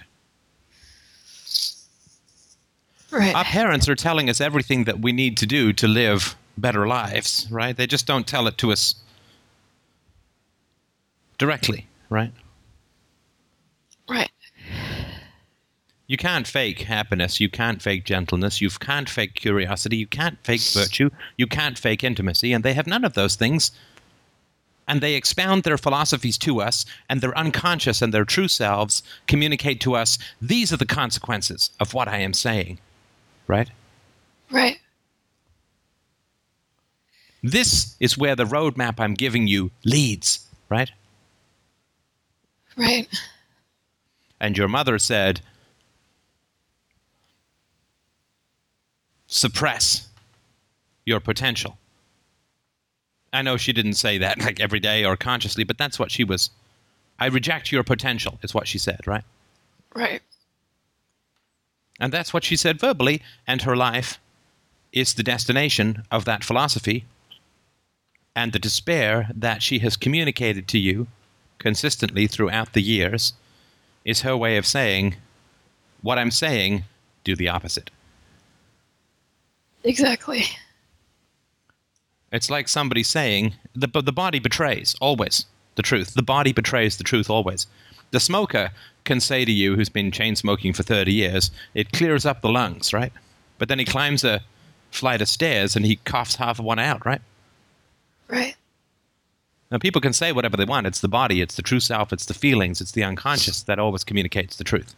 Right. 3.10 3.34
Our 3.34 3.44
parents 3.44 3.88
are 3.88 3.94
telling 3.94 4.28
us 4.28 4.40
everything 4.40 4.84
that 4.84 5.00
we 5.00 5.12
need 5.12 5.36
to 5.38 5.46
do 5.46 5.72
to 5.74 5.88
live 5.88 6.36
better 6.58 6.86
lives, 6.86 7.46
right? 7.50 7.76
They 7.76 7.86
just 7.86 8.06
don't 8.06 8.26
tell 8.26 8.46
it 8.46 8.58
to 8.58 8.72
us 8.72 8.96
directly, 11.38 11.86
right? 12.10 12.32
Right. 14.08 14.30
You 16.06 16.16
can't 16.16 16.46
fake 16.46 16.80
happiness. 16.80 17.38
You 17.38 17.50
can't 17.50 17.82
fake 17.82 18.04
gentleness. 18.04 18.60
You 18.60 18.70
can't 18.70 19.08
fake 19.08 19.34
curiosity. 19.34 19.98
You 19.98 20.06
can't 20.06 20.38
fake 20.42 20.62
virtue. 20.72 21.10
You 21.36 21.46
can't 21.46 21.78
fake 21.78 22.02
intimacy. 22.02 22.52
And 22.52 22.64
they 22.64 22.72
have 22.72 22.86
none 22.86 23.04
of 23.04 23.12
those 23.12 23.36
things. 23.36 23.72
And 24.86 25.02
they 25.02 25.14
expound 25.14 25.64
their 25.64 25.76
philosophies 25.76 26.38
to 26.38 26.62
us, 26.62 26.86
and 27.10 27.20
their 27.20 27.36
unconscious 27.36 28.00
and 28.00 28.12
their 28.12 28.24
true 28.24 28.48
selves 28.48 29.02
communicate 29.26 29.82
to 29.82 29.94
us 29.94 30.18
these 30.40 30.72
are 30.72 30.78
the 30.78 30.86
consequences 30.86 31.70
of 31.78 31.92
what 31.92 32.08
I 32.08 32.20
am 32.20 32.32
saying. 32.32 32.78
Right? 33.48 33.70
Right. 34.50 34.78
This 37.42 37.96
is 37.98 38.18
where 38.18 38.36
the 38.36 38.44
roadmap 38.44 39.00
I'm 39.00 39.14
giving 39.14 39.46
you 39.46 39.70
leads. 39.84 40.46
Right? 40.68 40.92
Right. 42.76 43.08
And 44.40 44.56
your 44.56 44.68
mother 44.68 44.98
said, 44.98 45.40
suppress 49.26 50.08
your 51.04 51.20
potential. 51.20 51.78
I 53.32 53.42
know 53.42 53.56
she 53.56 53.72
didn't 53.72 53.94
say 53.94 54.18
that 54.18 54.38
like 54.42 54.60
every 54.60 54.80
day 54.80 55.04
or 55.04 55.16
consciously, 55.16 55.64
but 55.64 55.78
that's 55.78 55.98
what 55.98 56.10
she 56.10 56.24
was. 56.24 56.50
I 57.18 57.26
reject 57.26 57.72
your 57.72 57.82
potential, 57.82 58.38
is 58.42 58.54
what 58.54 58.68
she 58.68 58.78
said, 58.78 59.00
right? 59.06 59.24
Right. 59.94 60.22
And 61.98 62.12
that's 62.12 62.32
what 62.32 62.44
she 62.44 62.56
said 62.56 62.80
verbally, 62.80 63.22
and 63.46 63.62
her 63.62 63.76
life 63.76 64.18
is 64.92 65.14
the 65.14 65.22
destination 65.22 66.04
of 66.10 66.24
that 66.24 66.44
philosophy. 66.44 67.04
And 68.34 68.52
the 68.52 68.58
despair 68.58 69.30
that 69.34 69.62
she 69.62 69.80
has 69.80 69.96
communicated 69.96 70.68
to 70.68 70.78
you 70.78 71.08
consistently 71.58 72.26
throughout 72.26 72.72
the 72.72 72.82
years 72.82 73.32
is 74.04 74.22
her 74.22 74.36
way 74.36 74.56
of 74.56 74.66
saying, 74.66 75.16
What 76.02 76.18
I'm 76.18 76.30
saying, 76.30 76.84
do 77.24 77.34
the 77.34 77.48
opposite. 77.48 77.90
Exactly. 79.82 80.44
It's 82.30 82.50
like 82.50 82.68
somebody 82.68 83.02
saying, 83.02 83.54
the, 83.74 83.88
the 83.88 84.12
body 84.12 84.38
betrays 84.38 84.94
always 85.00 85.46
the 85.78 85.82
truth. 85.82 86.12
The 86.12 86.22
body 86.22 86.52
betrays 86.52 86.98
the 86.98 87.04
truth 87.04 87.30
always. 87.30 87.66
The 88.10 88.20
smoker 88.20 88.70
can 89.04 89.20
say 89.20 89.46
to 89.46 89.52
you, 89.52 89.76
who's 89.76 89.88
been 89.88 90.10
chain 90.10 90.36
smoking 90.36 90.74
for 90.74 90.82
30 90.82 91.12
years, 91.12 91.50
it 91.72 91.92
clears 91.92 92.26
up 92.26 92.42
the 92.42 92.50
lungs, 92.50 92.92
right? 92.92 93.12
But 93.56 93.68
then 93.68 93.78
he 93.78 93.84
climbs 93.86 94.24
a 94.24 94.42
flight 94.90 95.22
of 95.22 95.28
stairs 95.28 95.76
and 95.76 95.86
he 95.86 95.96
coughs 95.96 96.34
half 96.34 96.58
of 96.58 96.64
one 96.64 96.78
out, 96.78 97.06
right? 97.06 97.22
Right. 98.28 98.56
Now, 99.70 99.78
people 99.78 100.00
can 100.00 100.12
say 100.12 100.32
whatever 100.32 100.56
they 100.56 100.64
want. 100.64 100.86
It's 100.86 101.00
the 101.00 101.08
body, 101.08 101.40
it's 101.40 101.54
the 101.54 101.62
true 101.62 101.80
self, 101.80 102.12
it's 102.12 102.26
the 102.26 102.34
feelings, 102.34 102.80
it's 102.80 102.92
the 102.92 103.04
unconscious 103.04 103.62
that 103.62 103.78
always 103.78 104.02
communicates 104.02 104.56
the 104.56 104.64
truth. 104.64 104.94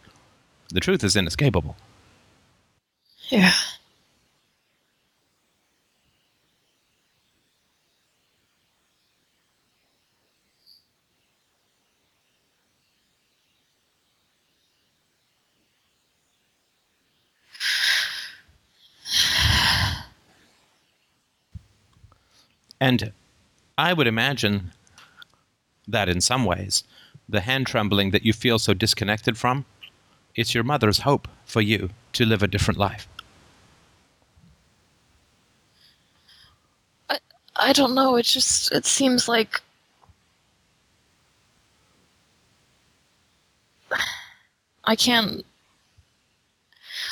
The 0.73 0.79
truth 0.79 1.03
is 1.03 1.15
inescapable. 1.15 1.75
Yeah. 3.29 3.53
And 22.81 23.13
I 23.77 23.93
would 23.93 24.07
imagine 24.07 24.71
that 25.87 26.09
in 26.09 26.19
some 26.19 26.45
ways, 26.45 26.83
the 27.29 27.41
hand 27.41 27.67
trembling 27.67 28.09
that 28.09 28.25
you 28.25 28.33
feel 28.33 28.57
so 28.57 28.73
disconnected 28.73 29.37
from, 29.37 29.65
it's 30.35 30.55
your 30.55 30.63
mother's 30.63 30.99
hope 30.99 31.27
for 31.45 31.61
you 31.61 31.91
to 32.13 32.25
live 32.25 32.41
a 32.41 32.47
different 32.47 32.79
life. 32.79 33.07
I, 37.07 37.19
I 37.55 37.71
don't 37.71 37.93
know. 37.93 38.15
It 38.15 38.25
just 38.25 38.71
it 38.71 38.85
seems 38.85 39.27
like 39.27 39.61
I 44.85 44.95
can't. 44.95 45.45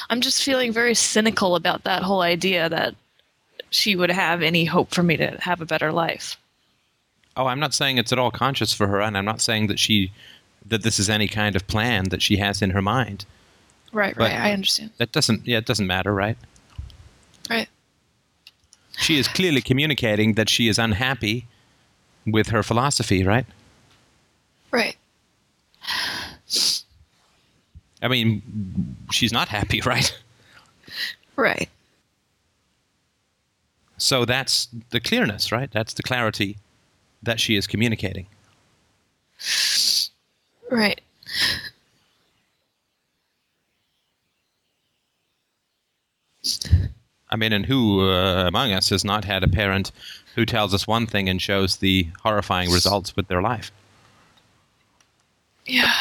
I'm 0.10 0.22
just 0.22 0.44
feeling 0.44 0.74
very 0.74 0.96
cynical 0.96 1.56
about 1.56 1.84
that 1.84 2.02
whole 2.02 2.22
idea 2.22 2.68
that 2.70 2.96
she 3.70 3.96
would 3.96 4.12
have 4.12 4.42
any 4.42 4.66
hope 4.66 4.94
for 4.94 5.04
me 5.04 5.18
to 5.18 5.38
have 5.42 5.62
a 5.62 5.66
better 5.66 5.92
life. 5.92 6.38
Oh, 7.38 7.46
I'm 7.48 7.60
not 7.60 7.74
saying 7.74 7.98
it's 7.98 8.12
at 8.12 8.20
all 8.20 8.32
conscious 8.32 8.74
for 8.74 8.88
her, 8.88 9.00
and 9.02 9.18
I'm 9.18 9.26
not 9.26 9.42
saying 9.42 9.68
that 9.68 9.80
she 9.80 10.12
that 10.66 10.84
this 10.84 11.00
is 11.00 11.10
any 11.10 11.28
kind 11.28 11.56
of 11.56 11.66
plan 11.68 12.10
that 12.10 12.22
she 12.22 12.38
has 12.38 12.62
in 12.62 12.72
her 12.72 12.82
mind. 12.82 13.26
Right, 13.92 14.14
But- 14.16 14.32
right. 14.32 14.40
I 14.40 14.52
understand. 14.54 14.92
That 14.98 15.12
doesn't 15.12 15.48
yeah, 15.48 15.58
it 15.60 15.66
doesn't 15.66 15.88
matter, 15.88 16.14
right? 16.14 16.38
Right. 17.50 17.70
She 18.98 19.18
is 19.18 19.28
clearly 19.28 19.62
communicating 19.62 20.34
that 20.34 20.50
she 20.50 20.68
is 20.68 20.78
unhappy 20.78 21.48
with 22.26 22.50
her 22.50 22.62
philosophy, 22.64 23.24
right? 23.24 23.46
Right. 24.72 24.98
I 28.02 28.08
mean, 28.08 28.96
she's 29.12 29.32
not 29.34 29.48
happy, 29.48 29.82
right? 29.86 30.16
Right. 31.36 31.70
So 34.00 34.26
that's 34.26 34.68
the 34.90 35.00
clearness, 35.00 35.52
right? 35.52 35.70
That's 35.72 35.94
the 35.94 36.04
clarity 36.04 36.58
that 37.22 37.40
she 37.40 37.56
is 37.56 37.68
communicating. 37.68 38.26
Right. 40.72 41.02
I 47.32 47.36
mean, 47.36 47.54
and 47.54 47.66
who 47.66 48.10
uh, 48.10 48.46
among 48.48 48.72
us 48.72 48.90
has 48.90 49.04
not 49.04 49.26
had 49.26 49.44
a 49.44 49.48
parent 49.48 49.92
who 50.36 50.46
tells 50.46 50.74
us 50.74 50.88
one 50.88 51.06
thing 51.06 51.30
and 51.30 51.42
shows 51.42 51.78
the 51.78 52.08
horrifying 52.24 52.72
results 52.72 53.16
with 53.16 53.28
their 53.28 53.42
life? 53.42 53.72
Yeah. 55.66 55.94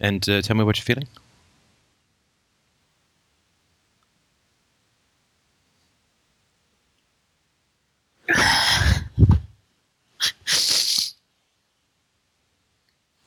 And 0.00 0.26
uh, 0.28 0.42
tell 0.42 0.56
me 0.56 0.64
what 0.64 0.76
you're 0.78 0.84
feeling. 0.84 1.08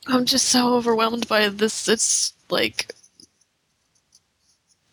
I'm 0.06 0.24
just 0.26 0.48
so 0.48 0.74
overwhelmed 0.74 1.28
by 1.28 1.48
this. 1.48 1.88
It's 1.88 2.32
like 2.50 2.94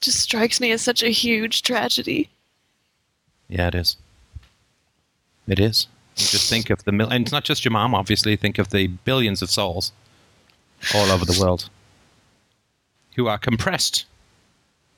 just 0.02 0.20
strikes 0.20 0.62
me 0.62 0.72
as 0.72 0.82
such 0.82 1.04
a 1.04 1.10
huge 1.10 1.62
tragedy. 1.62 2.30
Yeah, 3.48 3.68
it 3.68 3.76
is. 3.76 3.98
It 5.48 5.60
is. 5.60 5.88
You 6.16 6.26
just 6.28 6.50
think 6.50 6.70
of 6.70 6.84
the 6.84 6.92
mil- 6.92 7.10
and 7.10 7.24
it's 7.24 7.32
not 7.32 7.44
just 7.44 7.66
your 7.66 7.72
mom. 7.72 7.96
Obviously, 7.96 8.36
think 8.36 8.60
of 8.60 8.70
the 8.70 8.88
billions 8.88 9.42
of 9.42 9.50
souls 9.50 9.92
all 10.96 11.12
over 11.12 11.26
the 11.26 11.40
world 11.40 11.70
who 13.16 13.28
are 13.28 13.38
compressed, 13.38 14.06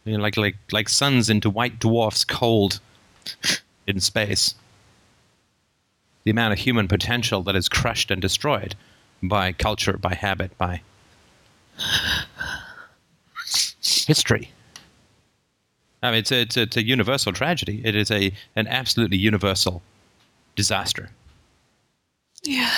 you 0.05 0.17
know, 0.17 0.23
like 0.23 0.37
like 0.37 0.57
like 0.71 0.89
suns 0.89 1.29
into 1.29 1.49
white 1.49 1.79
dwarfs, 1.79 2.23
cold 2.23 2.79
in 3.87 3.99
space. 3.99 4.55
The 6.23 6.31
amount 6.31 6.53
of 6.53 6.59
human 6.59 6.87
potential 6.87 7.41
that 7.43 7.55
is 7.55 7.67
crushed 7.67 8.11
and 8.11 8.21
destroyed 8.21 8.75
by 9.23 9.53
culture, 9.53 9.97
by 9.97 10.13
habit, 10.13 10.55
by 10.57 10.81
history. 13.81 14.51
I 16.03 16.11
mean, 16.11 16.19
it's 16.19 16.31
a, 16.31 16.41
it's 16.41 16.57
a, 16.57 16.61
it's 16.61 16.77
a 16.77 16.83
universal 16.85 17.33
tragedy. 17.33 17.81
It 17.83 17.95
is 17.95 18.11
a 18.11 18.31
an 18.55 18.67
absolutely 18.67 19.17
universal 19.17 19.81
disaster. 20.55 21.09
Yeah. 22.43 22.71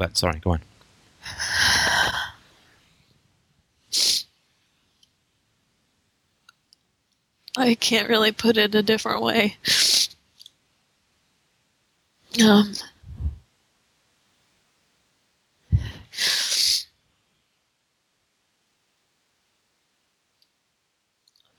But 0.00 0.16
sorry, 0.16 0.40
go 0.40 0.52
on. 0.52 0.62
I 7.58 7.74
can't 7.74 8.08
really 8.08 8.32
put 8.32 8.56
it 8.56 8.74
a 8.74 8.82
different 8.82 9.20
way. 9.20 9.58
Um, 12.42 12.72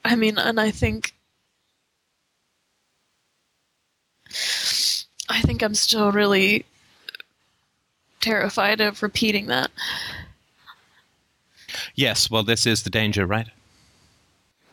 I 0.04 0.16
mean, 0.16 0.40
and 0.40 0.60
I 0.60 0.72
think 0.72 1.14
I 5.30 5.42
think 5.42 5.62
I'm 5.62 5.76
still 5.76 6.12
really 6.12 6.66
terrified 8.22 8.82
of 8.82 9.04
repeating 9.04 9.48
that. 9.48 9.72
Yes, 11.96 12.30
well, 12.30 12.44
this 12.44 12.66
is 12.66 12.84
the 12.84 12.90
danger, 12.90 13.26
right? 13.26 13.48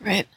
Right. 0.01 0.27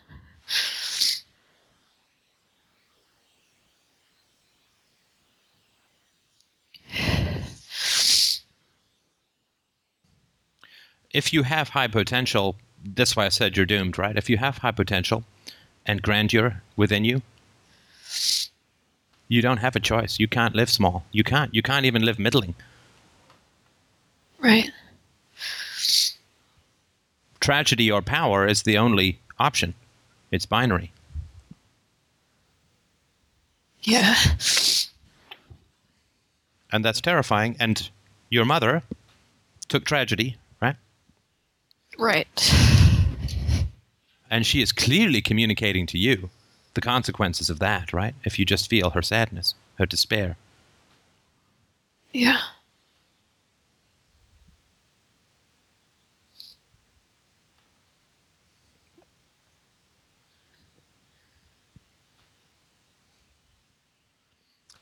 If 11.13 11.33
you 11.33 11.43
have 11.43 11.71
high 11.71 11.89
potential, 11.89 12.57
that's 12.83 13.15
why 13.15 13.27
I 13.27 13.29
said 13.29 13.57
you're 13.57 13.67
doomed, 13.67 13.99
right? 13.99 14.17
If 14.17 14.31
you 14.31 14.39
have 14.39 14.59
high 14.59 14.71
potential 14.71 15.25
and 15.85 16.01
grandeur 16.01 16.63
within 16.75 17.05
you, 17.05 17.23
you 19.29 19.43
don't 19.43 19.59
have 19.59 19.77
a 19.77 19.81
choice. 19.81 20.19
You 20.19 20.27
can't 20.27 20.55
live 20.55 20.71
small. 20.71 21.05
You 21.13 21.23
can't. 21.23 21.55
You 21.55 21.63
can't 21.63 21.85
even 21.87 22.03
live 22.03 22.19
middling. 22.19 22.55
Right. 24.43 24.71
Tragedy 27.41 27.91
or 27.91 28.03
power 28.03 28.47
is 28.47 28.65
the 28.65 28.77
only 28.77 29.19
option. 29.39 29.75
It's 30.31 30.47
binary. 30.47 30.93
Yeah. 33.83 34.17
And 36.73 36.85
that's 36.85 37.01
terrifying. 37.01 37.57
And 37.61 37.91
your 38.31 38.45
mother 38.45 38.83
took 39.69 39.85
tragedy, 39.85 40.37
right? 40.61 40.77
Right. 41.99 42.55
And 44.31 44.47
she 44.47 44.63
is 44.63 44.73
clearly 44.73 45.21
communicating 45.21 45.87
to 45.89 45.99
you 45.99 46.31
the 46.75 46.81
consequences 46.81 47.51
of 47.51 47.59
that, 47.59 47.93
right? 47.93 48.15
If 48.25 48.39
you 48.39 48.45
just 48.45 48.71
feel 48.71 48.91
her 48.91 49.03
sadness, 49.03 49.55
her 49.77 49.87
despair. 49.87 50.37
Yeah. 52.13 52.41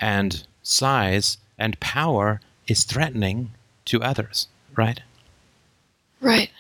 And 0.01 0.45
size 0.63 1.37
and 1.59 1.79
power 1.79 2.41
is 2.67 2.85
threatening 2.85 3.51
to 3.85 4.03
others, 4.03 4.49
right? 4.75 5.01
Right. 6.21 6.51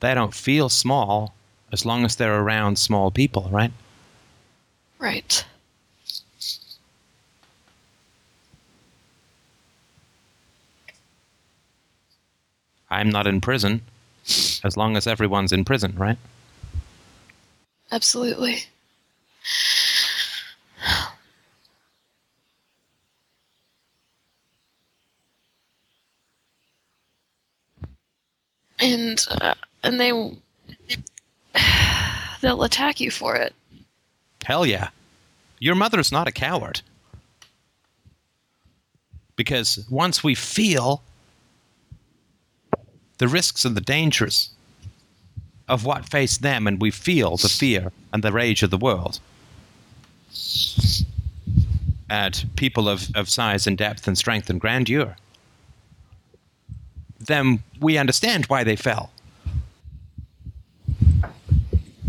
They 0.00 0.14
don't 0.14 0.34
feel 0.34 0.68
small 0.68 1.34
as 1.72 1.84
long 1.84 2.04
as 2.04 2.16
they're 2.16 2.40
around 2.40 2.78
small 2.78 3.10
people, 3.10 3.48
right? 3.52 3.72
Right. 4.98 5.44
I'm 12.90 13.10
not 13.10 13.26
in 13.26 13.42
prison 13.42 13.82
as 14.64 14.76
long 14.76 14.96
as 14.96 15.06
everyone's 15.06 15.52
in 15.52 15.64
prison, 15.64 15.94
right? 15.96 16.16
Absolutely. 17.92 18.64
And 28.80 29.24
uh, 29.30 29.54
and 29.82 30.00
they 30.00 30.10
they'll 32.40 32.62
attack 32.62 33.00
you 33.00 33.10
for 33.10 33.36
it. 33.36 33.54
Hell 34.44 34.66
yeah. 34.66 34.88
Your 35.58 35.74
mother's 35.74 36.12
not 36.12 36.28
a 36.28 36.32
coward. 36.32 36.80
Because 39.36 39.86
once 39.90 40.22
we 40.24 40.34
feel 40.34 41.02
the 43.18 43.28
risks 43.28 43.64
and 43.64 43.76
the 43.76 43.80
dangers 43.80 44.50
of 45.68 45.84
what 45.84 46.08
faced 46.08 46.42
them, 46.42 46.66
and 46.66 46.80
we 46.80 46.90
feel 46.90 47.36
the 47.36 47.48
fear 47.48 47.92
and 48.12 48.24
the 48.24 48.32
rage 48.32 48.62
of 48.62 48.70
the 48.70 48.78
world, 48.78 49.20
at 52.10 52.44
people 52.56 52.88
of, 52.88 53.08
of 53.14 53.28
size 53.28 53.66
and 53.66 53.76
depth 53.76 54.08
and 54.08 54.16
strength 54.16 54.48
and 54.48 54.60
grandeur, 54.60 55.16
then 57.18 57.62
we 57.80 57.98
understand 57.98 58.46
why 58.46 58.64
they 58.64 58.76
fell. 58.76 59.10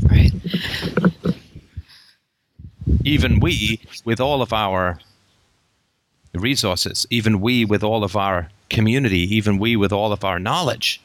Right. 0.03 0.31
even 3.03 3.39
we, 3.39 3.81
with 4.05 4.19
all 4.19 4.41
of 4.41 4.53
our 4.53 4.99
resources, 6.33 7.07
even 7.09 7.41
we, 7.41 7.65
with 7.65 7.83
all 7.83 8.03
of 8.03 8.15
our 8.15 8.49
community, 8.69 9.21
even 9.35 9.57
we, 9.57 9.75
with 9.75 9.91
all 9.91 10.11
of 10.13 10.23
our 10.23 10.39
knowledge, 10.39 11.01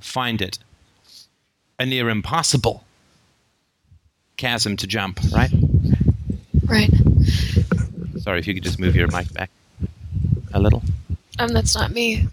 find 0.00 0.42
it 0.42 0.58
a 1.78 1.86
near 1.86 2.08
impossible 2.08 2.84
chasm 4.36 4.76
to 4.76 4.86
jump, 4.86 5.18
right? 5.32 5.50
Right. 6.64 6.90
Sorry, 8.18 8.38
if 8.38 8.46
you 8.46 8.54
could 8.54 8.62
just 8.62 8.78
move 8.78 8.94
your 8.94 9.08
mic 9.08 9.32
back 9.32 9.50
a 10.52 10.60
little. 10.60 10.82
Um, 11.38 11.48
that's 11.48 11.74
not 11.74 11.90
me. 11.92 12.28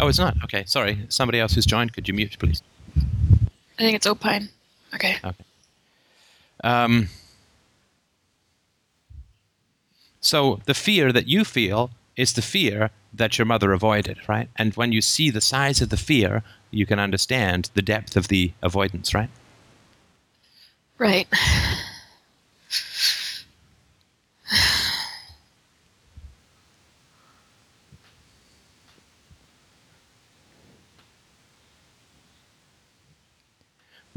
Oh, 0.00 0.08
it's 0.08 0.18
not? 0.18 0.36
Okay, 0.44 0.64
sorry. 0.66 1.06
Somebody 1.08 1.40
else 1.40 1.54
who's 1.54 1.66
joined, 1.66 1.92
could 1.92 2.06
you 2.08 2.14
mute, 2.14 2.36
please? 2.38 2.62
I 2.96 3.82
think 3.82 3.96
it's 3.96 4.06
Opine. 4.06 4.48
Okay. 4.94 5.16
Okay. 5.24 5.44
Um, 6.64 7.08
so 10.20 10.60
the 10.66 10.74
fear 10.74 11.12
that 11.12 11.28
you 11.28 11.44
feel 11.44 11.90
is 12.16 12.32
the 12.32 12.42
fear 12.42 12.90
that 13.12 13.38
your 13.38 13.46
mother 13.46 13.72
avoided, 13.72 14.18
right? 14.28 14.48
And 14.56 14.74
when 14.74 14.92
you 14.92 15.00
see 15.00 15.30
the 15.30 15.40
size 15.40 15.80
of 15.80 15.88
the 15.88 15.96
fear, 15.96 16.42
you 16.70 16.86
can 16.86 16.98
understand 16.98 17.70
the 17.74 17.82
depth 17.82 18.16
of 18.16 18.28
the 18.28 18.52
avoidance, 18.62 19.14
right? 19.14 19.30
Right. 20.98 21.28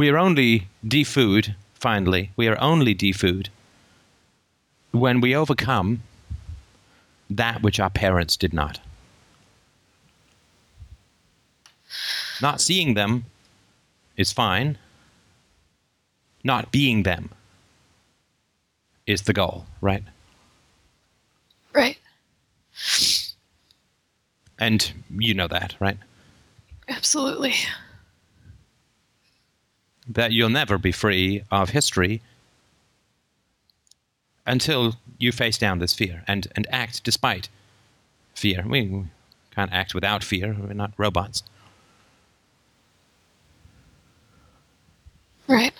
we 0.01 0.09
are 0.09 0.17
only 0.17 0.67
deFOOed, 0.83 1.53
finally, 1.75 2.31
we 2.35 2.47
are 2.47 2.59
only 2.59 2.95
deFOOed 2.95 3.49
when 4.89 5.21
we 5.21 5.35
overcome 5.35 6.01
that 7.29 7.61
which 7.61 7.79
our 7.79 7.91
parents 7.91 8.35
did 8.35 8.51
not. 8.51 8.79
Not 12.41 12.59
seeing 12.59 12.95
them 12.95 13.25
is 14.17 14.31
fine. 14.31 14.79
Not 16.43 16.71
being 16.71 17.03
them 17.03 17.29
is 19.05 19.21
the 19.21 19.33
goal, 19.33 19.67
right? 19.81 20.03
Right. 21.75 21.99
And 24.57 24.91
you 25.15 25.35
know 25.35 25.47
that, 25.47 25.75
right? 25.79 25.99
Absolutely. 26.87 27.53
That 30.07 30.31
you'll 30.31 30.49
never 30.49 30.77
be 30.77 30.91
free 30.91 31.43
of 31.51 31.69
history 31.69 32.21
until 34.45 34.95
you 35.19 35.31
face 35.31 35.57
down 35.57 35.79
this 35.79 35.93
fear 35.93 36.23
and, 36.27 36.47
and 36.55 36.67
act 36.71 37.03
despite 37.03 37.49
fear. 38.33 38.65
We 38.67 39.05
can't 39.53 39.71
act 39.71 39.93
without 39.93 40.23
fear. 40.23 40.55
We're 40.59 40.73
not 40.73 40.93
robots. 40.97 41.43
Right. 45.47 45.73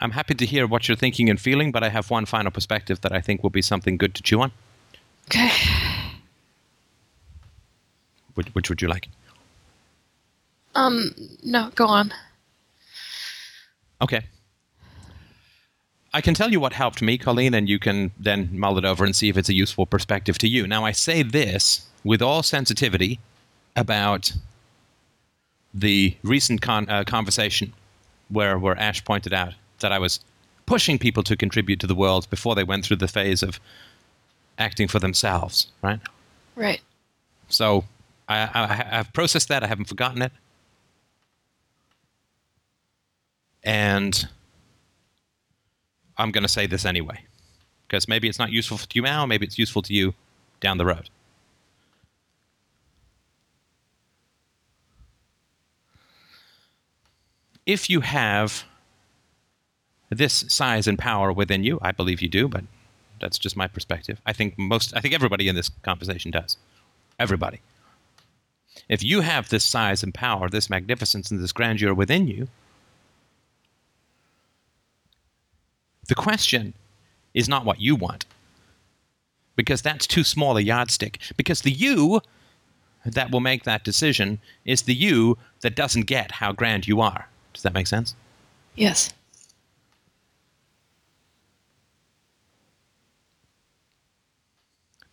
I'm 0.00 0.10
happy 0.10 0.34
to 0.34 0.44
hear 0.44 0.66
what 0.66 0.86
you're 0.86 0.96
thinking 0.98 1.30
and 1.30 1.40
feeling, 1.40 1.72
but 1.72 1.82
I 1.82 1.88
have 1.88 2.10
one 2.10 2.26
final 2.26 2.50
perspective 2.50 3.00
that 3.00 3.12
I 3.12 3.22
think 3.22 3.42
will 3.42 3.50
be 3.50 3.62
something 3.62 3.96
good 3.96 4.14
to 4.14 4.22
chew 4.22 4.42
on. 4.42 4.52
Okay. 5.26 5.50
Which, 8.34 8.48
which 8.48 8.68
would 8.68 8.82
you 8.82 8.88
like? 8.88 9.08
Um, 10.74 11.14
no, 11.42 11.70
go 11.74 11.86
on. 11.86 12.12
Okay. 14.02 14.24
I 16.12 16.20
can 16.20 16.34
tell 16.34 16.52
you 16.52 16.60
what 16.60 16.72
helped 16.72 17.02
me, 17.02 17.18
Colleen, 17.18 17.54
and 17.54 17.68
you 17.68 17.78
can 17.78 18.12
then 18.18 18.50
mull 18.52 18.78
it 18.78 18.84
over 18.84 19.04
and 19.04 19.16
see 19.16 19.28
if 19.28 19.36
it's 19.36 19.48
a 19.48 19.54
useful 19.54 19.86
perspective 19.86 20.38
to 20.38 20.48
you. 20.48 20.66
Now, 20.66 20.84
I 20.84 20.92
say 20.92 21.22
this 21.22 21.86
with 22.04 22.22
all 22.22 22.42
sensitivity 22.42 23.18
about 23.74 24.32
the 25.72 26.16
recent 26.22 26.60
con- 26.62 26.88
uh, 26.88 27.02
conversation 27.04 27.72
where, 28.28 28.58
where 28.58 28.78
Ash 28.78 29.04
pointed 29.04 29.32
out 29.32 29.54
that 29.80 29.90
I 29.90 29.98
was 29.98 30.20
pushing 30.66 30.98
people 30.98 31.22
to 31.24 31.36
contribute 31.36 31.80
to 31.80 31.86
the 31.86 31.94
world 31.94 32.28
before 32.30 32.54
they 32.54 32.64
went 32.64 32.84
through 32.84 32.98
the 32.98 33.08
phase 33.08 33.42
of 33.42 33.58
acting 34.58 34.88
for 34.88 34.98
themselves, 34.98 35.68
right? 35.82 36.00
Right. 36.56 36.80
So 37.48 37.84
I, 38.28 38.38
I, 38.54 38.98
I've 38.98 39.12
processed 39.12 39.48
that. 39.48 39.62
I 39.62 39.66
haven't 39.66 39.86
forgotten 39.86 40.22
it. 40.22 40.32
And 43.62 44.28
I'm 46.18 46.30
going 46.30 46.42
to 46.42 46.48
say 46.48 46.66
this 46.66 46.84
anyway, 46.84 47.24
because 47.86 48.06
maybe 48.06 48.28
it's 48.28 48.38
not 48.38 48.52
useful 48.52 48.78
to 48.78 48.86
you 48.92 49.02
now, 49.02 49.26
maybe 49.26 49.46
it's 49.46 49.58
useful 49.58 49.82
to 49.82 49.94
you 49.94 50.14
down 50.60 50.78
the 50.78 50.84
road. 50.84 51.08
If 57.66 57.88
you 57.88 58.00
have 58.02 58.64
this 60.10 60.44
size 60.48 60.86
and 60.86 60.98
power 60.98 61.32
within 61.32 61.64
you, 61.64 61.78
I 61.80 61.92
believe 61.92 62.20
you 62.20 62.28
do, 62.28 62.46
but 62.46 62.64
that's 63.24 63.38
just 63.38 63.56
my 63.56 63.66
perspective. 63.66 64.20
I 64.26 64.32
think 64.32 64.58
most, 64.58 64.94
I 64.94 65.00
think 65.00 65.14
everybody 65.14 65.48
in 65.48 65.56
this 65.56 65.70
conversation 65.82 66.30
does. 66.30 66.58
Everybody. 67.18 67.60
If 68.88 69.02
you 69.02 69.22
have 69.22 69.48
this 69.48 69.64
size 69.64 70.02
and 70.02 70.12
power, 70.12 70.48
this 70.48 70.68
magnificence 70.68 71.30
and 71.30 71.42
this 71.42 71.52
grandeur 71.52 71.94
within 71.94 72.28
you, 72.28 72.48
The 76.06 76.14
question 76.14 76.74
is 77.32 77.48
not 77.48 77.64
what 77.64 77.80
you 77.80 77.96
want, 77.96 78.26
because 79.56 79.82
that's 79.82 80.06
too 80.06 80.24
small 80.24 80.56
a 80.56 80.60
yardstick. 80.60 81.18
Because 81.36 81.62
the 81.62 81.70
you 81.70 82.20
that 83.04 83.30
will 83.30 83.40
make 83.40 83.64
that 83.64 83.84
decision 83.84 84.38
is 84.64 84.82
the 84.82 84.94
you 84.94 85.38
that 85.60 85.76
doesn't 85.76 86.06
get 86.06 86.32
how 86.32 86.52
grand 86.52 86.86
you 86.86 87.00
are. 87.00 87.28
Does 87.52 87.62
that 87.62 87.74
make 87.74 87.86
sense? 87.86 88.14
Yes. 88.74 89.12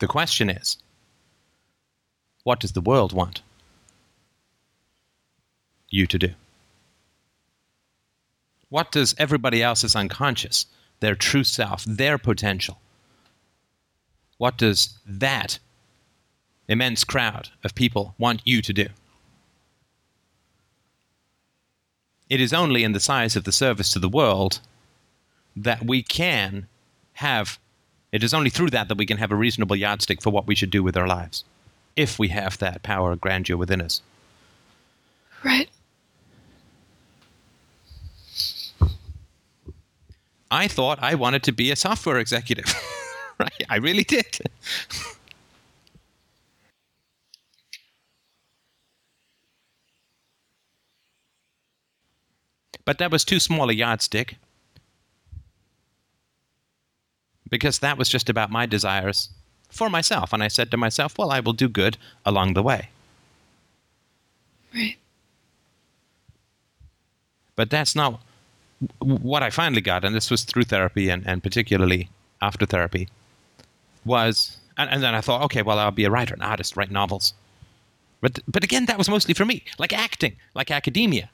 The 0.02 0.08
question 0.08 0.50
is 0.50 0.78
what 2.44 2.60
does 2.60 2.74
the 2.74 2.82
world 2.82 3.14
want 3.14 3.42
you 5.90 6.06
to 6.08 6.20
do? 6.20 6.34
What 8.70 8.92
does 8.92 9.16
everybody 9.18 9.64
else's 9.64 9.96
unconscious 9.96 10.66
their 11.02 11.16
true 11.16 11.44
self, 11.44 11.84
their 11.84 12.18
potential. 12.18 12.80
What 14.38 14.58
does 14.58 14.98
that 15.06 15.60
immense 16.68 17.04
crowd 17.04 17.50
of 17.64 17.76
people 17.76 18.16
want 18.18 18.42
you 18.46 18.62
to 18.62 18.72
do? 18.72 18.88
It 22.30 22.40
is 22.40 22.54
only 22.54 22.84
in 22.84 22.94
the 22.94 23.00
size 23.02 23.36
of 23.36 23.44
the 23.44 23.52
service 23.52 23.92
to 23.92 24.00
the 24.00 24.08
world 24.08 24.62
that 25.56 25.86
we 25.86 26.02
can 26.02 26.68
have, 27.14 27.60
it 28.12 28.24
is 28.24 28.34
only 28.34 28.50
through 28.50 28.70
that 28.72 28.88
that 28.88 28.98
we 28.98 29.06
can 29.06 29.18
have 29.18 29.32
a 29.32 29.36
reasonable 29.36 29.76
yardstick 29.76 30.22
for 30.22 30.30
what 30.30 30.48
we 30.48 30.56
should 30.56 30.70
do 30.70 30.84
with 30.84 30.98
our 30.98 31.08
lives, 31.08 31.44
if 31.96 32.20
we 32.20 32.28
have 32.30 32.58
that 32.58 32.84
power 32.84 33.12
of 33.12 33.22
grandeur 33.22 33.58
within 33.58 33.82
us. 33.82 34.02
Right. 35.44 35.70
I 40.52 40.68
thought 40.68 41.00
I 41.02 41.16
wanted 41.16 41.44
to 41.44 41.54
be 41.54 41.72
a 41.72 41.76
software 41.78 42.20
executive. 42.20 42.66
right? 43.40 43.66
I 43.70 43.78
really 43.78 44.04
did. 44.04 44.40
but 52.84 52.98
that 52.98 53.12
was 53.12 53.24
too 53.24 53.40
small 53.40 53.70
a 53.70 53.74
yardstick 53.74 54.36
because 57.52 57.78
that 57.80 58.00
was 58.00 58.10
just 58.10 58.30
about 58.30 58.50
my 58.50 58.66
desires 58.66 59.30
for 59.70 59.90
myself. 59.90 60.34
And 60.34 60.42
I 60.42 60.48
said 60.48 60.72
to 60.72 60.78
myself, 60.78 61.18
well, 61.20 61.30
I 61.30 61.40
will 61.40 61.54
do 61.54 61.70
good 61.70 61.98
along 62.26 62.56
the 62.56 62.64
way. 62.64 62.90
Right. 64.74 64.98
But 67.56 67.70
that's 67.70 67.96
not 67.96 68.20
what 69.00 69.44
I 69.44 69.52
finally 69.52 69.82
got, 69.82 70.04
and 70.04 70.16
this 70.16 70.32
was 70.32 70.44
through 70.44 70.64
therapy 70.64 71.10
and, 71.10 71.28
and 71.28 71.44
particularly 71.44 72.10
after 72.42 72.66
therapy, 72.66 73.08
was, 74.04 74.58
and, 74.78 74.90
and 74.90 75.04
then 75.04 75.14
I 75.14 75.22
thought, 75.22 75.44
okay, 75.44 75.62
well, 75.62 75.78
I'll 75.78 75.92
be 75.92 76.06
a 76.06 76.10
writer, 76.10 76.34
an 76.34 76.42
artist, 76.42 76.76
write 76.76 76.90
novels. 76.90 77.36
But, 78.22 78.40
but 78.48 78.64
again, 78.64 78.86
that 78.86 78.98
was 78.98 79.10
mostly 79.10 79.36
for 79.36 79.46
me, 79.46 79.64
like 79.78 79.94
acting, 79.94 80.38
like 80.56 80.72
academia, 80.72 81.30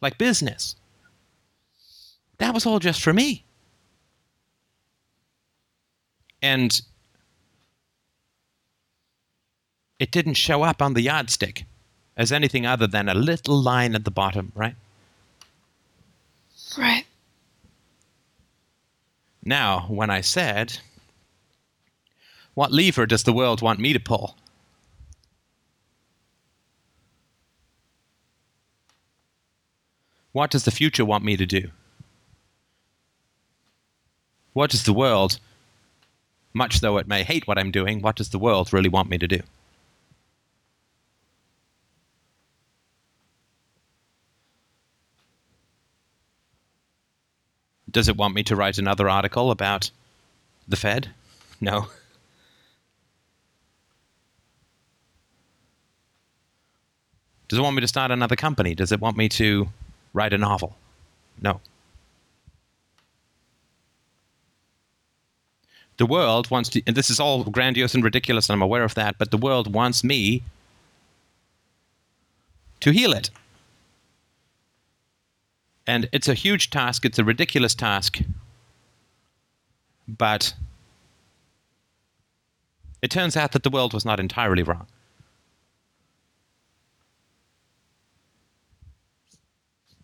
like 0.00 0.16
business. 0.16 0.76
That 2.38 2.54
was 2.54 2.64
all 2.64 2.78
just 2.78 3.02
for 3.02 3.12
me. 3.12 3.43
And 6.44 6.82
it 9.98 10.10
didn't 10.10 10.34
show 10.34 10.62
up 10.62 10.82
on 10.82 10.92
the 10.92 11.00
yardstick 11.00 11.64
as 12.18 12.32
anything 12.32 12.66
other 12.66 12.86
than 12.86 13.08
a 13.08 13.14
little 13.14 13.56
line 13.56 13.94
at 13.94 14.04
the 14.04 14.10
bottom, 14.10 14.52
right? 14.54 14.74
Right. 16.76 17.06
Now, 19.42 19.86
when 19.88 20.10
I 20.10 20.20
said, 20.20 20.80
What 22.52 22.70
lever 22.70 23.06
does 23.06 23.22
the 23.22 23.32
world 23.32 23.62
want 23.62 23.80
me 23.80 23.94
to 23.94 23.98
pull? 23.98 24.36
What 30.32 30.50
does 30.50 30.66
the 30.66 30.70
future 30.70 31.06
want 31.06 31.24
me 31.24 31.38
to 31.38 31.46
do? 31.46 31.70
What 34.52 34.70
does 34.70 34.84
the 34.84 34.92
world, 34.92 35.38
much 36.54 36.80
though 36.80 36.96
it 36.98 37.08
may 37.08 37.24
hate 37.24 37.46
what 37.46 37.58
I'm 37.58 37.70
doing, 37.70 38.00
what 38.00 38.16
does 38.16 38.30
the 38.30 38.38
world 38.38 38.72
really 38.72 38.88
want 38.88 39.10
me 39.10 39.18
to 39.18 39.26
do? 39.26 39.40
Does 47.90 48.08
it 48.08 48.16
want 48.16 48.34
me 48.34 48.42
to 48.44 48.56
write 48.56 48.78
another 48.78 49.08
article 49.08 49.50
about 49.50 49.90
the 50.66 50.76
Fed? 50.76 51.10
No. 51.60 51.88
Does 57.48 57.58
it 57.58 57.62
want 57.62 57.76
me 57.76 57.82
to 57.82 57.88
start 57.88 58.10
another 58.10 58.34
company? 58.36 58.74
Does 58.74 58.90
it 58.90 59.00
want 59.00 59.16
me 59.16 59.28
to 59.28 59.68
write 60.12 60.32
a 60.32 60.38
novel? 60.38 60.76
No. 61.40 61.60
The 65.96 66.06
world 66.06 66.50
wants 66.50 66.68
to, 66.70 66.82
and 66.86 66.96
this 66.96 67.10
is 67.10 67.20
all 67.20 67.44
grandiose 67.44 67.94
and 67.94 68.02
ridiculous, 68.02 68.48
and 68.48 68.54
I'm 68.54 68.62
aware 68.62 68.84
of 68.84 68.94
that, 68.94 69.16
but 69.18 69.30
the 69.30 69.36
world 69.36 69.72
wants 69.72 70.02
me 70.02 70.42
to 72.80 72.90
heal 72.90 73.12
it. 73.12 73.30
And 75.86 76.08
it's 76.12 76.28
a 76.28 76.34
huge 76.34 76.70
task, 76.70 77.04
it's 77.04 77.18
a 77.18 77.24
ridiculous 77.24 77.74
task, 77.74 78.20
but 80.08 80.54
it 83.02 83.10
turns 83.10 83.36
out 83.36 83.52
that 83.52 83.62
the 83.62 83.70
world 83.70 83.92
was 83.92 84.04
not 84.04 84.18
entirely 84.18 84.62
wrong. 84.62 84.86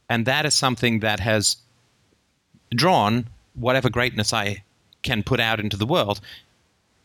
And 0.08 0.26
that 0.26 0.44
is 0.44 0.54
something 0.54 1.00
that 1.00 1.20
has 1.20 1.56
drawn 2.74 3.28
whatever 3.54 3.88
greatness 3.88 4.32
I 4.32 4.62
can 5.02 5.22
put 5.22 5.40
out 5.40 5.60
into 5.60 5.76
the 5.76 5.86
world, 5.86 6.20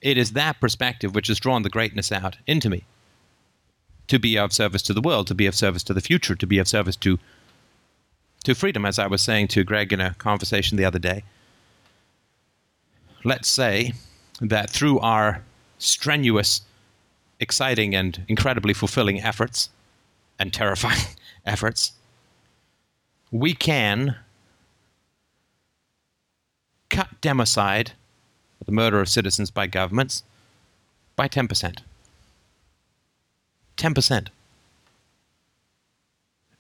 it 0.02 0.18
is 0.18 0.34
that 0.34 0.60
perspective 0.60 1.16
which 1.16 1.28
has 1.28 1.40
drawn 1.40 1.64
the 1.64 1.70
greatness 1.70 2.12
out 2.12 2.38
into 2.46 2.70
me. 2.70 2.84
To 4.08 4.20
be 4.20 4.38
of 4.38 4.54
service 4.54 4.84
to 4.84 4.94
the 4.94 5.02
world, 5.02 5.28
to 5.28 5.36
be 5.36 5.48
of 5.48 5.56
service 5.56 5.84
to 5.84 5.94
the 5.94 6.02
future, 6.02 6.36
to 6.36 6.48
be 6.48 6.60
of 6.60 6.68
service 6.68 6.96
to 6.98 7.20
to 8.44 8.54
freedom, 8.54 8.86
as 8.86 9.00
I 9.00 9.08
was 9.08 9.24
saying 9.24 9.48
to 9.50 9.64
Greg 9.64 9.92
in 9.92 10.00
a 10.00 10.14
conversation 10.14 10.78
the 10.78 10.86
other 10.86 11.00
day. 11.00 11.24
Let's 13.24 13.50
say 13.50 13.94
that 14.40 14.70
through 14.70 15.00
our 15.00 15.42
strenuous, 15.80 16.62
exciting, 17.40 17.96
and 17.96 18.24
incredibly 18.28 18.76
fulfilling 18.76 19.20
efforts, 19.20 19.70
and 20.38 20.54
terrifying 20.54 21.02
efforts, 21.46 21.94
we 23.32 23.54
can 23.54 24.16
cut 26.96 27.22
democide, 27.22 27.90
the 28.66 28.72
murder 28.72 29.02
of 29.02 29.10
citizens 29.10 29.52
by 29.52 29.68
governments, 29.68 30.24
by 31.18 31.28
10%. 31.28 31.80
10% 33.76 34.28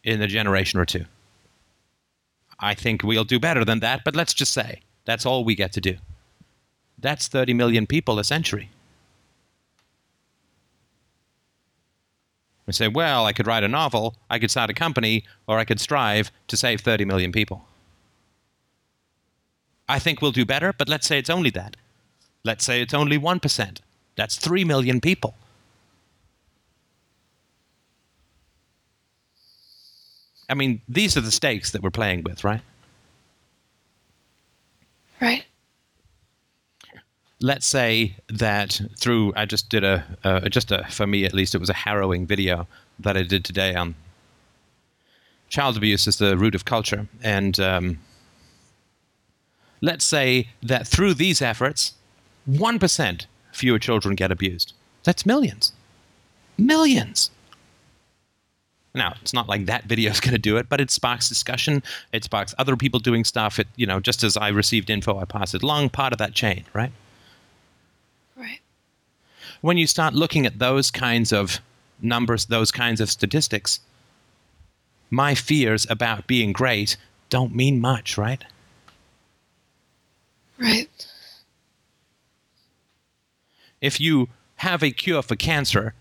in 0.04 0.22
a 0.22 0.28
generation 0.28 0.78
or 0.80 0.86
two. 0.86 1.06
I 2.60 2.74
think 2.74 3.02
we'll 3.02 3.24
do 3.24 3.40
better 3.40 3.64
than 3.64 3.80
that, 3.80 4.04
but 4.04 4.14
let's 4.14 4.34
just 4.34 4.54
say 4.54 4.82
that's 5.06 5.26
all 5.26 5.46
we 5.46 5.56
get 5.56 5.72
to 5.74 5.82
do. 5.82 5.96
That's 7.00 7.30
30 7.30 7.54
million 7.54 7.88
people 7.88 8.20
a 8.20 8.24
century. 8.26 8.70
We 12.68 12.74
say, 12.74 12.90
well, 12.90 13.26
I 13.26 13.32
could 13.32 13.48
write 13.48 13.64
a 13.64 13.70
novel, 13.70 14.16
I 14.30 14.40
could 14.40 14.52
start 14.52 14.70
a 14.70 14.74
company, 14.74 15.24
or 15.48 15.60
I 15.60 15.66
could 15.66 15.80
strive 15.80 16.30
to 16.48 16.58
save 16.58 16.82
30 16.82 17.06
million 17.06 17.32
people. 17.32 17.66
I 19.88 20.00
think 20.00 20.22
we'll 20.22 20.32
do 20.32 20.46
better, 20.46 20.74
but 20.74 20.90
let's 20.90 21.08
say 21.08 21.20
it's 21.20 21.30
only 21.30 21.50
that. 21.52 21.76
Let's 22.44 22.66
say 22.66 22.82
it's 22.82 22.94
only 22.94 23.18
1%. 23.18 23.78
That's 24.16 24.38
3 24.38 24.64
million 24.64 25.02
people. 25.02 25.36
I 30.50 30.54
mean, 30.54 30.82
these 30.88 31.18
are 31.18 31.22
the 31.22 31.32
stakes 31.32 31.72
that 31.72 31.82
we're 31.82 31.90
playing 31.90 32.24
with, 32.24 32.44
right? 32.44 32.62
Right. 35.22 35.46
Let's 37.42 37.66
say 37.66 38.16
that 38.28 38.80
through 38.98 39.34
I 39.36 39.46
just 39.46 39.70
did 39.70 39.84
a 39.84 40.06
uh, 40.24 40.50
just 40.50 40.72
a 40.72 40.86
for 40.86 41.06
me 41.06 41.26
at 41.26 41.34
least 41.34 41.54
it 41.54 41.60
was 41.60 41.70
a 41.70 41.74
harrowing 41.74 42.26
video 42.26 42.68
that 43.00 43.18
I 43.18 43.24
did 43.24 43.44
today 43.44 43.76
on 43.76 43.96
child 45.50 45.78
abuse 45.78 46.08
is 46.08 46.18
the 46.18 46.38
root 46.38 46.56
of 46.56 46.66
culture, 46.66 47.08
and 47.24 47.60
um, 47.60 48.00
let's 49.86 50.04
say 50.04 50.50
that 50.64 50.88
through 50.88 51.14
these 51.14 51.42
efforts, 51.42 51.94
one 52.46 52.80
percent 52.80 53.28
fewer 53.52 53.80
children 53.80 54.16
get 54.16 54.32
abused. 54.32 54.74
That's 55.04 55.26
millions, 55.26 55.72
millions. 56.58 57.30
Now, 58.96 59.14
it's 59.22 59.34
not 59.34 59.50
like 59.50 59.66
that 59.66 59.84
video 59.84 60.10
is 60.10 60.22
going 60.22 60.34
to 60.34 60.40
do 60.40 60.56
it, 60.58 60.70
but 60.70 60.80
it 60.80 60.90
sparks 60.90 61.28
discussion. 61.28 61.84
It 62.14 62.24
sparks 62.24 62.56
other 62.58 62.78
people 62.78 63.00
doing 63.00 63.26
stuff. 63.26 63.60
It, 63.60 63.68
you 63.76 63.86
know, 63.86 64.00
just 64.00 64.24
as 64.24 64.38
I 64.38 64.48
received 64.48 64.90
info, 64.90 65.20
I 65.20 65.26
pass 65.26 65.54
it 65.54 65.64
along. 65.64 65.90
Part 65.90 66.14
of 66.14 66.20
that 66.20 66.34
chain, 66.34 66.64
right? 66.74 66.94
Right. 68.38 68.62
When 69.62 69.78
you 69.78 69.86
start 69.86 70.14
looking 70.14 70.46
at 70.46 70.60
those 70.60 70.92
kinds 70.92 71.34
of 71.34 71.60
numbers, 72.02 72.46
those 72.46 72.72
kinds 72.72 73.02
of 73.02 73.12
statistics, 73.12 73.82
my 75.10 75.36
fears 75.36 75.86
about 75.90 76.26
being 76.26 76.54
great 76.54 76.96
don't 77.30 77.54
mean 77.54 77.82
much, 77.82 78.18
right? 78.18 78.46
Right. 80.60 81.08
If 83.82 84.00
you 84.00 84.30
have 84.58 84.84
a 84.84 84.92
cure 84.92 85.22
for 85.22 85.36
cancer, 85.36 85.94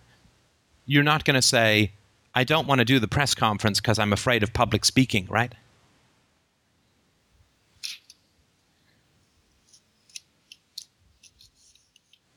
you're 0.87 1.03
not 1.03 1.25
going 1.25 1.35
to 1.35 1.43
say, 1.43 1.93
I 2.35 2.45
don't 2.45 2.67
want 2.67 2.81
to 2.81 2.85
do 2.85 2.99
the 2.99 3.09
press 3.09 3.35
conference 3.35 3.81
because 3.81 3.99
I'm 3.99 4.13
afraid 4.13 4.43
of 4.43 4.53
public 4.53 4.85
speaking, 4.85 5.27
right? 5.29 5.55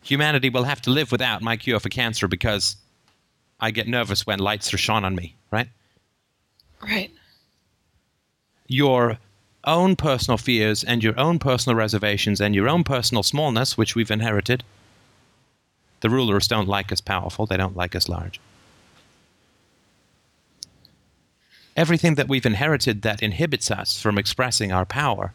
Humanity 0.04 0.50
will 0.50 0.64
have 0.64 0.82
to 0.84 0.90
live 0.90 1.12
without 1.12 1.42
my 1.42 1.58
cure 1.58 1.80
for 1.80 1.90
cancer 1.90 2.28
because 2.28 2.78
I 3.60 3.72
get 3.72 3.88
nervous 3.88 4.26
when 4.26 4.40
lights 4.40 4.74
are 4.74 4.78
shone 4.78 5.04
on 5.04 5.16
me, 5.16 5.36
right? 5.52 5.68
Right. 6.82 7.12
Your 8.68 9.18
own 9.68 9.96
personal 9.96 10.38
fears 10.38 10.84
and 10.84 11.04
your 11.04 11.20
own 11.20 11.40
personal 11.40 11.76
reservations 11.76 12.42
and 12.42 12.56
your 12.56 12.70
own 12.70 12.84
personal 12.84 13.24
smallness, 13.24 13.78
which 13.78 13.96
we've 13.96 14.12
inherited. 14.12 14.64
The 16.00 16.10
rulers 16.10 16.48
don't 16.48 16.68
like 16.68 16.92
us 16.92 17.02
powerful, 17.02 17.46
they 17.46 17.58
don't 17.58 17.76
like 17.76 17.96
us 17.96 18.08
large. 18.08 18.40
everything 21.78 22.16
that 22.16 22.28
we've 22.28 22.46
inherited 22.46 23.04
that 23.04 23.22
inhibits 23.22 23.70
us 23.70 24.02
from 24.02 24.18
expressing 24.18 24.72
our 24.72 24.86
power 24.86 25.32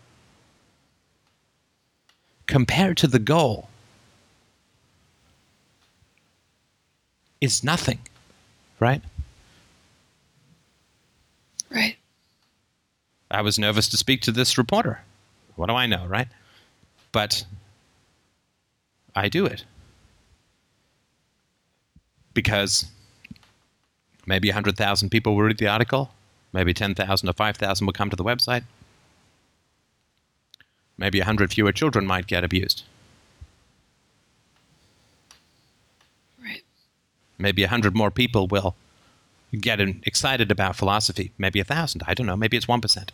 compared 2.47 2.97
to 2.97 3.07
the 3.07 3.21
goal 3.21 3.69
is 7.41 7.63
nothing, 7.63 8.01
right? 8.81 9.01
Right. 11.71 11.97
I 13.33 13.43
was 13.43 13.59
nervous 13.59 13.89
to 13.89 13.97
speak 13.97 14.21
to 14.23 14.33
this 14.33 14.57
reporter. 14.59 15.01
What 15.57 15.67
do 15.67 15.75
I 15.75 15.87
know, 15.87 16.07
right? 16.07 16.29
But 17.11 17.45
I 19.17 19.29
do 19.29 19.47
it. 19.47 19.65
Because 22.35 22.87
maybe 24.27 24.49
100,000 24.49 25.11
people 25.11 25.35
will 25.35 25.43
read 25.43 25.59
the 25.59 25.69
article, 25.69 26.11
Maybe 26.53 26.75
10,000 26.75 27.29
or 27.29 27.33
5,000 27.33 27.87
will 27.87 27.93
come 27.93 28.11
to 28.11 28.17
the 28.17 28.25
website. 28.25 28.65
Maybe 30.99 31.19
100 31.19 31.53
fewer 31.53 31.73
children 31.73 32.07
might 32.07 32.27
get 32.27 32.45
abused. 32.45 32.83
Right. 36.43 36.63
Maybe 37.39 37.63
100 37.63 37.97
more 37.97 38.11
people 38.11 38.47
will 38.47 38.77
get 39.59 39.81
excited 39.81 40.51
about 40.51 40.77
philosophy. 40.77 41.33
Maybe 41.39 41.59
a 41.61 41.65
1,000. 41.65 42.03
I 42.07 42.15
don't 42.15 42.27
know. 42.27 42.37
Maybe 42.37 42.57
it's 42.57 42.67
1%. 42.67 43.09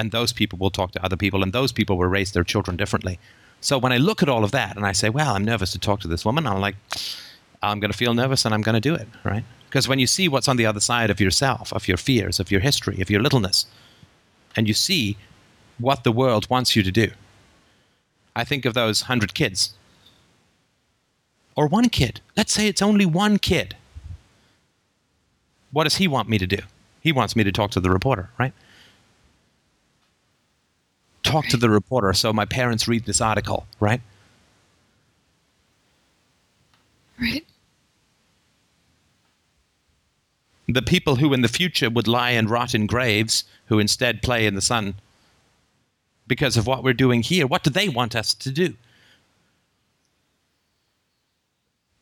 And 0.00 0.12
those 0.12 0.32
people 0.32 0.58
will 0.58 0.70
talk 0.70 0.92
to 0.92 1.04
other 1.04 1.18
people, 1.18 1.42
and 1.42 1.52
those 1.52 1.72
people 1.72 1.98
will 1.98 2.06
raise 2.06 2.32
their 2.32 2.42
children 2.42 2.74
differently. 2.78 3.18
So 3.60 3.76
when 3.76 3.92
I 3.92 3.98
look 3.98 4.22
at 4.22 4.30
all 4.30 4.44
of 4.44 4.50
that 4.52 4.74
and 4.74 4.86
I 4.86 4.92
say, 4.92 5.10
well, 5.10 5.34
I'm 5.34 5.44
nervous 5.44 5.72
to 5.72 5.78
talk 5.78 6.00
to 6.00 6.08
this 6.08 6.24
woman, 6.24 6.46
I'm 6.46 6.58
like, 6.58 6.76
I'm 7.62 7.80
going 7.80 7.92
to 7.92 7.98
feel 7.98 8.14
nervous 8.14 8.46
and 8.46 8.54
I'm 8.54 8.62
going 8.62 8.80
to 8.80 8.80
do 8.80 8.94
it, 8.94 9.06
right? 9.24 9.44
Because 9.68 9.88
when 9.88 9.98
you 9.98 10.06
see 10.06 10.26
what's 10.26 10.48
on 10.48 10.56
the 10.56 10.64
other 10.64 10.80
side 10.80 11.10
of 11.10 11.20
yourself, 11.20 11.70
of 11.74 11.86
your 11.86 11.98
fears, 11.98 12.40
of 12.40 12.50
your 12.50 12.62
history, 12.62 13.02
of 13.02 13.10
your 13.10 13.20
littleness, 13.20 13.66
and 14.56 14.66
you 14.66 14.72
see 14.72 15.18
what 15.76 16.02
the 16.02 16.12
world 16.12 16.48
wants 16.48 16.74
you 16.74 16.82
to 16.82 16.90
do, 16.90 17.10
I 18.34 18.44
think 18.44 18.64
of 18.64 18.72
those 18.72 19.02
hundred 19.02 19.34
kids. 19.34 19.74
Or 21.56 21.66
one 21.66 21.90
kid. 21.90 22.22
Let's 22.38 22.54
say 22.54 22.68
it's 22.68 22.80
only 22.80 23.04
one 23.04 23.38
kid. 23.38 23.76
What 25.72 25.84
does 25.84 25.96
he 25.96 26.08
want 26.08 26.30
me 26.30 26.38
to 26.38 26.46
do? 26.46 26.62
He 27.02 27.12
wants 27.12 27.36
me 27.36 27.44
to 27.44 27.52
talk 27.52 27.70
to 27.72 27.80
the 27.80 27.90
reporter, 27.90 28.30
right? 28.38 28.54
Talk 31.30 31.46
to 31.46 31.56
the 31.56 31.70
reporter 31.70 32.12
so 32.12 32.32
my 32.32 32.44
parents 32.44 32.88
read 32.88 33.04
this 33.04 33.20
article, 33.20 33.66
right? 33.80 34.00
Right. 37.20 37.44
the 40.72 40.82
people 40.82 41.16
who 41.16 41.32
in 41.32 41.42
the 41.42 41.48
future 41.48 41.90
would 41.90 42.08
lie 42.08 42.30
and 42.30 42.48
rot 42.48 42.74
in 42.74 42.86
graves, 42.86 43.44
who 43.66 43.78
instead 43.78 44.22
play 44.22 44.46
in 44.46 44.54
the 44.54 44.60
sun 44.60 44.94
because 46.26 46.56
of 46.56 46.66
what 46.66 46.84
we're 46.84 46.94
doing 46.94 47.22
here, 47.22 47.46
what 47.46 47.64
do 47.64 47.70
they 47.70 47.88
want 47.88 48.14
us 48.14 48.34
to 48.34 48.50
do? 48.52 48.74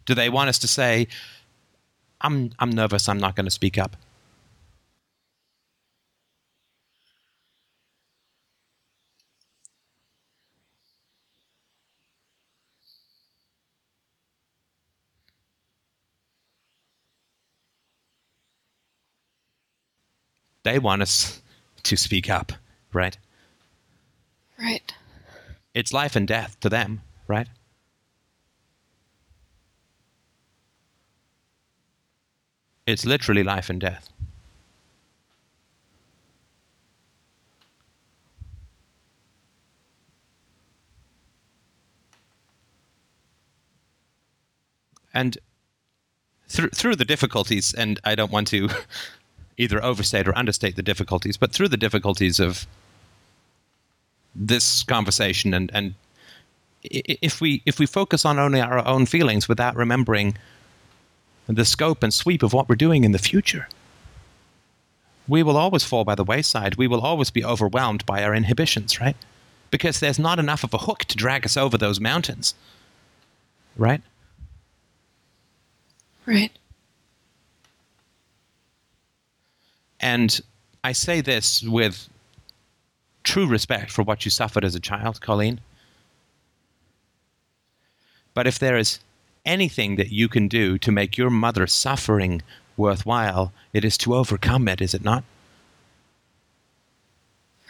Do 0.05 0.15
they 0.15 0.29
want 0.29 0.49
us 0.49 0.59
to 0.59 0.69
say, 0.69 1.09
I'm, 2.21 2.51
I'm 2.59 2.71
nervous, 2.71 3.09
I'm 3.09 3.19
not 3.19 3.37
going 3.37 3.47
to 3.47 3.51
speak 3.51 3.79
up? 3.79 3.97
they 20.69 20.79
want 20.79 21.01
us 21.01 21.41
to 21.83 21.97
speak 21.97 22.29
up, 22.29 22.53
right? 22.93 23.17
Right. 24.59 24.95
It's 25.73 25.95
life 25.95 26.15
and 26.15 26.29
death 26.29 26.61
to 26.61 26.69
them, 26.69 27.01
right? 27.27 27.49
It's 32.87 33.07
literally 33.07 33.43
life 33.43 33.71
and 33.71 33.81
death. 33.81 34.11
And 45.15 45.39
through 46.49 46.71
through 46.71 46.97
the 46.97 47.05
difficulties, 47.05 47.73
and 47.75 47.99
I 48.05 48.15
don't 48.15 48.31
want 48.31 48.49
to 48.49 48.69
either 49.59 49.85
overstate 49.85 50.27
or 50.27 50.39
understate 50.39 50.77
the 50.77 50.83
difficulties, 50.83 51.37
but 51.37 51.53
through 51.53 51.69
the 51.69 51.77
difficulties 51.77 52.41
of 52.41 52.67
this 54.35 54.83
conversation, 54.85 55.53
and 55.53 55.71
and 55.75 55.95
if 56.83 57.41
we 57.41 57.63
if 57.67 57.79
we 57.79 57.87
focus 57.87 58.25
on 58.25 58.39
only 58.39 58.61
our 58.61 58.87
own 58.87 59.05
feelings 59.05 59.49
without 59.49 59.77
remembering 59.77 60.37
the 61.49 61.65
scope 61.65 62.03
and 62.03 62.15
sweep 62.15 62.43
of 62.43 62.53
what 62.53 62.69
we're 62.69 62.77
doing 62.77 63.05
in 63.05 63.13
the 63.13 63.19
future, 63.19 63.69
we 65.27 65.43
will 65.43 65.57
always 65.57 65.83
fall 65.83 66.05
by 66.05 66.15
the 66.15 66.25
wayside. 66.25 66.77
We 66.77 66.87
will 66.87 67.01
always 67.01 67.31
be 67.31 67.45
overwhelmed 67.45 68.07
by 68.07 68.23
our 68.23 68.35
inhibitions, 68.35 69.01
right? 69.01 69.17
Because 69.71 70.01
there's 70.01 70.19
not 70.19 70.39
enough 70.39 70.65
of 70.65 70.73
a 70.73 70.79
hook 70.79 71.01
to 71.07 71.17
drag 71.17 71.45
us 71.45 71.57
over 71.57 71.77
those 71.77 72.01
mountains, 72.01 72.55
right? 73.77 74.03
Right. 76.27 76.53
And 80.01 80.41
I 80.85 80.93
say 80.93 81.21
this 81.21 81.63
with 81.63 82.09
true 83.25 83.47
respect 83.47 83.91
for 83.91 84.03
what 84.03 84.25
you 84.25 84.31
suffered 84.31 84.65
as 84.65 84.75
a 84.75 84.81
child, 84.81 85.21
Colleen. 85.21 85.61
But 88.35 88.47
if 88.47 88.59
there 88.59 88.77
is 88.77 89.01
anything 89.45 89.97
that 89.97 90.13
you 90.13 90.29
can 90.29 90.47
do 90.47 90.79
to 90.79 90.93
make 90.93 91.19
your 91.19 91.31
mother's 91.31 91.73
suffering 91.73 92.43
worthwhile, 92.77 93.53
it 93.73 93.85
is 93.85 93.99
to 93.99 94.15
overcome 94.15 94.69
it, 94.69 94.81
is 94.81 94.95
it 94.95 95.03
not? 95.03 95.25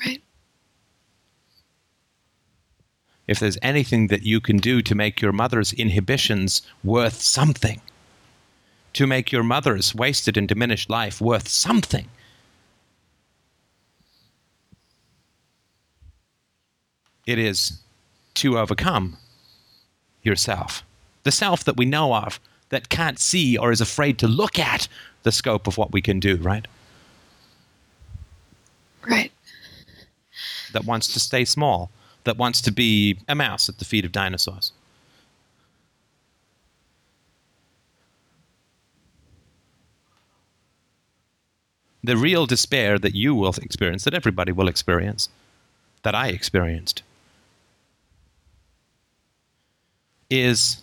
Right. 0.05 0.23
If 3.27 3.41
there's 3.41 3.59
anything 3.63 4.09
that 4.09 4.23
you 4.23 4.41
can 4.41 4.59
do 4.59 4.83
to 4.83 4.95
make 4.95 5.21
your 5.21 5.33
mother's 5.33 5.73
inhibitions 5.73 6.63
worth 6.85 7.21
something, 7.21 7.81
to 8.93 9.07
make 9.07 9.33
your 9.33 9.43
mother's 9.43 9.95
wasted 9.95 10.37
and 10.37 10.49
diminished 10.49 10.89
life 10.91 11.21
worth 11.21 11.49
something, 11.49 12.09
it 17.29 17.39
is 17.39 17.79
to 18.33 18.59
overcome 18.59 19.19
yourself. 20.23 20.83
The 21.25 21.31
self 21.31 21.63
that 21.65 21.77
we 21.77 21.85
know 21.85 22.15
of 22.15 22.41
that 22.71 22.89
can't 22.89 23.19
see 23.19 23.59
or 23.59 23.71
is 23.71 23.83
afraid 23.83 24.19
to 24.21 24.27
look 24.27 24.59
at 24.59 24.89
the 25.25 25.31
scope 25.31 25.67
of 25.67 25.77
what 25.77 25.93
we 25.93 26.01
can 26.01 26.21
do, 26.21 26.37
right? 26.37 26.67
Right. 29.07 29.31
That 30.73 30.87
wants 30.87 31.07
to 31.09 31.21
stay 31.21 31.45
small, 31.45 31.91
that 32.25 32.39
wants 32.39 32.63
to 32.63 32.73
be 32.73 33.19
a 33.29 33.35
mouse 33.35 33.69
at 33.69 33.79
the 33.79 33.85
feet 33.85 34.07
of 34.07 34.13
dinosaurs. 34.13 34.73
The 42.03 42.17
real 42.17 42.47
despair 42.47 42.99
that 42.99 43.15
you 43.15 43.35
will 43.35 43.53
experience, 43.61 44.05
that 44.05 44.15
everybody 44.15 44.51
will 44.51 44.69
experience, 44.69 45.29
that 46.05 46.15
I 46.15 46.29
experienced, 46.29 47.03
is 50.31 50.83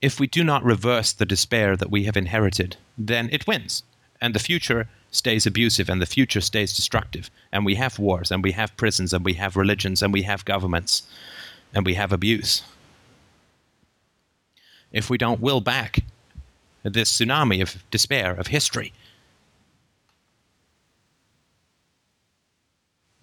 if 0.00 0.20
we 0.20 0.26
do 0.26 0.44
not 0.44 0.62
reverse 0.62 1.12
the 1.12 1.26
despair 1.26 1.76
that 1.76 1.90
we 1.90 2.04
have 2.04 2.16
inherited, 2.16 2.76
then 2.96 3.28
it 3.32 3.46
wins. 3.46 3.82
And 4.20 4.34
the 4.34 4.38
future 4.38 4.88
stays 5.10 5.46
abusive 5.46 5.88
and 5.88 6.00
the 6.00 6.06
future 6.06 6.40
stays 6.40 6.74
destructive. 6.74 7.30
And 7.52 7.64
we 7.64 7.74
have 7.74 7.98
wars 7.98 8.30
and 8.30 8.42
we 8.42 8.52
have 8.52 8.76
prisons 8.76 9.12
and 9.12 9.24
we 9.24 9.34
have 9.34 9.56
religions 9.56 10.02
and 10.02 10.12
we 10.12 10.22
have 10.22 10.44
governments 10.44 11.02
and 11.74 11.84
we 11.84 11.94
have 11.94 12.12
abuse. 12.12 12.62
If 14.92 15.10
we 15.10 15.18
don't 15.18 15.40
will 15.40 15.60
back 15.60 16.04
this 16.82 17.12
tsunami 17.12 17.60
of 17.60 17.82
despair, 17.90 18.32
of 18.32 18.48
history, 18.48 18.92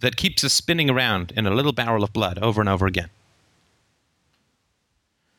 that 0.03 0.17
keeps 0.17 0.43
us 0.43 0.51
spinning 0.51 0.89
around 0.89 1.31
in 1.31 1.47
a 1.47 1.51
little 1.51 1.71
barrel 1.71 2.03
of 2.03 2.11
blood 2.11 2.37
over 2.39 2.59
and 2.59 2.69
over 2.69 2.85
again. 2.85 3.09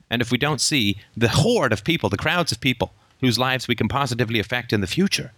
And 0.09 0.23
if 0.23 0.31
we 0.31 0.39
don't 0.39 0.61
see 0.61 0.97
the 1.15 1.28
horde 1.28 1.70
of 1.70 1.85
people, 1.85 2.09
the 2.09 2.16
crowds 2.16 2.51
of 2.51 2.61
people 2.61 2.95
whose 3.20 3.39
lives 3.39 3.69
we 3.69 3.74
can 3.74 3.89
positively 3.89 4.41
affect 4.41 4.73
in 4.73 4.81
the 4.81 4.86
future, 4.86 5.32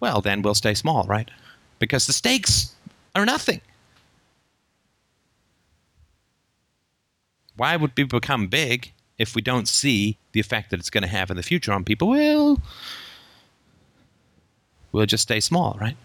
well, 0.00 0.20
then 0.20 0.42
we'll 0.42 0.54
stay 0.54 0.74
small, 0.74 1.04
right? 1.04 1.30
Because 1.78 2.06
the 2.06 2.12
stakes 2.12 2.74
are 3.14 3.24
nothing. 3.24 3.62
Why 7.56 7.76
would 7.76 7.92
we 7.96 8.04
become 8.04 8.48
big 8.48 8.92
if 9.16 9.34
we 9.34 9.40
don't 9.40 9.66
see 9.66 10.18
the 10.32 10.40
effect 10.40 10.70
that 10.70 10.78
it's 10.78 10.90
going 10.90 11.02
to 11.02 11.08
have 11.08 11.30
in 11.30 11.38
the 11.38 11.42
future 11.42 11.72
on 11.72 11.84
people? 11.84 12.08
Well, 12.08 12.60
we'll 14.92 15.06
just 15.06 15.22
stay 15.22 15.40
small, 15.40 15.78
right? 15.80 15.96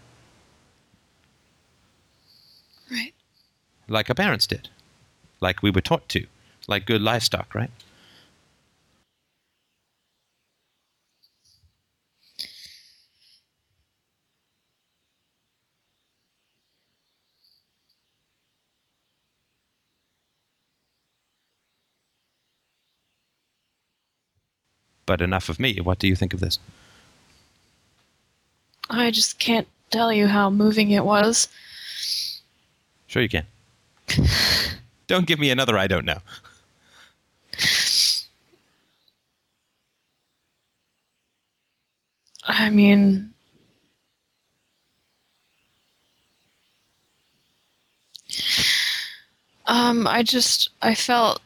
Like 3.88 4.10
our 4.10 4.14
parents 4.14 4.46
did, 4.46 4.68
like 5.40 5.62
we 5.62 5.70
were 5.70 5.80
taught 5.80 6.08
to, 6.10 6.26
like 6.66 6.84
good 6.84 7.00
livestock, 7.00 7.54
right? 7.54 7.70
But 25.06 25.22
enough 25.22 25.48
of 25.48 25.58
me. 25.58 25.80
What 25.80 25.98
do 25.98 26.06
you 26.06 26.14
think 26.14 26.34
of 26.34 26.40
this? 26.40 26.58
I 28.90 29.10
just 29.10 29.38
can't 29.38 29.66
tell 29.90 30.12
you 30.12 30.26
how 30.26 30.50
moving 30.50 30.90
it 30.90 31.06
was. 31.06 31.48
Sure, 33.06 33.22
you 33.22 33.28
can. 33.30 33.46
Don't 35.06 35.26
give 35.26 35.38
me 35.38 35.50
another 35.50 35.76
I 35.78 35.86
don't 35.86 36.04
know. 36.04 36.18
I 42.50 42.70
mean, 42.70 43.34
um, 49.66 50.06
I 50.06 50.22
just 50.22 50.70
I 50.80 50.94
felt 50.94 51.40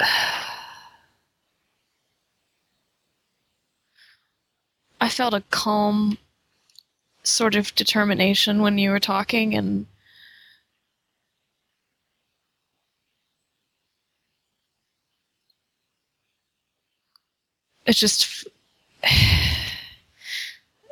I 5.00 5.08
felt 5.08 5.32
a 5.34 5.42
calm 5.50 6.18
sort 7.26 7.54
of 7.54 7.74
determination 7.74 8.62
when 8.62 8.78
you 8.78 8.90
were 8.90 9.00
talking 9.00 9.54
and 9.54 9.86
it 17.84 17.94
just 17.94 18.46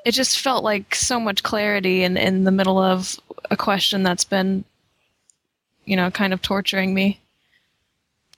it 0.05 0.13
just 0.13 0.41
felt 0.41 0.65
like 0.65 0.95
so 0.95 1.21
much 1.21 1.43
clarity 1.43 2.03
in 2.03 2.17
in 2.17 2.45
the 2.45 2.51
middle 2.51 2.79
of 2.79 3.19
a 3.51 3.57
question 3.57 4.03
that's 4.03 4.25
been 4.25 4.65
you 5.85 5.97
know 5.97 6.11
kind 6.11 6.33
of 6.33 6.41
torturing 6.43 6.95
me 6.95 7.21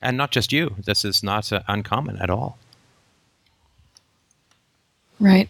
And 0.03 0.17
not 0.17 0.31
just 0.31 0.53
you. 0.53 0.75
This 0.85 1.05
is 1.05 1.23
not 1.23 1.51
uh, 1.53 1.63
uncommon 1.67 2.19
at 2.19 2.29
all. 2.31 2.59
right 5.19 5.49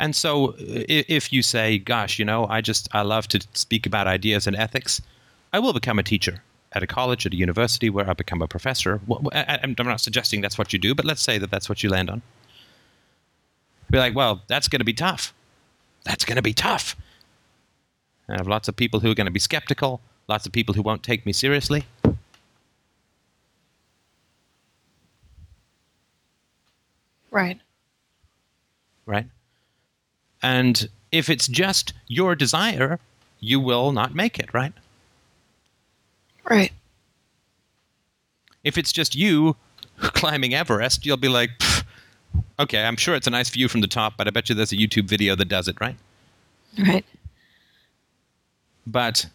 And 0.00 0.14
so, 0.14 0.54
if 0.58 1.32
you 1.32 1.42
say, 1.42 1.78
"Gosh, 1.78 2.18
you 2.18 2.24
know, 2.24 2.46
I 2.46 2.60
just 2.60 2.88
I 2.92 3.02
love 3.02 3.26
to 3.28 3.40
speak 3.54 3.86
about 3.86 4.06
ideas 4.06 4.46
and 4.46 4.56
ethics," 4.56 5.00
I 5.52 5.58
will 5.58 5.72
become 5.72 5.98
a 5.98 6.02
teacher 6.02 6.42
at 6.72 6.82
a 6.82 6.86
college, 6.86 7.26
at 7.26 7.32
a 7.32 7.36
university, 7.36 7.90
where 7.90 8.08
I 8.08 8.12
become 8.12 8.42
a 8.42 8.48
professor. 8.48 8.98
Wh- 9.08 9.22
wh- 9.24 9.34
I- 9.36 9.58
I'm 9.62 9.74
I'm 9.78 9.86
not 9.86 10.00
suggesting 10.00 10.40
that's 10.40 10.58
what 10.58 10.72
you 10.72 10.78
do, 10.78 10.94
but 10.94 11.04
let's 11.04 11.22
say 11.22 11.38
that 11.38 11.50
that's 11.50 11.68
what 11.68 11.82
you 11.82 11.90
land 11.90 12.10
on. 12.10 12.22
Be 13.90 13.98
like, 13.98 14.14
well, 14.14 14.42
that's 14.48 14.68
going 14.68 14.80
to 14.80 14.84
be 14.84 14.92
tough. 14.92 15.32
That's 16.04 16.24
going 16.24 16.36
to 16.36 16.42
be 16.42 16.52
tough. 16.52 16.94
I 18.28 18.34
have 18.36 18.46
lots 18.46 18.68
of 18.68 18.76
people 18.76 19.00
who 19.00 19.10
are 19.10 19.14
going 19.14 19.26
to 19.26 19.32
be 19.32 19.40
skeptical. 19.40 20.00
Lots 20.28 20.44
of 20.46 20.52
people 20.52 20.74
who 20.74 20.82
won't 20.82 21.02
take 21.02 21.24
me 21.24 21.32
seriously. 21.32 21.86
right 27.30 27.60
right? 29.06 29.26
And 30.42 30.88
if 31.10 31.28
it's 31.28 31.48
just 31.48 31.92
your 32.06 32.34
desire, 32.34 32.98
you 33.40 33.60
will 33.60 33.92
not 33.92 34.14
make 34.14 34.38
it, 34.38 34.52
right? 34.52 34.72
right 36.48 36.72
If 38.64 38.78
it's 38.78 38.92
just 38.92 39.14
you 39.14 39.56
climbing 40.00 40.54
Everest, 40.54 41.06
you'll 41.06 41.16
be 41.16 41.28
like, 41.28 41.50
okay, 42.58 42.84
I'm 42.84 42.96
sure 42.96 43.14
it's 43.14 43.26
a 43.26 43.30
nice 43.30 43.50
view 43.50 43.68
from 43.68 43.80
the 43.80 43.86
top, 43.86 44.14
but 44.16 44.26
I 44.26 44.30
bet 44.30 44.48
you 44.48 44.54
there's 44.54 44.72
a 44.72 44.76
YouTube 44.76 45.08
video 45.08 45.34
that 45.36 45.48
does 45.48 45.68
it, 45.68 45.80
right? 45.80 45.96
Right. 46.78 47.04
But 48.86 49.26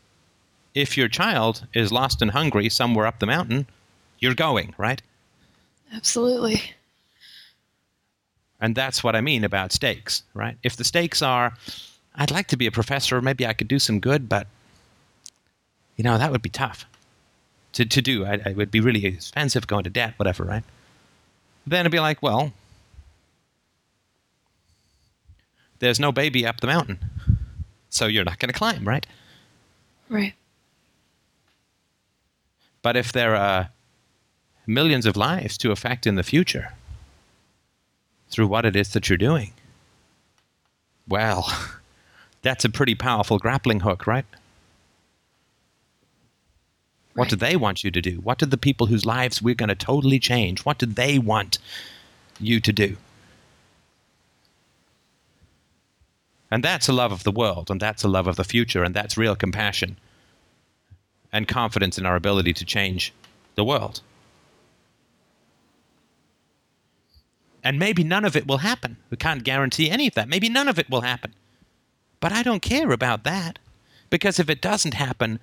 if 0.74 0.98
your 0.98 1.08
child 1.08 1.68
is 1.74 1.92
lost 1.92 2.22
and 2.22 2.32
hungry 2.32 2.70
somewhere 2.70 3.06
up 3.06 3.20
the 3.20 3.26
mountain, 3.26 3.68
you're 4.20 4.34
going, 4.34 4.74
right? 4.78 5.02
Absolutely. 5.94 6.62
And 8.64 8.76
that's 8.76 9.04
what 9.04 9.14
I 9.14 9.20
mean 9.20 9.44
about 9.44 9.74
stakes, 9.74 10.24
right? 10.34 10.56
If 10.64 10.78
the 10.78 10.86
stakes 10.86 11.22
are, 11.22 11.54
I'd 12.16 12.32
like 12.32 12.48
to 12.48 12.56
be 12.56 12.66
a 12.66 12.72
professor, 12.72 13.22
maybe 13.22 13.46
I 13.46 13.52
could 13.52 13.68
do 13.68 13.78
some 13.78 14.00
good, 14.00 14.30
but, 14.30 14.48
you 15.98 16.04
know, 16.06 16.18
that 16.18 16.32
would 16.32 16.42
be 16.42 16.50
tough 16.50 16.86
to, 17.74 17.84
to 17.84 18.02
do. 18.02 18.24
I, 18.24 18.36
it 18.36 18.56
would 18.56 18.72
be 18.72 18.80
really 18.80 19.06
expensive 19.06 19.68
going 19.68 19.84
to 19.84 19.90
debt, 19.90 20.14
whatever, 20.16 20.46
right? 20.46 20.64
Then 21.68 21.82
it'd 21.82 21.92
be 21.92 22.00
like, 22.00 22.24
well, 22.24 22.54
there's 25.80 26.00
no 26.00 26.14
baby 26.14 26.48
up 26.48 26.62
the 26.62 26.68
mountain. 26.68 27.00
So 27.90 28.06
you're 28.08 28.24
not 28.24 28.40
going 28.40 28.48
to 28.48 28.58
climb, 28.58 28.88
right? 28.88 29.06
Right. 30.08 30.36
But 32.82 32.96
if 32.96 33.12
there 33.12 33.36
are 33.36 33.72
millions 34.66 35.06
of 35.06 35.18
lives 35.18 35.58
to 35.58 35.72
affect 35.74 36.08
in 36.08 36.16
the 36.16 36.24
future 36.24 36.72
through 38.34 38.48
what 38.48 38.66
it 38.66 38.76
is 38.76 38.90
that 38.94 39.10
you're 39.10 39.18
doing, 39.18 39.54
well, 41.08 41.52
that's 42.42 42.66
a 42.66 42.70
pretty 42.70 42.96
powerful 42.96 43.40
grappling 43.40 43.82
hook, 43.82 44.08
right? 44.08 44.26
What 47.16 47.30
do 47.30 47.36
they 47.36 47.56
want 47.56 47.84
you 47.84 47.92
to 47.92 48.02
do? 48.02 48.16
What 48.22 48.40
do 48.40 48.46
the 48.46 48.58
people 48.58 48.88
whose 48.88 49.06
lives 49.06 49.42
we're 49.42 49.54
going 49.54 49.70
to 49.70 49.76
totally 49.76 50.20
change, 50.20 50.66
what 50.66 50.80
do 50.80 50.86
they 50.86 51.20
want 51.20 51.60
you 52.40 52.60
to 52.60 52.74
do? 52.74 52.98
And 56.50 56.64
that's 56.64 56.88
a 56.88 56.94
love 56.94 57.12
of 57.12 57.24
the 57.24 57.32
world, 57.32 57.72
and 57.72 57.80
that's 57.80 58.04
a 58.04 58.08
love 58.08 58.28
of 58.28 58.36
the 58.36 58.44
future, 58.44 58.84
and 58.84 58.96
that's 58.96 59.18
real 59.18 59.36
compassion 59.36 59.98
and 61.32 61.48
confidence 61.48 61.98
in 61.98 62.06
our 62.06 62.16
ability 62.16 62.54
to 62.54 62.66
change 62.66 63.12
the 63.56 63.64
world. 63.64 64.02
And 67.64 67.80
maybe 67.80 68.04
none 68.04 68.26
of 68.26 68.36
it 68.36 68.46
will 68.46 68.58
happen. 68.60 68.98
We 69.10 69.18
can't 69.18 69.44
guarantee 69.44 69.90
any 69.90 70.08
of 70.08 70.16
that. 70.16 70.28
Maybe 70.28 70.50
none 70.50 70.68
of 70.68 70.78
it 70.78 70.90
will 70.90 71.02
happen. 71.02 71.34
But 72.20 72.34
I 72.34 72.44
don't 72.44 72.62
care 72.62 72.92
about 72.92 73.24
that. 73.24 73.60
Because 74.10 74.38
if 74.38 74.50
it 74.50 74.62
doesn't 74.62 74.94
happen, 74.94 75.40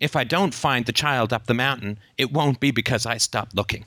if 0.00 0.14
I 0.14 0.24
don't 0.24 0.54
find 0.54 0.86
the 0.86 0.92
child 0.92 1.32
up 1.32 1.46
the 1.46 1.54
mountain, 1.54 1.98
it 2.16 2.32
won't 2.32 2.60
be 2.60 2.70
because 2.70 3.04
I 3.04 3.18
stopped 3.18 3.54
looking. 3.54 3.84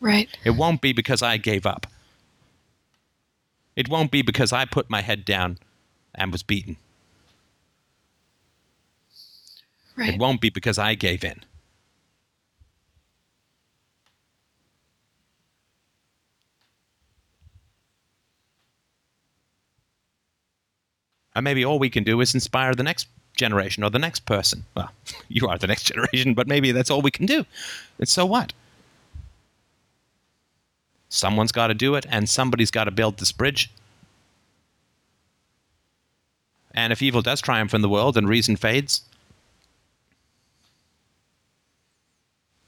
Right. 0.00 0.28
It 0.44 0.50
won't 0.50 0.80
be 0.80 0.92
because 0.92 1.22
I 1.22 1.36
gave 1.36 1.66
up. 1.66 1.86
It 3.74 3.88
won't 3.88 4.10
be 4.10 4.22
because 4.22 4.52
I 4.52 4.64
put 4.64 4.90
my 4.90 5.00
head 5.00 5.24
down 5.24 5.58
and 6.14 6.30
was 6.30 6.42
beaten. 6.42 6.76
Right. 9.96 10.14
It 10.14 10.20
won't 10.20 10.40
be 10.40 10.50
because 10.50 10.78
I 10.78 10.94
gave 10.94 11.24
in. 11.24 11.44
And 21.34 21.44
maybe 21.44 21.64
all 21.64 21.78
we 21.78 21.90
can 21.90 22.04
do 22.04 22.20
is 22.20 22.34
inspire 22.34 22.74
the 22.74 22.82
next 22.82 23.08
generation 23.36 23.82
or 23.82 23.90
the 23.90 23.98
next 23.98 24.26
person. 24.26 24.64
Well, 24.74 24.90
you 25.28 25.48
are 25.48 25.58
the 25.58 25.66
next 25.66 25.84
generation, 25.92 26.34
but 26.34 26.46
maybe 26.46 26.72
that's 26.72 26.90
all 26.90 27.02
we 27.02 27.10
can 27.10 27.26
do. 27.26 27.44
And 27.98 28.08
so 28.08 28.26
what? 28.26 28.52
Someone's 31.08 31.52
got 31.52 31.66
to 31.66 31.74
do 31.74 31.94
it, 31.94 32.06
and 32.08 32.28
somebody's 32.28 32.70
got 32.70 32.84
to 32.84 32.90
build 32.90 33.18
this 33.18 33.32
bridge. 33.32 33.70
And 36.74 36.90
if 36.90 37.02
evil 37.02 37.20
does 37.20 37.42
triumph 37.42 37.74
in 37.74 37.82
the 37.82 37.88
world 37.88 38.16
and 38.16 38.26
reason 38.26 38.56
fades, 38.56 39.02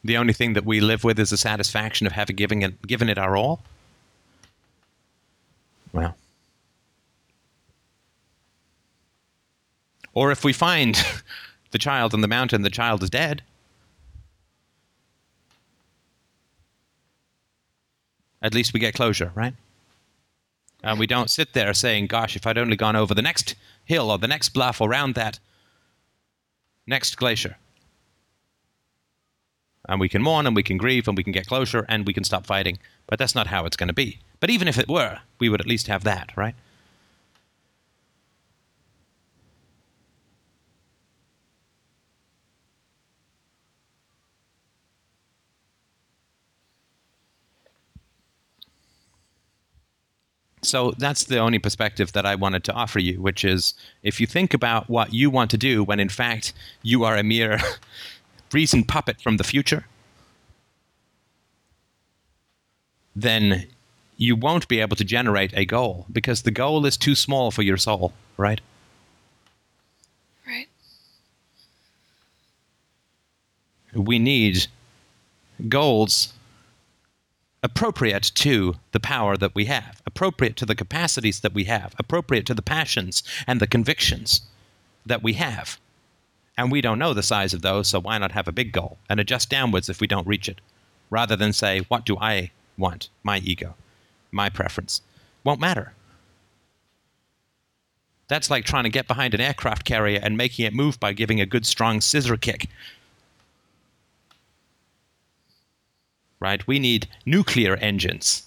the 0.02 0.18
only 0.18 0.34
thing 0.34 0.52
that 0.52 0.66
we 0.66 0.80
live 0.80 1.02
with 1.04 1.18
is 1.18 1.30
the 1.30 1.38
satisfaction 1.38 2.06
of 2.06 2.12
having 2.12 2.36
given 2.36 2.62
it, 2.62 2.82
given 2.86 3.08
it 3.08 3.16
our 3.16 3.34
all. 3.34 3.62
Well, 5.94 6.14
or 10.14 10.30
if 10.30 10.44
we 10.44 10.52
find 10.52 11.04
the 11.72 11.78
child 11.78 12.14
on 12.14 12.20
the 12.20 12.28
mountain, 12.28 12.62
the 12.62 12.70
child 12.70 13.02
is 13.02 13.10
dead. 13.10 13.42
At 18.40 18.54
least 18.54 18.72
we 18.72 18.80
get 18.80 18.94
closure, 18.94 19.32
right? 19.34 19.54
And 20.82 20.98
we 20.98 21.06
don't 21.06 21.30
sit 21.30 21.54
there 21.54 21.72
saying, 21.72 22.08
gosh, 22.08 22.36
if 22.36 22.46
I'd 22.46 22.58
only 22.58 22.76
gone 22.76 22.94
over 22.94 23.14
the 23.14 23.22
next 23.22 23.54
hill 23.84 24.10
or 24.10 24.18
the 24.18 24.28
next 24.28 24.50
bluff 24.50 24.80
around 24.80 25.14
that 25.14 25.38
next 26.86 27.16
glacier. 27.16 27.56
And 29.88 29.98
we 29.98 30.08
can 30.08 30.22
mourn 30.22 30.46
and 30.46 30.54
we 30.54 30.62
can 30.62 30.76
grieve 30.76 31.08
and 31.08 31.16
we 31.16 31.24
can 31.24 31.32
get 31.32 31.46
closure 31.46 31.84
and 31.88 32.06
we 32.06 32.12
can 32.12 32.24
stop 32.24 32.46
fighting. 32.46 32.78
But 33.06 33.18
that's 33.18 33.34
not 33.34 33.48
how 33.48 33.64
it's 33.64 33.76
going 33.76 33.88
to 33.88 33.94
be. 33.94 34.20
But 34.40 34.50
even 34.50 34.68
if 34.68 34.78
it 34.78 34.88
were, 34.88 35.20
we 35.38 35.48
would 35.48 35.60
at 35.60 35.66
least 35.66 35.86
have 35.88 36.04
that, 36.04 36.36
right? 36.36 36.54
So 50.64 50.92
that's 50.98 51.24
the 51.24 51.38
only 51.38 51.58
perspective 51.58 52.12
that 52.12 52.24
I 52.26 52.34
wanted 52.34 52.64
to 52.64 52.72
offer 52.72 52.98
you, 52.98 53.20
which 53.20 53.44
is 53.44 53.74
if 54.02 54.20
you 54.20 54.26
think 54.26 54.54
about 54.54 54.88
what 54.88 55.12
you 55.12 55.30
want 55.30 55.50
to 55.52 55.58
do 55.58 55.84
when 55.84 56.00
in 56.00 56.08
fact 56.08 56.52
you 56.82 57.04
are 57.04 57.16
a 57.16 57.22
mere 57.22 57.60
reason 58.52 58.84
puppet 58.84 59.20
from 59.20 59.36
the 59.36 59.44
future, 59.44 59.86
then 63.14 63.66
you 64.16 64.36
won't 64.36 64.68
be 64.68 64.80
able 64.80 64.96
to 64.96 65.04
generate 65.04 65.52
a 65.56 65.64
goal 65.64 66.06
because 66.12 66.42
the 66.42 66.50
goal 66.50 66.86
is 66.86 66.96
too 66.96 67.14
small 67.14 67.50
for 67.50 67.62
your 67.62 67.76
soul, 67.76 68.12
right? 68.36 68.60
Right. 70.46 70.68
We 73.94 74.18
need 74.18 74.66
goals 75.68 76.33
appropriate 77.64 78.30
to 78.34 78.74
the 78.92 79.00
power 79.00 79.38
that 79.38 79.54
we 79.54 79.64
have, 79.64 80.02
appropriate 80.06 80.54
to 80.54 80.66
the 80.66 80.74
capacities 80.74 81.40
that 81.40 81.54
we 81.54 81.64
have, 81.64 81.94
appropriate 81.98 82.44
to 82.44 82.52
the 82.52 82.62
passions 82.62 83.22
and 83.46 83.58
the 83.58 83.66
convictions 83.66 84.42
that 85.06 85.22
we 85.22 85.32
have. 85.32 85.80
And 86.58 86.70
we 86.70 86.82
don't 86.82 86.98
know 86.98 87.14
the 87.14 87.22
size 87.22 87.54
of 87.54 87.62
those, 87.62 87.88
so 87.88 88.00
why 88.00 88.18
not 88.18 88.32
have 88.32 88.46
a 88.46 88.52
big 88.52 88.70
goal 88.70 88.98
and 89.08 89.18
adjust 89.18 89.48
downwards 89.48 89.88
if 89.88 90.00
we 90.00 90.06
don't 90.06 90.26
reach 90.26 90.46
it, 90.48 90.60
rather 91.08 91.36
than 91.36 91.54
say, 91.54 91.80
what 91.88 92.04
do 92.04 92.18
I 92.18 92.50
want? 92.76 93.08
My 93.22 93.38
ego, 93.38 93.74
my 94.30 94.50
preference. 94.50 95.00
Won't 95.42 95.60
matter. 95.60 95.94
That's 98.28 98.50
like 98.50 98.66
trying 98.66 98.84
to 98.84 98.90
get 98.90 99.08
behind 99.08 99.32
an 99.32 99.40
aircraft 99.40 99.86
carrier 99.86 100.20
and 100.22 100.36
making 100.36 100.66
it 100.66 100.74
move 100.74 101.00
by 101.00 101.14
giving 101.14 101.40
a 101.40 101.46
good 101.46 101.64
strong 101.64 102.02
scissor 102.02 102.36
kick. 102.36 102.68
Right? 106.44 106.66
We 106.66 106.78
need 106.78 107.08
nuclear 107.24 107.76
engines. 107.76 108.42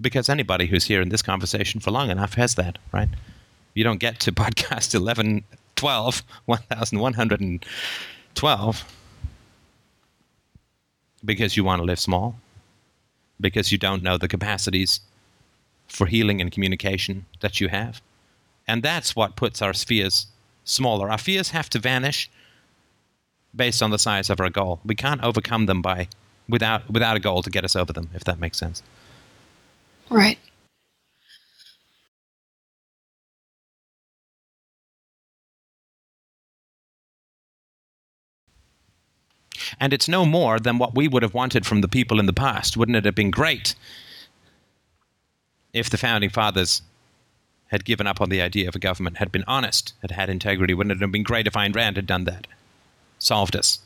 Because 0.00 0.28
anybody 0.28 0.66
who's 0.66 0.84
here 0.84 1.02
in 1.02 1.08
this 1.08 1.22
conversation 1.22 1.80
for 1.80 1.90
long 1.90 2.10
enough 2.10 2.34
has 2.34 2.54
that, 2.54 2.78
right? 2.92 3.08
You 3.74 3.82
don't 3.82 3.98
get 3.98 4.20
to 4.20 4.30
podcast 4.32 4.94
11, 4.94 5.42
12, 5.74 6.22
1112 6.46 8.84
because 11.24 11.56
you 11.56 11.64
want 11.64 11.80
to 11.80 11.84
live 11.84 12.00
small, 12.00 12.36
because 13.40 13.72
you 13.72 13.78
don't 13.78 14.02
know 14.02 14.18
the 14.18 14.28
capacities 14.28 15.00
for 15.88 16.06
healing 16.06 16.40
and 16.40 16.52
communication 16.52 17.26
that 17.40 17.60
you 17.60 17.68
have. 17.68 18.00
And 18.72 18.82
that's 18.82 19.14
what 19.14 19.36
puts 19.36 19.60
our 19.60 19.74
spheres 19.74 20.28
smaller. 20.64 21.10
Our 21.10 21.18
fears 21.18 21.50
have 21.50 21.68
to 21.68 21.78
vanish 21.78 22.30
based 23.54 23.82
on 23.82 23.90
the 23.90 23.98
size 23.98 24.30
of 24.30 24.40
our 24.40 24.48
goal. 24.48 24.80
We 24.82 24.94
can't 24.94 25.22
overcome 25.22 25.66
them 25.66 25.82
by 25.82 26.08
without 26.48 26.90
without 26.90 27.14
a 27.14 27.20
goal 27.20 27.42
to 27.42 27.50
get 27.50 27.66
us 27.66 27.76
over 27.76 27.92
them, 27.92 28.08
if 28.14 28.24
that 28.24 28.40
makes 28.40 28.56
sense. 28.56 28.82
Right. 30.08 30.38
And 39.78 39.92
it's 39.92 40.08
no 40.08 40.24
more 40.24 40.58
than 40.58 40.78
what 40.78 40.94
we 40.94 41.08
would 41.08 41.22
have 41.22 41.34
wanted 41.34 41.66
from 41.66 41.82
the 41.82 41.88
people 41.88 42.18
in 42.18 42.24
the 42.24 42.32
past. 42.32 42.78
Wouldn't 42.78 42.96
it 42.96 43.04
have 43.04 43.14
been 43.14 43.30
great 43.30 43.74
if 45.74 45.90
the 45.90 45.98
founding 45.98 46.30
fathers 46.30 46.80
had 47.72 47.86
given 47.86 48.06
up 48.06 48.20
on 48.20 48.28
the 48.28 48.42
idea 48.42 48.68
of 48.68 48.76
a 48.76 48.78
government, 48.78 49.16
had 49.16 49.32
been 49.32 49.44
honest, 49.48 49.94
had 50.02 50.10
had 50.10 50.28
integrity, 50.28 50.74
wouldn't 50.74 50.94
it 50.94 51.00
have 51.00 51.10
been 51.10 51.22
great 51.22 51.46
if 51.46 51.54
Ayn 51.54 51.74
Rand 51.74 51.96
had 51.96 52.06
done 52.06 52.24
that? 52.24 52.46
Solved 53.18 53.56
us. 53.56 53.78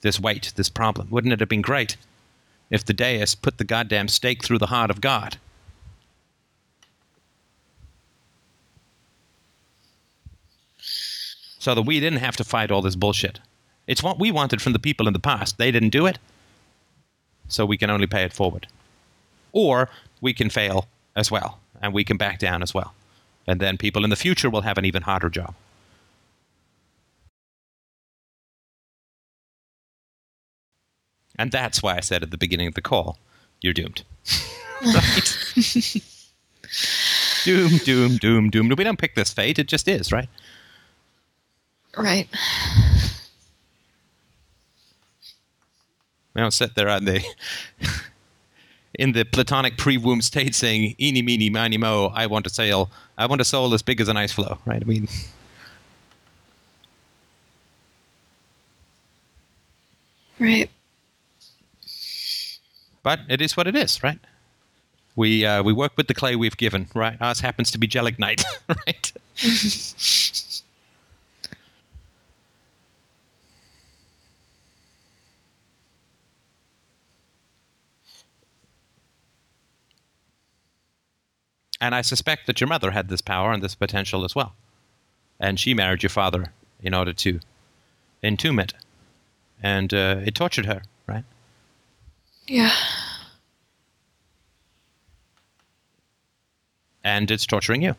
This 0.00 0.18
weight, 0.18 0.52
this 0.56 0.68
problem. 0.68 1.08
Wouldn't 1.10 1.32
it 1.32 1.38
have 1.38 1.48
been 1.48 1.62
great 1.62 1.96
if 2.68 2.84
the 2.84 2.92
deist 2.92 3.40
put 3.40 3.58
the 3.58 3.64
goddamn 3.64 4.08
stake 4.08 4.42
through 4.44 4.58
the 4.58 4.66
heart 4.66 4.90
of 4.90 5.00
God? 5.00 5.36
So 11.60 11.74
that 11.76 11.82
we 11.82 12.00
didn't 12.00 12.18
have 12.18 12.36
to 12.36 12.44
fight 12.44 12.72
all 12.72 12.82
this 12.82 12.96
bullshit. 12.96 13.38
It's 13.86 14.02
what 14.02 14.18
we 14.18 14.32
wanted 14.32 14.60
from 14.60 14.72
the 14.72 14.78
people 14.80 15.06
in 15.06 15.12
the 15.12 15.20
past. 15.20 15.56
They 15.56 15.70
didn't 15.70 15.90
do 15.90 16.06
it. 16.06 16.18
So 17.46 17.64
we 17.64 17.76
can 17.76 17.90
only 17.90 18.08
pay 18.08 18.24
it 18.24 18.32
forward. 18.32 18.66
Or 19.52 19.88
we 20.20 20.32
can 20.32 20.50
fail 20.50 20.88
as 21.14 21.30
well, 21.30 21.60
and 21.80 21.92
we 21.92 22.04
can 22.04 22.16
back 22.16 22.38
down 22.38 22.62
as 22.62 22.74
well. 22.74 22.94
And 23.46 23.60
then 23.60 23.78
people 23.78 24.04
in 24.04 24.10
the 24.10 24.16
future 24.16 24.50
will 24.50 24.62
have 24.62 24.78
an 24.78 24.84
even 24.84 25.02
harder 25.02 25.30
job. 25.30 25.54
And 31.38 31.50
that's 31.50 31.82
why 31.82 31.96
I 31.96 32.00
said 32.00 32.22
at 32.22 32.30
the 32.30 32.36
beginning 32.36 32.66
of 32.68 32.74
the 32.74 32.82
call, 32.82 33.18
you're 33.62 33.72
doomed. 33.72 34.02
right? 34.84 35.36
doom, 37.44 37.78
doom, 37.78 38.18
doom, 38.18 38.50
doom. 38.50 38.68
We 38.76 38.84
don't 38.84 38.98
pick 38.98 39.14
this 39.14 39.32
fate, 39.32 39.58
it 39.58 39.66
just 39.66 39.88
is, 39.88 40.12
right? 40.12 40.28
Right. 41.96 42.28
We 46.34 46.40
don't 46.40 46.52
sit 46.52 46.74
there 46.74 46.88
on 46.88 47.06
the 47.06 47.24
in 49.00 49.12
the 49.12 49.24
platonic 49.24 49.76
pre-womb 49.78 50.20
state 50.22 50.54
saying 50.54 50.94
"eeny, 51.00 51.22
meeny, 51.22 51.50
miny, 51.50 51.78
mo." 51.78 52.12
I 52.14 52.26
want 52.26 52.46
a 52.46 52.50
sail. 52.50 52.90
I 53.18 53.26
want 53.26 53.40
a 53.40 53.44
soul 53.44 53.74
as 53.74 53.82
big 53.82 54.00
as 54.00 54.08
an 54.08 54.16
ice 54.16 54.32
floe. 54.32 54.58
Right? 54.66 54.82
I 54.82 54.84
mean, 54.84 55.08
Right. 60.38 60.70
but 63.02 63.20
it 63.28 63.40
is 63.40 63.56
what 63.56 63.66
it 63.66 63.76
is, 63.76 64.02
right? 64.02 64.18
We 65.16 65.44
uh, 65.44 65.62
we 65.62 65.72
work 65.72 65.92
with 65.96 66.06
the 66.06 66.14
clay 66.14 66.36
we've 66.36 66.56
given, 66.56 66.88
right? 66.94 67.16
Ours 67.20 67.40
happens 67.40 67.70
to 67.72 67.78
be 67.78 67.86
gelignite, 67.86 68.44
right? 68.68 69.12
And 81.80 81.94
I 81.94 82.02
suspect 82.02 82.46
that 82.46 82.60
your 82.60 82.68
mother 82.68 82.90
had 82.90 83.08
this 83.08 83.20
power 83.20 83.52
and 83.52 83.62
this 83.62 83.74
potential 83.74 84.24
as 84.24 84.34
well. 84.34 84.54
And 85.38 85.58
she 85.58 85.72
married 85.72 86.02
your 86.02 86.10
father 86.10 86.52
in 86.82 86.92
order 86.94 87.12
to 87.14 87.40
entomb 88.22 88.60
it. 88.60 88.74
And 89.62 89.92
uh, 89.94 90.20
it 90.24 90.34
tortured 90.34 90.66
her, 90.66 90.82
right? 91.06 91.24
Yeah. 92.46 92.72
And 97.02 97.30
it's 97.30 97.46
torturing 97.46 97.82
you. 97.82 97.96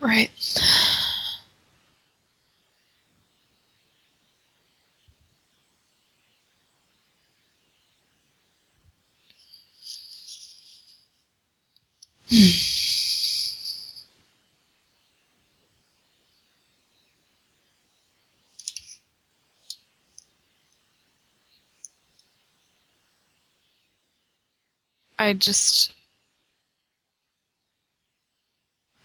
Right. 0.00 0.30
I 25.20 25.34
just. 25.34 25.92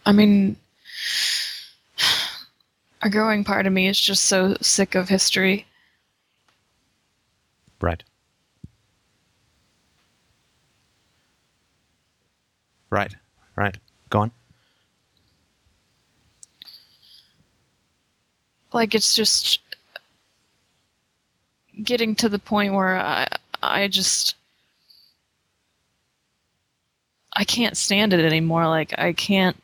I 0.06 0.14
mean, 0.14 0.56
a 3.02 3.10
growing 3.10 3.44
part 3.44 3.68
of 3.68 3.74
me 3.74 3.88
is 3.88 4.00
just 4.00 4.24
so 4.24 4.56
sick 4.62 4.96
of 4.96 5.10
history. 5.10 5.66
Right. 7.82 8.02
Right. 12.90 13.14
Right. 13.58 13.78
Go 14.10 14.20
on. 14.20 14.32
Like, 18.72 18.96
it's 18.96 19.16
just 19.16 19.60
getting 21.84 22.16
to 22.16 22.30
the 22.30 22.40
point 22.40 22.74
where 22.74 22.96
I, 22.96 23.28
I 23.62 23.90
just. 23.90 24.36
I 27.36 27.44
can't 27.44 27.76
stand 27.76 28.14
it 28.14 28.24
anymore. 28.24 28.68
Like, 28.68 28.98
I 28.98 29.14
can't 29.14 29.62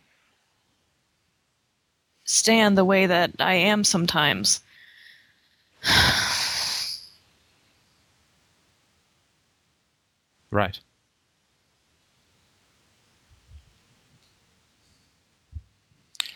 stand 2.26 2.78
the 2.78 2.86
way 2.86 3.06
that 3.06 3.32
I 3.40 3.54
am 3.54 3.84
sometimes. 3.84 4.62
Right. 10.52 10.80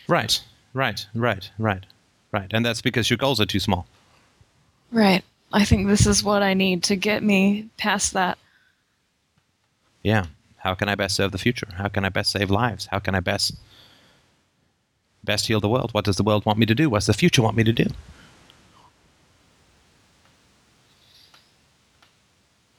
Right. 0.08 0.40
Right. 0.72 1.06
Right. 1.14 1.50
Right. 1.58 1.84
Right. 2.32 2.50
And 2.50 2.64
that's 2.64 2.80
because 2.80 3.10
your 3.10 3.18
goals 3.18 3.40
are 3.40 3.46
too 3.46 3.60
small. 3.60 3.86
Right. 4.90 5.22
I 5.52 5.64
think 5.64 5.86
this 5.86 6.06
is 6.06 6.24
what 6.24 6.42
I 6.42 6.54
need 6.54 6.82
to 6.84 6.96
get 6.96 7.22
me 7.22 7.68
past 7.76 8.14
that. 8.14 8.38
Yeah. 10.02 10.26
How 10.66 10.74
can 10.74 10.88
I 10.88 10.96
best 10.96 11.14
serve 11.14 11.30
the 11.30 11.38
future? 11.38 11.68
How 11.74 11.86
can 11.86 12.04
I 12.04 12.08
best 12.08 12.32
save 12.32 12.50
lives? 12.50 12.88
How 12.90 12.98
can 12.98 13.14
I 13.14 13.20
best 13.20 13.54
best 15.22 15.46
heal 15.46 15.60
the 15.60 15.68
world? 15.68 15.94
What 15.94 16.04
does 16.04 16.16
the 16.16 16.24
world 16.24 16.44
want 16.44 16.58
me 16.58 16.66
to 16.66 16.74
do? 16.74 16.90
What's 16.90 17.06
the 17.06 17.14
future 17.14 17.40
want 17.40 17.56
me 17.56 17.62
to 17.62 17.72
do? 17.72 17.86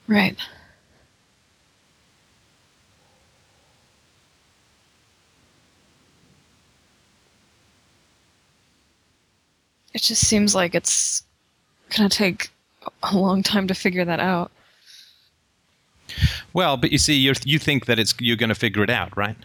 Right. 0.10 0.38
It 9.94 10.02
just 10.02 10.28
seems 10.28 10.54
like 10.54 10.76
it's 10.76 11.24
gonna 11.96 12.10
take 12.10 12.50
a 13.04 13.16
long 13.16 13.44
time 13.44 13.66
to 13.70 13.74
figure 13.74 14.04
that 14.04 14.20
out. 14.20 14.52
Well, 16.54 16.78
but 16.78 16.92
you 16.92 16.98
see, 16.98 17.16
you 17.16 17.34
you 17.44 17.60
think 17.60 17.86
that 17.86 18.00
it's 18.00 18.14
you're 18.20 18.36
going 18.38 18.50
to 18.50 18.56
figure 18.56 18.84
it 18.84 18.90
out, 18.90 19.16
right? 19.18 19.36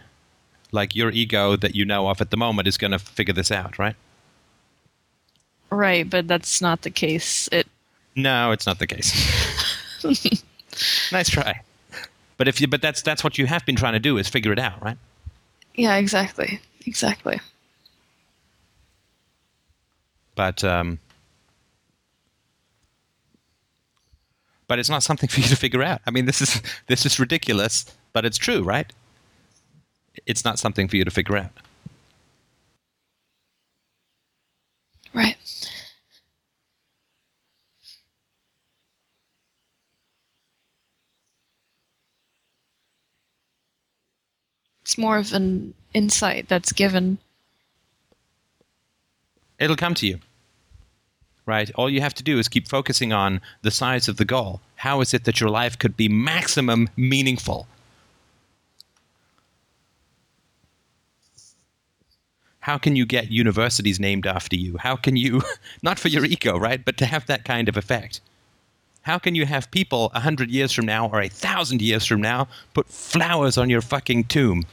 Like 0.71 0.95
your 0.95 1.11
ego 1.11 1.55
that 1.55 1.75
you 1.75 1.85
know 1.85 2.07
of 2.07 2.21
at 2.21 2.31
the 2.31 2.37
moment 2.37 2.67
is 2.67 2.77
going 2.77 2.91
to 2.91 2.99
figure 2.99 3.33
this 3.33 3.51
out, 3.51 3.77
right? 3.77 3.95
Right, 5.69 6.09
but 6.09 6.27
that's 6.27 6.61
not 6.61 6.83
the 6.83 6.91
case. 6.91 7.49
It 7.51 7.67
No, 8.15 8.51
it's 8.51 8.65
not 8.65 8.79
the 8.79 8.87
case. 8.87 9.11
nice 11.11 11.29
try. 11.29 11.61
But 12.37 12.47
if 12.47 12.59
you, 12.59 12.67
but 12.67 12.81
that's 12.81 13.01
that's 13.01 13.23
what 13.23 13.37
you 13.37 13.45
have 13.45 13.65
been 13.65 13.75
trying 13.75 13.93
to 13.93 13.99
do 13.99 14.17
is 14.17 14.27
figure 14.27 14.51
it 14.51 14.59
out, 14.59 14.81
right? 14.83 14.97
Yeah, 15.75 15.95
exactly. 15.95 16.59
Exactly. 16.85 17.39
But 20.35 20.63
um, 20.63 20.99
but 24.67 24.79
it's 24.79 24.89
not 24.89 25.03
something 25.03 25.29
for 25.33 25.39
you 25.39 25.47
to 25.47 25.55
figure 25.55 25.83
out. 25.83 26.01
I 26.05 26.11
mean, 26.11 26.25
this 26.25 26.41
is 26.41 26.61
this 26.87 27.05
is 27.05 27.19
ridiculous, 27.19 27.85
but 28.13 28.25
it's 28.25 28.37
true, 28.37 28.63
right? 28.63 28.91
It's 30.25 30.45
not 30.45 30.59
something 30.59 30.87
for 30.87 30.97
you 30.97 31.05
to 31.05 31.11
figure 31.11 31.37
out. 31.37 31.51
Right. 35.13 35.37
It's 44.81 44.97
more 44.97 45.17
of 45.17 45.33
an 45.33 45.73
insight 45.93 46.47
that's 46.49 46.71
given. 46.71 47.17
It'll 49.59 49.75
come 49.75 49.93
to 49.95 50.07
you. 50.07 50.19
Right? 51.45 51.69
All 51.75 51.89
you 51.89 51.99
have 52.01 52.13
to 52.15 52.23
do 52.23 52.39
is 52.39 52.47
keep 52.47 52.67
focusing 52.69 53.11
on 53.11 53.41
the 53.63 53.71
size 53.71 54.07
of 54.07 54.15
the 54.17 54.25
goal. 54.25 54.61
How 54.77 55.01
is 55.01 55.13
it 55.13 55.25
that 55.25 55.41
your 55.41 55.49
life 55.49 55.77
could 55.77 55.97
be 55.97 56.07
maximum 56.07 56.87
meaningful? 56.95 57.67
How 62.61 62.77
can 62.77 62.95
you 62.95 63.05
get 63.05 63.29
universities 63.29 63.99
named 63.99 64.25
after 64.25 64.55
you? 64.55 64.77
How 64.77 64.95
can 64.95 65.17
you, 65.17 65.41
not 65.83 65.99
for 65.99 66.07
your 66.07 66.23
ego, 66.23 66.57
right, 66.57 66.83
but 66.83 66.95
to 66.97 67.05
have 67.05 67.25
that 67.25 67.43
kind 67.43 67.67
of 67.67 67.75
effect? 67.75 68.21
How 69.01 69.19
can 69.19 69.35
you 69.35 69.45
have 69.45 69.69
people 69.71 70.11
a 70.13 70.21
hundred 70.21 70.49
years 70.49 70.71
from 70.71 70.85
now 70.85 71.09
or 71.09 71.19
a 71.19 71.27
thousand 71.27 71.81
years 71.81 72.05
from 72.05 72.21
now 72.21 72.47
put 72.73 72.87
flowers 72.87 73.57
on 73.57 73.69
your 73.69 73.81
fucking 73.81 74.25
tomb 74.25 74.63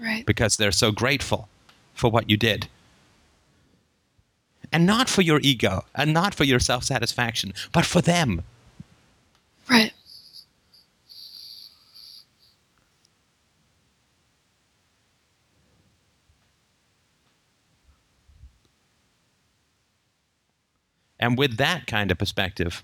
Right. 0.00 0.24
because 0.24 0.56
they're 0.56 0.72
so 0.72 0.90
grateful 0.90 1.48
for 1.92 2.10
what 2.10 2.30
you 2.30 2.38
did? 2.38 2.68
And 4.74 4.86
not 4.86 5.08
for 5.08 5.22
your 5.22 5.38
ego 5.40 5.84
and 5.94 6.12
not 6.12 6.34
for 6.34 6.42
your 6.42 6.58
self 6.58 6.82
satisfaction, 6.82 7.54
but 7.72 7.86
for 7.86 8.00
them. 8.00 8.42
Right. 9.70 9.92
And 21.20 21.38
with 21.38 21.56
that 21.58 21.86
kind 21.86 22.10
of 22.10 22.18
perspective, 22.18 22.82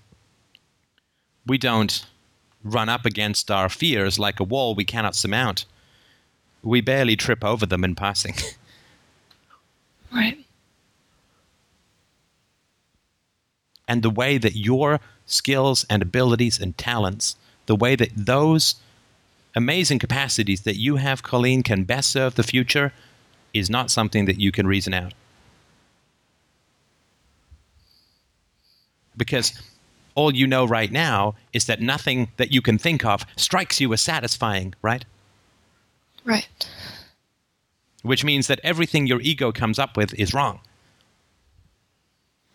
we 1.45 1.57
don't 1.57 2.05
run 2.63 2.87
up 2.87 3.05
against 3.05 3.51
our 3.51 3.67
fears 3.67 4.17
like 4.17 4.39
a 4.39 4.45
wall 4.45 4.75
we 4.75 4.85
cannot 4.85 5.13
surmount. 5.13 5.65
We 6.63 6.79
barely 6.79 7.17
trip 7.17 7.43
over 7.43 7.65
them 7.65 7.83
in 7.83 7.95
passing. 7.95 8.35
Right. 10.13 10.45
And 13.91 14.03
the 14.03 14.09
way 14.09 14.37
that 14.37 14.55
your 14.55 15.01
skills 15.25 15.85
and 15.89 16.01
abilities 16.01 16.57
and 16.61 16.77
talents, 16.77 17.35
the 17.65 17.75
way 17.75 17.93
that 17.93 18.09
those 18.15 18.75
amazing 19.53 19.99
capacities 19.99 20.61
that 20.61 20.77
you 20.77 20.95
have, 20.95 21.23
Colleen, 21.23 21.61
can 21.61 21.83
best 21.83 22.09
serve 22.09 22.35
the 22.35 22.43
future 22.43 22.93
is 23.53 23.69
not 23.69 23.91
something 23.91 24.23
that 24.27 24.39
you 24.39 24.49
can 24.49 24.65
reason 24.65 24.93
out. 24.93 25.13
Because 29.17 29.61
all 30.15 30.33
you 30.33 30.47
know 30.47 30.65
right 30.65 30.89
now 30.89 31.35
is 31.51 31.65
that 31.65 31.81
nothing 31.81 32.29
that 32.37 32.53
you 32.53 32.61
can 32.61 32.77
think 32.77 33.03
of 33.03 33.25
strikes 33.35 33.81
you 33.81 33.91
as 33.91 33.99
satisfying, 33.99 34.73
right? 34.81 35.03
Right. 36.23 36.47
Which 38.03 38.23
means 38.23 38.47
that 38.47 38.61
everything 38.63 39.05
your 39.05 39.19
ego 39.19 39.51
comes 39.51 39.77
up 39.77 39.97
with 39.97 40.13
is 40.13 40.33
wrong. 40.33 40.61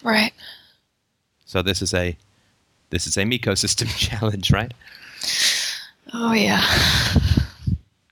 Right. 0.03 0.33
So 1.47 1.63
this 1.63 1.81
is 1.81 1.95
a 1.95 2.17
this 2.91 3.07
is 3.07 3.17
a 3.17 3.23
ecosystem 3.23 3.89
challenge, 3.97 4.51
right? 4.53 4.75
Oh 6.13 6.33
yeah. 6.33 6.63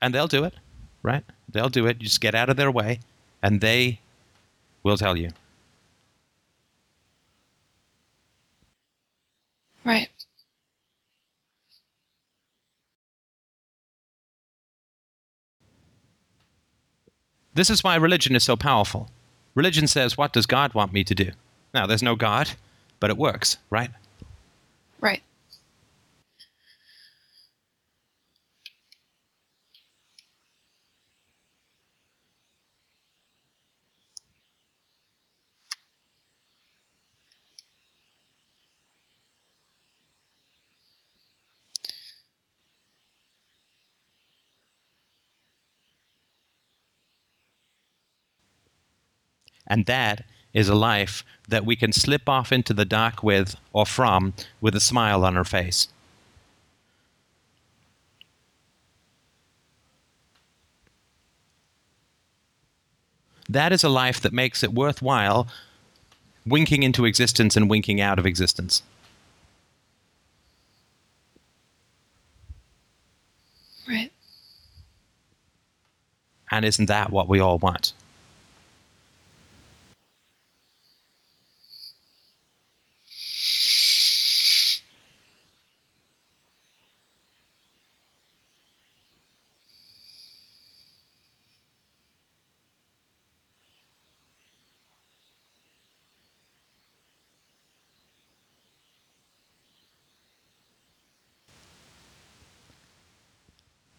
and 0.01 0.13
they'll 0.13 0.27
do 0.27 0.43
it, 0.43 0.55
right? 1.03 1.23
They'll 1.49 1.69
do 1.69 1.85
it. 1.85 1.97
You 1.99 2.05
just 2.05 2.21
get 2.21 2.33
out 2.33 2.49
of 2.49 2.57
their 2.57 2.71
way, 2.71 2.99
and 3.43 3.61
they 3.61 3.99
will 4.83 4.97
tell 4.97 5.15
you. 5.15 5.29
Right. 9.83 10.09
This 17.53 17.69
is 17.69 17.83
why 17.83 17.95
religion 17.95 18.35
is 18.35 18.43
so 18.43 18.57
powerful. 18.57 19.09
Religion 19.55 19.87
says, 19.87 20.17
What 20.17 20.33
does 20.33 20.45
God 20.45 20.73
want 20.73 20.91
me 20.91 21.03
to 21.05 21.15
do? 21.15 21.31
Now, 21.73 21.87
there's 21.87 22.03
no 22.03 22.15
God, 22.15 22.51
but 22.99 23.09
it 23.09 23.17
works, 23.17 23.57
right? 23.69 23.91
Right. 24.99 25.21
And 49.67 49.85
that 49.85 50.25
is 50.55 50.69
a 50.69 50.73
life 50.73 51.23
that 51.49 51.65
we 51.65 51.75
can 51.75 51.91
slip 51.91 52.27
off 52.27 52.51
into 52.51 52.73
the 52.73 52.85
dark 52.85 53.21
with 53.21 53.55
or 53.73 53.85
from 53.85 54.33
with 54.61 54.73
a 54.73 54.79
smile 54.79 55.23
on 55.25 55.37
our 55.37 55.43
face. 55.43 55.89
That 63.47 63.71
is 63.71 63.83
a 63.83 63.89
life 63.89 64.21
that 64.21 64.33
makes 64.33 64.63
it 64.63 64.73
worthwhile 64.73 65.47
winking 66.47 66.83
into 66.83 67.05
existence 67.05 67.55
and 67.57 67.69
winking 67.69 67.99
out 67.99 68.17
of 68.17 68.25
existence. 68.25 68.81
Right. 73.87 74.11
And 76.49 76.63
isn't 76.63 76.87
that 76.87 77.11
what 77.11 77.27
we 77.27 77.39
all 77.39 77.59
want? 77.59 77.93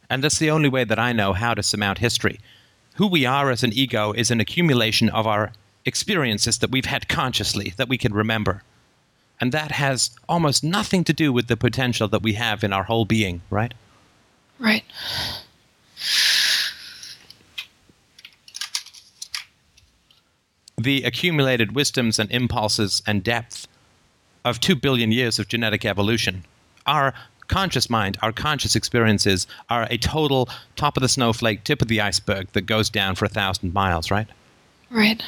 And 0.08 0.22
that's 0.22 0.38
the 0.38 0.50
only 0.50 0.68
way 0.68 0.84
that 0.84 0.98
I 0.98 1.12
know 1.12 1.32
how 1.32 1.54
to 1.54 1.62
surmount 1.62 1.98
history. 1.98 2.40
Who 2.94 3.06
we 3.06 3.26
are 3.26 3.50
as 3.50 3.62
an 3.62 3.72
ego 3.72 4.12
is 4.12 4.30
an 4.30 4.40
accumulation 4.40 5.08
of 5.10 5.26
our 5.26 5.52
experiences 5.84 6.58
that 6.58 6.70
we've 6.70 6.86
had 6.86 7.08
consciously, 7.08 7.74
that 7.76 7.88
we 7.88 7.98
can 7.98 8.12
remember. 8.12 8.62
And 9.40 9.52
that 9.52 9.72
has 9.72 10.10
almost 10.28 10.64
nothing 10.64 11.04
to 11.04 11.12
do 11.12 11.32
with 11.32 11.46
the 11.46 11.56
potential 11.56 12.08
that 12.08 12.22
we 12.22 12.34
have 12.34 12.64
in 12.64 12.72
our 12.72 12.84
whole 12.84 13.04
being, 13.04 13.42
right? 13.50 13.74
Right. 14.58 14.84
The 20.78 21.02
accumulated 21.04 21.74
wisdoms 21.74 22.18
and 22.18 22.30
impulses 22.30 23.02
and 23.06 23.22
depth 23.22 23.66
of 24.44 24.60
two 24.60 24.76
billion 24.76 25.12
years 25.12 25.38
of 25.38 25.48
genetic 25.48 25.84
evolution. 25.84 26.44
Our 26.86 27.12
conscious 27.48 27.88
mind, 27.88 28.18
our 28.22 28.32
conscious 28.32 28.76
experiences 28.76 29.46
are 29.68 29.86
a 29.90 29.98
total 29.98 30.48
top 30.76 30.96
of 30.96 31.00
the 31.00 31.08
snowflake, 31.08 31.64
tip 31.64 31.82
of 31.82 31.88
the 31.88 32.00
iceberg 32.00 32.48
that 32.52 32.62
goes 32.62 32.90
down 32.90 33.14
for 33.14 33.24
a 33.24 33.28
thousand 33.28 33.72
miles, 33.74 34.10
right? 34.10 34.28
Right. 34.90 35.22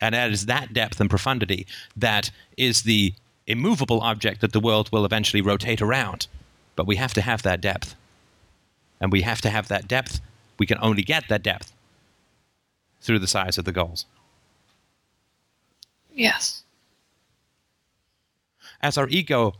And 0.00 0.14
it 0.14 0.32
is 0.32 0.46
that 0.46 0.72
depth 0.72 1.00
and 1.00 1.08
profundity 1.08 1.66
that 1.96 2.30
is 2.56 2.82
the 2.82 3.14
immovable 3.46 4.00
object 4.00 4.40
that 4.40 4.52
the 4.52 4.60
world 4.60 4.90
will 4.92 5.04
eventually 5.04 5.40
rotate 5.40 5.80
around. 5.80 6.26
But 6.74 6.86
we 6.86 6.96
have 6.96 7.14
to 7.14 7.22
have 7.22 7.42
that 7.42 7.60
depth. 7.60 7.94
And 9.00 9.12
we 9.12 9.22
have 9.22 9.40
to 9.42 9.50
have 9.50 9.68
that 9.68 9.88
depth. 9.88 10.20
We 10.58 10.66
can 10.66 10.78
only 10.80 11.02
get 11.02 11.28
that 11.28 11.42
depth 11.42 11.72
through 13.00 13.18
the 13.20 13.26
size 13.26 13.56
of 13.58 13.64
the 13.64 13.72
goals. 13.72 14.06
Yes. 16.12 16.62
As 18.82 18.98
our 18.98 19.08
ego 19.08 19.54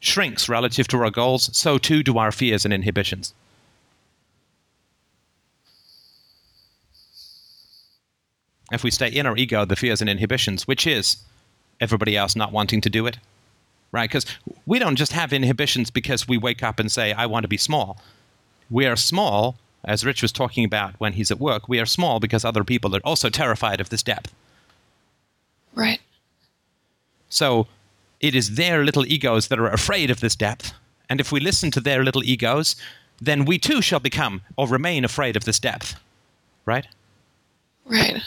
shrinks 0.00 0.48
relative 0.48 0.88
to 0.88 0.98
our 0.98 1.10
goals, 1.10 1.50
so 1.56 1.78
too 1.78 2.02
do 2.02 2.18
our 2.18 2.32
fears 2.32 2.64
and 2.64 2.72
inhibitions. 2.72 3.34
If 8.72 8.84
we 8.84 8.90
stay 8.90 9.08
in 9.08 9.26
our 9.26 9.36
ego, 9.36 9.64
the 9.64 9.76
fears 9.76 10.00
and 10.00 10.08
inhibitions, 10.08 10.66
which 10.66 10.86
is 10.86 11.16
everybody 11.80 12.16
else 12.16 12.36
not 12.36 12.52
wanting 12.52 12.80
to 12.82 12.90
do 12.90 13.06
it, 13.06 13.18
right? 13.92 14.08
Because 14.08 14.26
we 14.64 14.78
don't 14.78 14.96
just 14.96 15.12
have 15.12 15.32
inhibitions 15.32 15.90
because 15.90 16.28
we 16.28 16.38
wake 16.38 16.62
up 16.62 16.78
and 16.78 16.90
say, 16.90 17.12
I 17.12 17.26
want 17.26 17.44
to 17.44 17.48
be 17.48 17.56
small. 17.56 18.00
We 18.70 18.86
are 18.86 18.96
small, 18.96 19.56
as 19.84 20.04
Rich 20.04 20.22
was 20.22 20.30
talking 20.30 20.64
about 20.64 20.94
when 20.98 21.14
he's 21.14 21.30
at 21.30 21.40
work, 21.40 21.68
we 21.68 21.80
are 21.80 21.86
small 21.86 22.20
because 22.20 22.44
other 22.44 22.62
people 22.62 22.94
are 22.94 23.00
also 23.04 23.28
terrified 23.28 23.80
of 23.80 23.88
this 23.88 24.02
depth. 24.02 24.32
Right. 25.74 26.00
So 27.28 27.66
it 28.20 28.34
is 28.34 28.54
their 28.56 28.84
little 28.84 29.06
egos 29.06 29.48
that 29.48 29.58
are 29.58 29.68
afraid 29.68 30.10
of 30.10 30.20
this 30.20 30.36
depth. 30.36 30.72
And 31.08 31.20
if 31.20 31.32
we 31.32 31.40
listen 31.40 31.70
to 31.72 31.80
their 31.80 32.04
little 32.04 32.22
egos, 32.22 32.76
then 33.20 33.44
we 33.44 33.58
too 33.58 33.82
shall 33.82 34.00
become 34.00 34.42
or 34.56 34.68
remain 34.68 35.04
afraid 35.04 35.36
of 35.36 35.44
this 35.44 35.58
depth. 35.58 35.96
Right? 36.66 36.86
Right. 37.86 38.22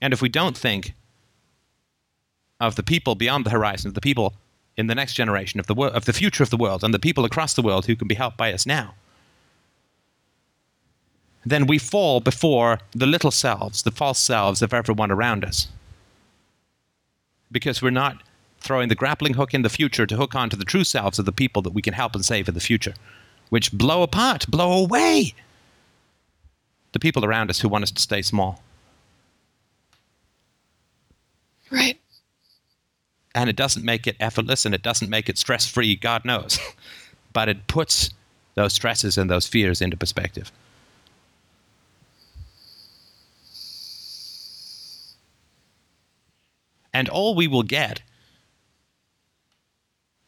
And 0.00 0.12
if 0.12 0.20
we 0.20 0.28
don't 0.28 0.56
think 0.56 0.94
of 2.60 2.76
the 2.76 2.82
people 2.82 3.14
beyond 3.14 3.46
the 3.46 3.50
horizon, 3.50 3.88
of 3.88 3.94
the 3.94 4.00
people 4.00 4.34
in 4.76 4.86
the 4.88 4.94
next 4.94 5.14
generation, 5.14 5.60
of 5.60 5.66
the, 5.66 5.74
wor- 5.74 5.88
of 5.88 6.04
the 6.04 6.12
future 6.12 6.42
of 6.42 6.50
the 6.50 6.56
world, 6.56 6.82
and 6.82 6.92
the 6.92 6.98
people 6.98 7.24
across 7.24 7.54
the 7.54 7.62
world 7.62 7.86
who 7.86 7.96
can 7.96 8.08
be 8.08 8.14
helped 8.14 8.36
by 8.36 8.52
us 8.52 8.66
now, 8.66 8.94
then 11.44 11.66
we 11.66 11.78
fall 11.78 12.20
before 12.20 12.78
the 12.92 13.06
little 13.06 13.30
selves, 13.30 13.82
the 13.82 13.90
false 13.90 14.18
selves 14.18 14.62
of 14.62 14.72
everyone 14.72 15.10
around 15.10 15.44
us. 15.44 15.68
Because 17.52 17.82
we're 17.82 17.90
not 17.90 18.22
throwing 18.58 18.88
the 18.88 18.94
grappling 18.94 19.34
hook 19.34 19.54
in 19.54 19.62
the 19.62 19.68
future 19.68 20.06
to 20.06 20.16
hook 20.16 20.34
onto 20.34 20.56
the 20.56 20.64
true 20.64 20.84
selves 20.84 21.18
of 21.18 21.26
the 21.26 21.32
people 21.32 21.62
that 21.62 21.74
we 21.74 21.82
can 21.82 21.94
help 21.94 22.14
and 22.14 22.24
save 22.24 22.48
in 22.48 22.54
the 22.54 22.60
future, 22.60 22.94
which 23.50 23.72
blow 23.72 24.02
apart, 24.02 24.46
blow 24.48 24.72
away 24.72 25.34
the 26.92 27.00
people 27.00 27.24
around 27.24 27.50
us 27.50 27.60
who 27.60 27.68
want 27.68 27.82
us 27.82 27.90
to 27.90 28.00
stay 28.00 28.22
small. 28.22 28.62
Right. 31.70 31.98
And 33.34 33.48
it 33.48 33.56
doesn't 33.56 33.84
make 33.84 34.06
it 34.06 34.16
effortless 34.20 34.66
and 34.66 34.74
it 34.74 34.82
doesn't 34.82 35.08
make 35.08 35.28
it 35.28 35.38
stress 35.38 35.66
free, 35.66 35.96
God 35.96 36.24
knows. 36.24 36.58
but 37.32 37.48
it 37.48 37.66
puts 37.66 38.10
those 38.54 38.74
stresses 38.74 39.16
and 39.16 39.30
those 39.30 39.46
fears 39.46 39.80
into 39.80 39.96
perspective. 39.96 40.52
And 46.94 47.08
all 47.08 47.34
we 47.34 47.46
will 47.46 47.62
get, 47.62 48.02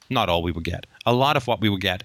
not 0.08 0.28
all 0.28 0.42
we 0.42 0.52
will 0.52 0.60
get, 0.60 0.86
a 1.04 1.12
lot 1.12 1.36
of 1.36 1.46
what 1.46 1.60
we 1.60 1.68
will 1.68 1.76
get 1.78 2.04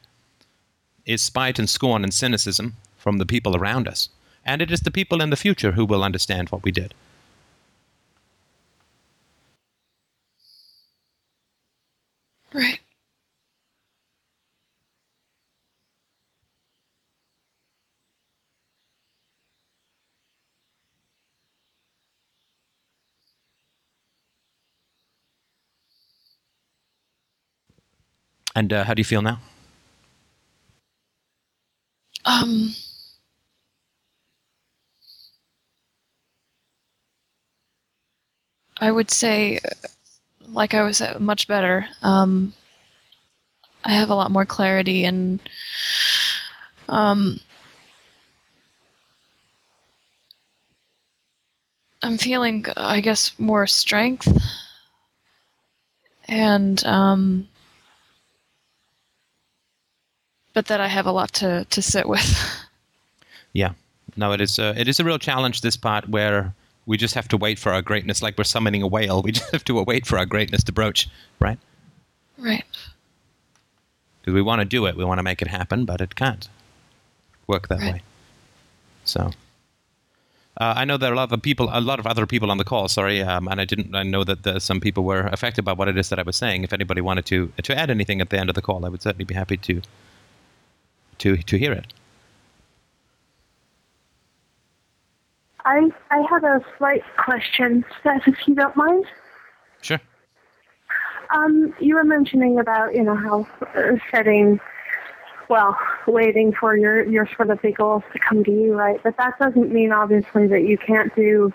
is 1.05 1.21
spite 1.21 1.57
and 1.59 1.69
scorn 1.69 2.03
and 2.03 2.13
cynicism 2.13 2.75
from 2.97 3.17
the 3.17 3.25
people 3.25 3.55
around 3.55 3.87
us. 3.87 4.09
And 4.45 4.61
it 4.61 4.71
is 4.71 4.81
the 4.81 4.91
people 4.91 5.21
in 5.21 5.29
the 5.29 5.35
future 5.37 5.71
who 5.73 5.85
will 5.85 6.03
understand 6.03 6.49
what 6.49 6.63
we 6.63 6.71
did. 6.71 6.93
Right. 12.53 12.79
And 28.55 28.71
uh, 28.73 28.83
how 28.83 28.93
do 28.93 28.99
you 28.99 29.05
feel 29.05 29.21
now? 29.21 29.39
Um. 32.25 32.75
I 38.81 38.91
would 38.91 39.11
say, 39.11 39.59
like 40.47 40.73
I 40.73 40.83
was 40.83 41.01
uh, 41.01 41.17
much 41.19 41.47
better. 41.47 41.87
Um, 42.01 42.53
I 43.83 43.91
have 43.93 44.09
a 44.09 44.15
lot 44.15 44.31
more 44.31 44.45
clarity 44.45 45.03
and 45.05 45.39
um, 46.87 47.39
I'm 52.01 52.17
feeling, 52.17 52.65
I 52.77 53.01
guess, 53.01 53.37
more 53.39 53.67
strength 53.67 54.27
and 56.27 56.85
um, 56.85 57.47
but 60.53 60.65
that 60.67 60.79
I 60.81 60.87
have 60.87 61.05
a 61.05 61.11
lot 61.11 61.31
to, 61.33 61.65
to 61.65 61.81
sit 61.81 62.07
with. 62.07 62.37
Yeah, 63.51 63.71
no, 64.15 64.31
it 64.31 64.41
is. 64.41 64.59
A, 64.59 64.79
it 64.79 64.87
is 64.87 64.99
a 64.99 65.03
real 65.03 65.17
challenge. 65.17 65.61
This 65.61 65.75
part 65.75 66.07
where 66.07 66.53
we 66.85 66.97
just 66.97 67.15
have 67.15 67.27
to 67.29 67.35
wait 67.35 67.57
for 67.57 67.73
our 67.73 67.81
greatness, 67.81 68.21
like 68.21 68.37
we're 68.37 68.43
summoning 68.43 68.83
a 68.83 68.87
whale. 68.87 69.23
We 69.23 69.31
just 69.39 69.51
have 69.51 69.63
to 69.65 69.83
wait 69.83 70.05
for 70.05 70.19
our 70.19 70.25
greatness 70.27 70.63
to 70.65 70.71
broach, 70.71 71.09
right? 71.39 71.57
Right. 72.37 72.63
Because 74.21 74.35
we 74.35 74.43
want 74.43 74.59
to 74.61 74.65
do 74.65 74.85
it, 74.85 74.95
we 74.95 75.03
want 75.03 75.17
to 75.17 75.23
make 75.23 75.41
it 75.41 75.47
happen, 75.47 75.85
but 75.85 75.99
it 75.99 76.13
can't 76.15 76.47
work 77.47 77.69
that 77.69 77.79
Right. 77.79 77.93
way. 77.93 78.01
So. 79.03 79.31
Uh, 80.61 80.73
I 80.77 80.85
know 80.85 80.97
there 80.97 81.09
are 81.09 81.13
a 81.13 81.17
lot 81.17 81.31
of 81.31 81.41
people, 81.41 81.69
a 81.71 81.81
lot 81.81 81.99
of 81.99 82.05
other 82.05 82.27
people 82.27 82.51
on 82.51 82.57
the 82.59 82.63
call. 82.63 82.87
Sorry, 82.87 83.23
um, 83.23 83.47
and 83.47 83.59
I 83.59 83.65
didn't. 83.65 83.95
I 83.95 84.03
know 84.03 84.23
that 84.25 84.43
the, 84.43 84.59
some 84.59 84.79
people 84.79 85.05
were 85.05 85.21
affected 85.31 85.63
by 85.65 85.73
what 85.73 85.87
it 85.87 85.97
is 85.97 86.09
that 86.09 86.19
I 86.19 86.23
was 86.23 86.35
saying. 86.37 86.63
If 86.65 86.71
anybody 86.73 87.01
wanted 87.01 87.25
to 87.27 87.51
to 87.63 87.75
add 87.75 87.89
anything 87.89 88.21
at 88.21 88.29
the 88.29 88.37
end 88.37 88.49
of 88.49 88.55
the 88.55 88.61
call, 88.61 88.85
I 88.85 88.89
would 88.89 89.01
certainly 89.01 89.25
be 89.25 89.33
happy 89.33 89.57
to 89.57 89.81
to 91.19 91.37
to 91.37 91.57
hear 91.57 91.71
it. 91.71 91.93
I 95.65 95.89
I 96.11 96.23
have 96.29 96.43
a 96.43 96.65
slight 96.77 97.03
question, 97.17 97.85
Steph, 97.99 98.27
if 98.27 98.47
you 98.47 98.55
don't 98.55 98.75
mind. 98.75 99.05
Sure. 99.81 99.99
Um, 101.35 101.75
you 101.79 101.95
were 101.95 102.03
mentioning 102.03 102.59
about 102.59 102.95
you 102.95 103.03
know 103.03 103.15
how 103.15 103.47
uh, 103.75 103.97
setting, 104.11 104.59
well, 105.47 105.77
waiting 106.07 106.53
for 106.53 106.75
your 106.75 107.05
your 107.05 107.27
sort 107.35 107.49
of 107.51 107.61
big 107.61 107.77
goals 107.77 108.03
to 108.13 108.19
come 108.19 108.43
to 108.43 108.51
you, 108.51 108.73
right? 108.73 108.99
But 109.03 109.17
that 109.17 109.37
doesn't 109.37 109.71
mean 109.71 109.91
obviously 109.91 110.47
that 110.47 110.63
you 110.63 110.77
can't 110.77 111.15
do 111.15 111.53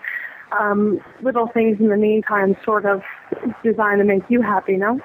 um, 0.57 1.01
little 1.21 1.47
things 1.47 1.79
in 1.79 1.89
the 1.89 1.97
meantime, 1.97 2.55
sort 2.63 2.85
of 2.85 3.03
designed 3.63 3.99
to 3.99 4.05
make 4.05 4.23
you 4.29 4.41
happy, 4.41 4.77
no? 4.77 5.01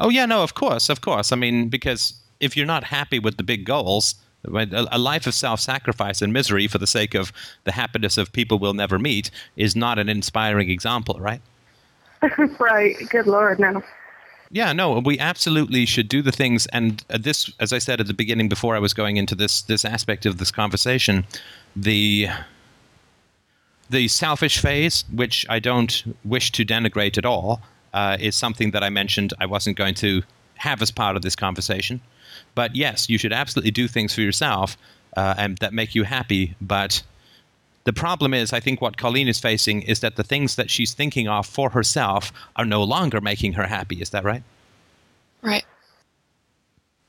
Oh 0.00 0.08
yeah, 0.08 0.26
no, 0.26 0.42
of 0.42 0.54
course, 0.54 0.88
of 0.88 1.00
course. 1.00 1.32
I 1.32 1.36
mean, 1.36 1.68
because 1.68 2.20
if 2.40 2.56
you're 2.56 2.66
not 2.66 2.84
happy 2.84 3.18
with 3.18 3.36
the 3.36 3.42
big 3.42 3.64
goals, 3.64 4.16
a, 4.46 4.98
life 4.98 5.26
of 5.26 5.34
self-sacrifice 5.34 6.20
and 6.20 6.32
misery 6.32 6.66
for 6.68 6.78
the 6.78 6.86
sake 6.86 7.14
of 7.14 7.32
the 7.64 7.72
happiness 7.72 8.18
of 8.18 8.32
people 8.32 8.58
we'll 8.58 8.74
never 8.74 8.98
meet 8.98 9.30
is 9.56 9.74
not 9.74 9.98
an 9.98 10.08
inspiring 10.08 10.70
example, 10.70 11.18
right? 11.18 11.40
right. 12.58 12.96
Good 13.08 13.26
Lord, 13.26 13.58
no. 13.58 13.82
Yeah, 14.50 14.72
no, 14.72 15.00
we 15.00 15.18
absolutely 15.18 15.84
should 15.86 16.08
do 16.08 16.22
the 16.22 16.30
things. 16.30 16.66
And 16.66 17.02
uh, 17.10 17.18
this, 17.18 17.50
as 17.58 17.72
I 17.72 17.78
said 17.78 18.00
at 18.00 18.06
the 18.06 18.14
beginning, 18.14 18.48
before 18.48 18.76
I 18.76 18.78
was 18.78 18.94
going 18.94 19.16
into 19.16 19.34
this 19.34 19.62
this 19.62 19.84
aspect 19.84 20.26
of 20.26 20.38
this 20.38 20.50
conversation, 20.50 21.26
the 21.74 22.28
the 23.90 24.08
selfish 24.08 24.58
phase, 24.58 25.04
which 25.12 25.44
I 25.48 25.58
don't 25.58 26.16
wish 26.24 26.52
to 26.52 26.64
denigrate 26.64 27.18
at 27.18 27.24
all, 27.24 27.62
uh, 27.92 28.16
is 28.20 28.36
something 28.36 28.70
that 28.70 28.84
I 28.84 28.90
mentioned 28.90 29.34
I 29.40 29.46
wasn't 29.46 29.76
going 29.76 29.94
to 29.96 30.22
have 30.56 30.80
as 30.82 30.90
part 30.90 31.16
of 31.16 31.22
this 31.22 31.34
conversation. 31.34 32.00
But 32.54 32.76
yes, 32.76 33.08
you 33.08 33.18
should 33.18 33.32
absolutely 33.32 33.70
do 33.70 33.88
things 33.88 34.14
for 34.14 34.20
yourself 34.20 34.76
uh, 35.16 35.34
and 35.36 35.58
that 35.58 35.72
make 35.72 35.94
you 35.94 36.04
happy. 36.04 36.54
But 36.60 37.02
the 37.84 37.92
problem 37.92 38.32
is, 38.34 38.52
I 38.52 38.60
think 38.60 38.80
what 38.80 38.96
Colleen 38.96 39.28
is 39.28 39.38
facing 39.38 39.82
is 39.82 40.00
that 40.00 40.16
the 40.16 40.24
things 40.24 40.56
that 40.56 40.70
she's 40.70 40.94
thinking 40.94 41.28
of 41.28 41.46
for 41.46 41.70
herself 41.70 42.32
are 42.56 42.64
no 42.64 42.82
longer 42.82 43.20
making 43.20 43.54
her 43.54 43.66
happy. 43.66 44.00
Is 44.00 44.10
that 44.10 44.24
right? 44.24 44.42
Right. 45.42 45.64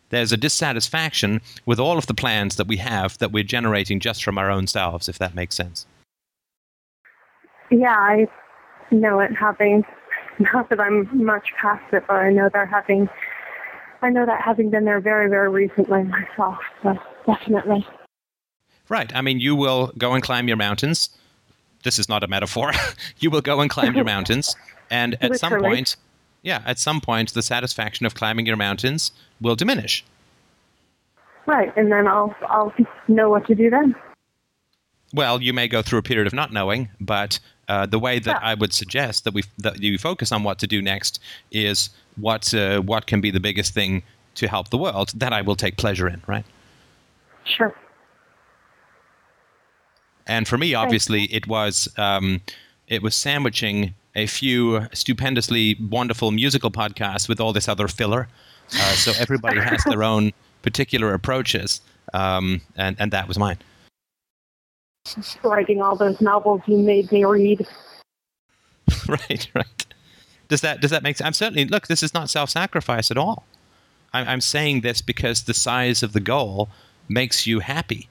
There's 0.10 0.32
a 0.32 0.38
dissatisfaction 0.38 1.42
with 1.66 1.80
all 1.80 1.98
of 1.98 2.08
the 2.08 2.14
plans 2.14 2.58
that 2.58 2.68
we 2.68 2.78
have 2.78 3.18
that 3.18 3.32
we're 3.32 3.44
generating 3.44 4.00
just 4.00 4.24
from 4.24 4.38
our 4.38 4.52
own 4.52 4.68
selves, 4.68 5.10
if 5.10 5.18
that 5.18 5.34
makes 5.34 5.56
sense. 5.56 5.86
Yeah, 7.72 7.96
I 7.98 8.28
know 8.92 9.20
it 9.20 9.32
having, 9.36 9.84
not 10.54 10.70
that 10.70 10.80
I'm 10.80 11.26
much 11.26 11.54
past 11.60 11.94
it, 11.94 12.04
but 12.08 12.16
I 12.16 12.30
know 12.30 12.50
they're 12.50 12.66
having, 12.66 13.10
I 14.06 14.10
know 14.10 14.23
that 14.27 14.40
having 14.40 14.69
been 14.69 14.86
there 14.86 14.99
very, 14.99 15.27
very 15.27 15.49
recently 15.49 16.03
myself, 16.03 16.60
so 16.84 16.95
definitely. 17.26 17.88
Right. 18.88 19.14
I 19.15 19.22
mean, 19.22 19.40
you 19.40 19.56
will 19.56 19.91
go 19.98 20.14
and 20.14 20.22
climb 20.22 20.48
your 20.48 20.57
mountains. 20.57 21.10
This 21.84 21.98
is 21.98 22.07
not 22.07 22.23
a 22.23 22.27
metaphor. 22.27 22.72
you 23.19 23.32
will 23.32 23.41
go 23.41 23.61
and 23.61 23.69
climb 23.69 23.95
your 23.95 24.06
mountains, 24.15 24.56
and 24.91 25.18
at 25.22 25.40
some 25.40 25.60
point, 25.60 25.95
yeah, 26.44 26.61
at 26.68 26.77
some 26.77 27.02
point, 27.02 27.34
the 27.34 27.41
satisfaction 27.41 28.06
of 28.06 28.14
climbing 28.14 28.45
your 28.45 28.57
mountains 28.57 29.11
will 29.41 29.56
diminish. 29.56 30.06
Right, 31.48 31.76
and 31.76 31.91
then 31.91 32.07
I'll 32.07 32.36
I'll 32.48 32.73
know 33.07 33.32
what 33.32 33.48
to 33.48 33.56
do 33.56 33.72
then. 33.72 33.95
Well, 35.15 35.41
you 35.41 35.52
may 35.52 35.68
go 35.68 35.82
through 35.82 35.99
a 35.99 36.03
period 36.03 36.27
of 36.27 36.34
not 36.34 36.53
knowing, 36.53 36.90
but 36.99 37.40
uh, 37.68 37.88
the 37.88 37.98
way 37.98 38.19
that 38.19 38.40
Yeah. 38.41 38.49
I 38.49 38.53
would 38.53 38.73
suggest 38.73 39.23
that 39.23 39.34
we 39.34 39.44
that 39.57 39.82
you 39.82 39.98
focus 39.98 40.32
on 40.32 40.44
what 40.44 40.60
to 40.60 40.68
do 40.68 40.80
next 40.82 41.19
is 41.52 41.90
what 42.18 42.54
uh, 42.54 42.82
what 42.82 43.08
can 43.08 43.22
be 43.22 43.32
the 43.32 43.40
biggest 43.40 43.74
thing 43.74 44.04
to 44.36 44.48
help 44.48 44.70
the 44.70 44.78
world 44.78 45.12
that 45.16 45.34
I 45.34 45.42
will 45.42 45.56
take 45.56 45.78
pleasure 45.78 46.08
in, 46.08 46.22
right? 46.28 46.46
Sure. 47.44 47.74
And 50.28 50.48
for 50.48 50.58
me, 50.58 50.74
obviously, 50.74 51.24
it 51.26 51.48
was 51.48 51.88
um, 51.98 52.42
it 52.88 53.02
was 53.02 53.16
sandwiching 53.16 53.94
a 54.16 54.28
few 54.28 54.88
stupendously 54.94 55.78
wonderful 55.90 56.32
musical 56.32 56.72
podcasts 56.72 57.28
with 57.28 57.40
all 57.40 57.54
this 57.54 57.68
other 57.68 57.88
filler. 57.88 58.28
Uh, 58.74 58.94
so 58.94 59.12
everybody 59.20 59.60
has 59.60 59.84
their 59.84 60.04
own 60.14 60.32
particular 60.62 61.14
approaches, 61.14 61.82
um, 62.14 62.62
and 62.76 62.96
and 63.00 63.12
that 63.12 63.28
was 63.28 63.38
mine. 63.38 63.58
Writing 65.44 65.84
all 65.84 65.96
those 65.96 66.20
novels 66.20 66.62
you 66.66 66.78
made 66.78 67.12
me 67.12 67.24
read. 67.24 67.68
right, 69.08 69.48
right. 69.54 69.86
Does 70.48 70.62
that 70.62 70.82
does 70.82 70.92
that 70.92 71.04
make 71.04 71.18
sense? 71.18 71.28
I'm 71.28 71.34
certainly 71.34 71.66
look. 71.66 71.88
This 71.88 72.04
is 72.04 72.14
not 72.14 72.30
self-sacrifice 72.30 73.12
at 73.12 73.18
all. 73.18 73.46
I'm, 74.14 74.28
I'm 74.28 74.42
saying 74.42 74.82
this 74.82 75.02
because 75.02 75.44
the 75.44 75.54
size 75.54 76.02
of 76.02 76.14
the 76.14 76.20
goal 76.20 76.70
makes 77.10 77.46
you 77.46 77.60
happy. 77.60 78.08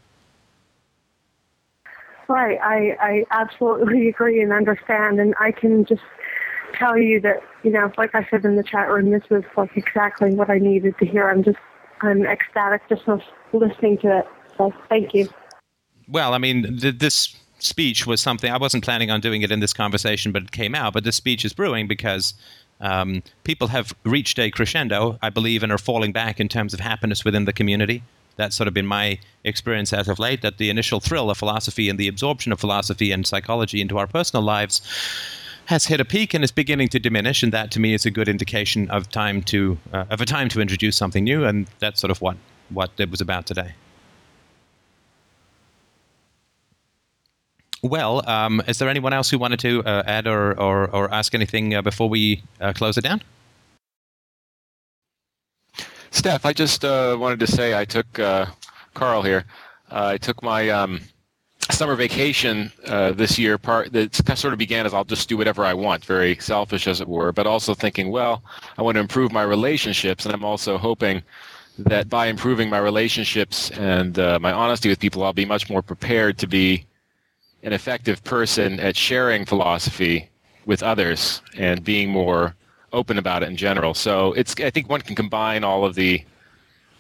Right, 2.29 2.59
I, 2.63 2.97
I 3.01 3.25
absolutely 3.31 4.09
agree 4.09 4.41
and 4.43 4.53
understand, 4.53 5.21
and 5.21 5.35
I 5.39 5.53
can 5.53 5.85
just 5.85 6.03
tell 6.75 6.97
you 6.97 7.21
that, 7.21 7.43
you 7.63 7.71
know, 7.71 7.93
like 7.99 8.15
I 8.15 8.27
said 8.31 8.45
in 8.45 8.57
the 8.57 8.63
chat 8.63 8.89
room, 8.89 9.11
this 9.11 9.29
was 9.31 9.45
like 9.57 9.77
exactly 9.77 10.35
what 10.35 10.51
I 10.51 10.59
needed 10.59 10.97
to 10.99 11.07
hear. 11.07 11.29
I'm 11.29 11.43
just, 11.43 11.59
I'm 12.01 12.25
ecstatic 12.25 12.83
just 12.89 13.07
lis- 13.07 13.23
listening 13.53 13.99
to 13.99 14.21
it. 14.21 14.27
So 14.57 14.73
thank 14.89 15.13
you. 15.15 15.29
Well, 16.09 16.33
I 16.33 16.39
mean, 16.39 16.79
th- 16.79 16.99
this 16.99 17.37
speech 17.65 18.07
was 18.07 18.21
something 18.21 18.51
I 18.51 18.59
wasn't 18.59 18.85
planning 18.85 19.11
on 19.11 19.21
doing 19.21 19.43
it 19.43 19.51
in 19.51 19.61
this 19.61 19.73
conversation, 19.73 20.33
but 20.33 20.43
it 20.43 20.53
came 20.53 20.75
out. 20.75 20.93
But 20.93 21.05
this 21.05 21.17
speech 21.17 21.45
is 21.45 21.53
brewing 21.53 21.89
because 21.89 22.35
um, 22.81 23.23
people 23.45 23.69
have 23.69 23.95
reached 24.05 24.39
a 24.39 24.51
crescendo, 24.51 25.19
I 25.23 25.31
believe, 25.31 25.63
and 25.63 25.73
are 25.73 25.79
falling 25.79 26.13
back 26.13 26.41
in 26.41 26.49
terms 26.49 26.75
of 26.75 26.81
happiness 26.81 27.25
within 27.25 27.45
the 27.45 27.53
community. 27.53 28.03
That's 28.37 28.57
sort 28.57 28.69
of 28.69 28.75
been 28.75 28.87
my 28.87 29.19
experience 29.45 29.93
as 29.93 30.09
of 30.09 30.19
late. 30.19 30.43
That 30.43 30.59
the 30.59 30.71
initial 30.71 31.01
thrill 31.01 31.31
of 31.31 31.39
philosophy 31.39 31.89
and 31.89 31.99
the 31.99 32.09
absorption 32.09 32.53
of 32.53 32.61
philosophy 32.61 33.13
and 33.13 33.27
psychology 33.27 33.81
into 33.81 33.97
our 33.99 34.07
personal 34.07 34.43
lives 34.43 34.83
has 35.67 35.87
hit 35.87 36.01
a 36.01 36.05
peak 36.05 36.35
and 36.35 36.45
is 36.45 36.51
beginning 36.51 36.89
to 36.89 36.99
diminish, 36.99 37.43
and 37.43 37.53
that 37.53 37.71
to 37.71 37.81
me 37.81 37.95
is 37.95 38.05
a 38.05 38.11
good 38.11 38.29
indication 38.29 38.91
of 38.91 39.09
time 39.09 39.41
to 39.43 39.79
uh, 39.93 40.05
of 40.11 40.21
a 40.21 40.27
time 40.27 40.49
to 40.51 40.61
introduce 40.61 40.97
something 40.97 41.25
new, 41.25 41.45
and 41.45 41.67
that's 41.79 42.01
sort 42.01 42.11
of 42.11 42.21
what 42.21 42.37
what 42.71 42.91
it 42.99 43.11
was 43.11 43.21
about 43.21 43.47
today. 43.47 43.73
Well, 47.85 48.27
um, 48.27 48.63
is 48.67 48.79
there 48.79 48.89
anyone 48.89 49.13
else 49.13 49.29
who 49.29 49.39
wanted 49.39 49.61
to 49.61 49.85
uh, 49.85 50.05
add 50.07 50.27
or, 50.27 50.59
or, 50.59 50.89
or, 50.89 51.13
ask 51.13 51.35
anything 51.35 51.75
uh, 51.75 51.83
before 51.83 52.09
we 52.09 52.43
uh, 52.59 52.73
close 52.73 52.97
it 52.97 53.03
down? 53.03 53.21
Steph, 56.11 56.47
I 56.47 56.55
just 56.55 56.83
uh, 56.83 57.15
wanted 57.21 57.41
to 57.41 57.47
say 57.47 57.79
I 57.79 57.85
took 57.85 58.19
uh, 58.19 58.47
Carl 58.95 59.21
here. 59.21 59.45
Uh, 59.91 60.13
I 60.15 60.17
took 60.17 60.43
my 60.43 60.71
um, 60.71 61.03
summer 61.73 61.95
vacation 61.95 62.73
this 62.87 63.39
year. 63.39 63.59
Part 63.59 63.93
that 63.93 64.15
sort 64.39 64.55
of 64.55 64.59
began 64.59 64.87
as 64.87 64.95
I'll 64.95 65.05
just 65.05 65.29
do 65.29 65.37
whatever 65.37 65.63
I 65.63 65.75
want, 65.75 66.07
very 66.07 66.37
selfish 66.37 66.87
as 66.87 67.03
it 67.03 67.09
were, 67.09 67.33
but 67.33 67.47
also 67.47 67.75
thinking, 67.75 68.11
well, 68.11 68.43
I 68.79 68.83
want 68.83 68.95
to 68.95 69.01
improve 69.01 69.31
my 69.31 69.43
relationships, 69.43 70.25
and 70.25 70.35
I'm 70.35 70.45
also 70.45 70.79
hoping 70.79 71.23
that 71.81 72.09
by 72.09 72.29
improving 72.29 72.71
my 72.71 72.79
relationships 72.79 73.71
and 73.73 74.17
my 74.17 74.53
honesty 74.53 74.89
with 74.89 75.01
people, 75.01 75.23
I'll 75.23 75.35
be 75.35 75.45
much 75.45 75.69
more 75.69 75.83
prepared 75.83 76.39
to 76.39 76.47
be 76.47 76.87
an 77.65 77.73
effective 77.73 78.23
person 78.23 78.79
at 78.79 78.97
sharing 78.97 79.45
philosophy 79.45 80.29
with 80.67 80.83
others 80.83 81.43
and 81.57 81.83
being 81.83 82.11
more 82.11 82.55
open 82.93 83.19
about 83.19 83.43
it 83.43 83.49
in 83.49 83.57
general. 83.57 83.95
So 83.95 84.33
it's 84.35 84.55
I 84.61 84.71
think 84.71 84.89
one 84.89 85.01
can 85.01 85.17
combine 85.17 85.65
all 85.65 85.85
of 85.85 85.97
the 85.97 86.25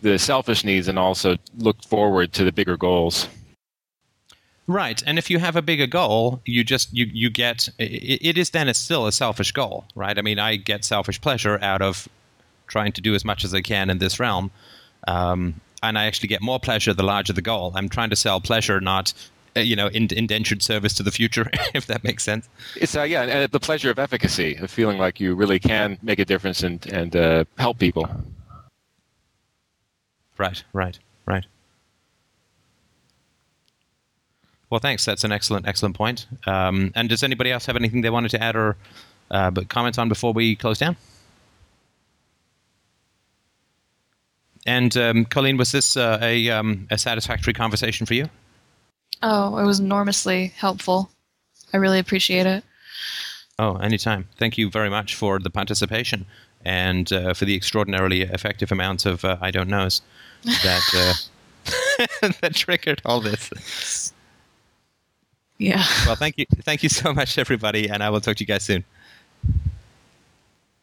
the 0.02 0.18
selfish 0.18 0.64
needs 0.64 0.88
and 0.88 0.98
also 0.98 1.36
look 1.56 1.82
forward 1.84 2.32
to 2.34 2.44
the 2.44 2.52
bigger 2.52 2.76
goals. 2.76 3.28
Right, 4.66 5.02
and 5.06 5.18
if 5.18 5.28
you 5.28 5.38
have 5.38 5.56
a 5.56 5.62
bigger 5.62 5.86
goal, 5.86 6.40
you 6.46 6.64
just 6.64 6.92
you 6.92 7.06
you 7.12 7.28
get 7.28 7.68
it, 7.78 8.26
it 8.26 8.38
is 8.38 8.50
then 8.50 8.68
a 8.68 8.74
still 8.74 9.06
a 9.06 9.12
selfish 9.12 9.52
goal, 9.52 9.84
right? 9.94 10.18
I 10.18 10.22
mean, 10.22 10.38
I 10.38 10.56
get 10.56 10.84
selfish 10.84 11.20
pleasure 11.20 11.58
out 11.62 11.82
of 11.82 12.08
trying 12.66 12.92
to 12.92 13.02
do 13.02 13.14
as 13.14 13.24
much 13.24 13.44
as 13.44 13.52
I 13.52 13.60
can 13.60 13.90
in 13.90 13.98
this 13.98 14.18
realm, 14.18 14.50
um, 15.06 15.60
and 15.82 15.98
I 15.98 16.06
actually 16.06 16.28
get 16.28 16.40
more 16.40 16.58
pleasure 16.58 16.94
the 16.94 17.02
larger 17.02 17.34
the 17.34 17.42
goal. 17.42 17.72
I'm 17.74 17.90
trying 17.90 18.08
to 18.10 18.16
sell 18.16 18.40
pleasure, 18.40 18.80
not 18.80 19.12
you 19.56 19.76
know, 19.76 19.88
in, 19.88 20.08
indentured 20.12 20.62
service 20.62 20.94
to 20.94 21.02
the 21.02 21.10
future, 21.10 21.48
if 21.74 21.86
that 21.86 22.04
makes 22.04 22.24
sense. 22.24 22.48
It's 22.76 22.96
uh, 22.96 23.02
yeah, 23.02 23.22
and 23.22 23.50
the 23.52 23.60
pleasure 23.60 23.90
of 23.90 23.98
efficacy, 23.98 24.56
of 24.56 24.70
feeling 24.70 24.98
like 24.98 25.20
you 25.20 25.34
really 25.34 25.58
can 25.58 25.98
make 26.02 26.18
a 26.18 26.24
difference 26.24 26.62
and 26.62 26.84
and 26.86 27.14
uh, 27.14 27.44
help 27.58 27.78
people. 27.78 28.08
Right, 30.36 30.64
right, 30.72 30.98
right. 31.26 31.46
Well, 34.70 34.80
thanks. 34.80 35.04
That's 35.04 35.22
an 35.22 35.30
excellent, 35.30 35.68
excellent 35.68 35.94
point. 35.94 36.26
Um, 36.46 36.90
and 36.96 37.08
does 37.08 37.22
anybody 37.22 37.52
else 37.52 37.66
have 37.66 37.76
anything 37.76 38.00
they 38.00 38.10
wanted 38.10 38.32
to 38.32 38.42
add 38.42 38.56
or 38.56 38.76
uh, 39.30 39.52
comment 39.68 39.98
on 40.00 40.08
before 40.08 40.32
we 40.32 40.56
close 40.56 40.78
down? 40.78 40.96
And 44.66 44.96
um, 44.96 45.24
Colleen, 45.26 45.58
was 45.58 45.70
this 45.72 45.96
uh, 45.96 46.18
a, 46.20 46.50
um, 46.50 46.88
a 46.90 46.98
satisfactory 46.98 47.52
conversation 47.52 48.06
for 48.06 48.14
you? 48.14 48.28
Oh, 49.22 49.58
it 49.58 49.64
was 49.64 49.80
enormously 49.80 50.48
helpful. 50.56 51.10
I 51.72 51.78
really 51.78 51.98
appreciate 51.98 52.46
it. 52.46 52.64
Oh, 53.58 53.76
anytime. 53.76 54.28
Thank 54.36 54.58
you 54.58 54.70
very 54.70 54.90
much 54.90 55.14
for 55.14 55.38
the 55.38 55.50
participation 55.50 56.26
and 56.64 57.12
uh, 57.12 57.34
for 57.34 57.44
the 57.44 57.54
extraordinarily 57.54 58.22
effective 58.22 58.72
amounts 58.72 59.06
of 59.06 59.24
uh, 59.24 59.36
I 59.40 59.50
don't 59.50 59.68
knows 59.68 60.02
that 60.44 60.82
uh, 60.94 62.26
that 62.40 62.54
triggered 62.54 63.00
all 63.04 63.20
this. 63.20 64.12
Yeah. 65.58 65.84
Well, 66.06 66.16
thank 66.16 66.36
you, 66.38 66.46
thank 66.62 66.82
you 66.82 66.88
so 66.88 67.12
much, 67.12 67.38
everybody, 67.38 67.88
and 67.88 68.02
I 68.02 68.10
will 68.10 68.20
talk 68.20 68.36
to 68.36 68.42
you 68.42 68.46
guys 68.46 68.64
soon. 68.64 68.84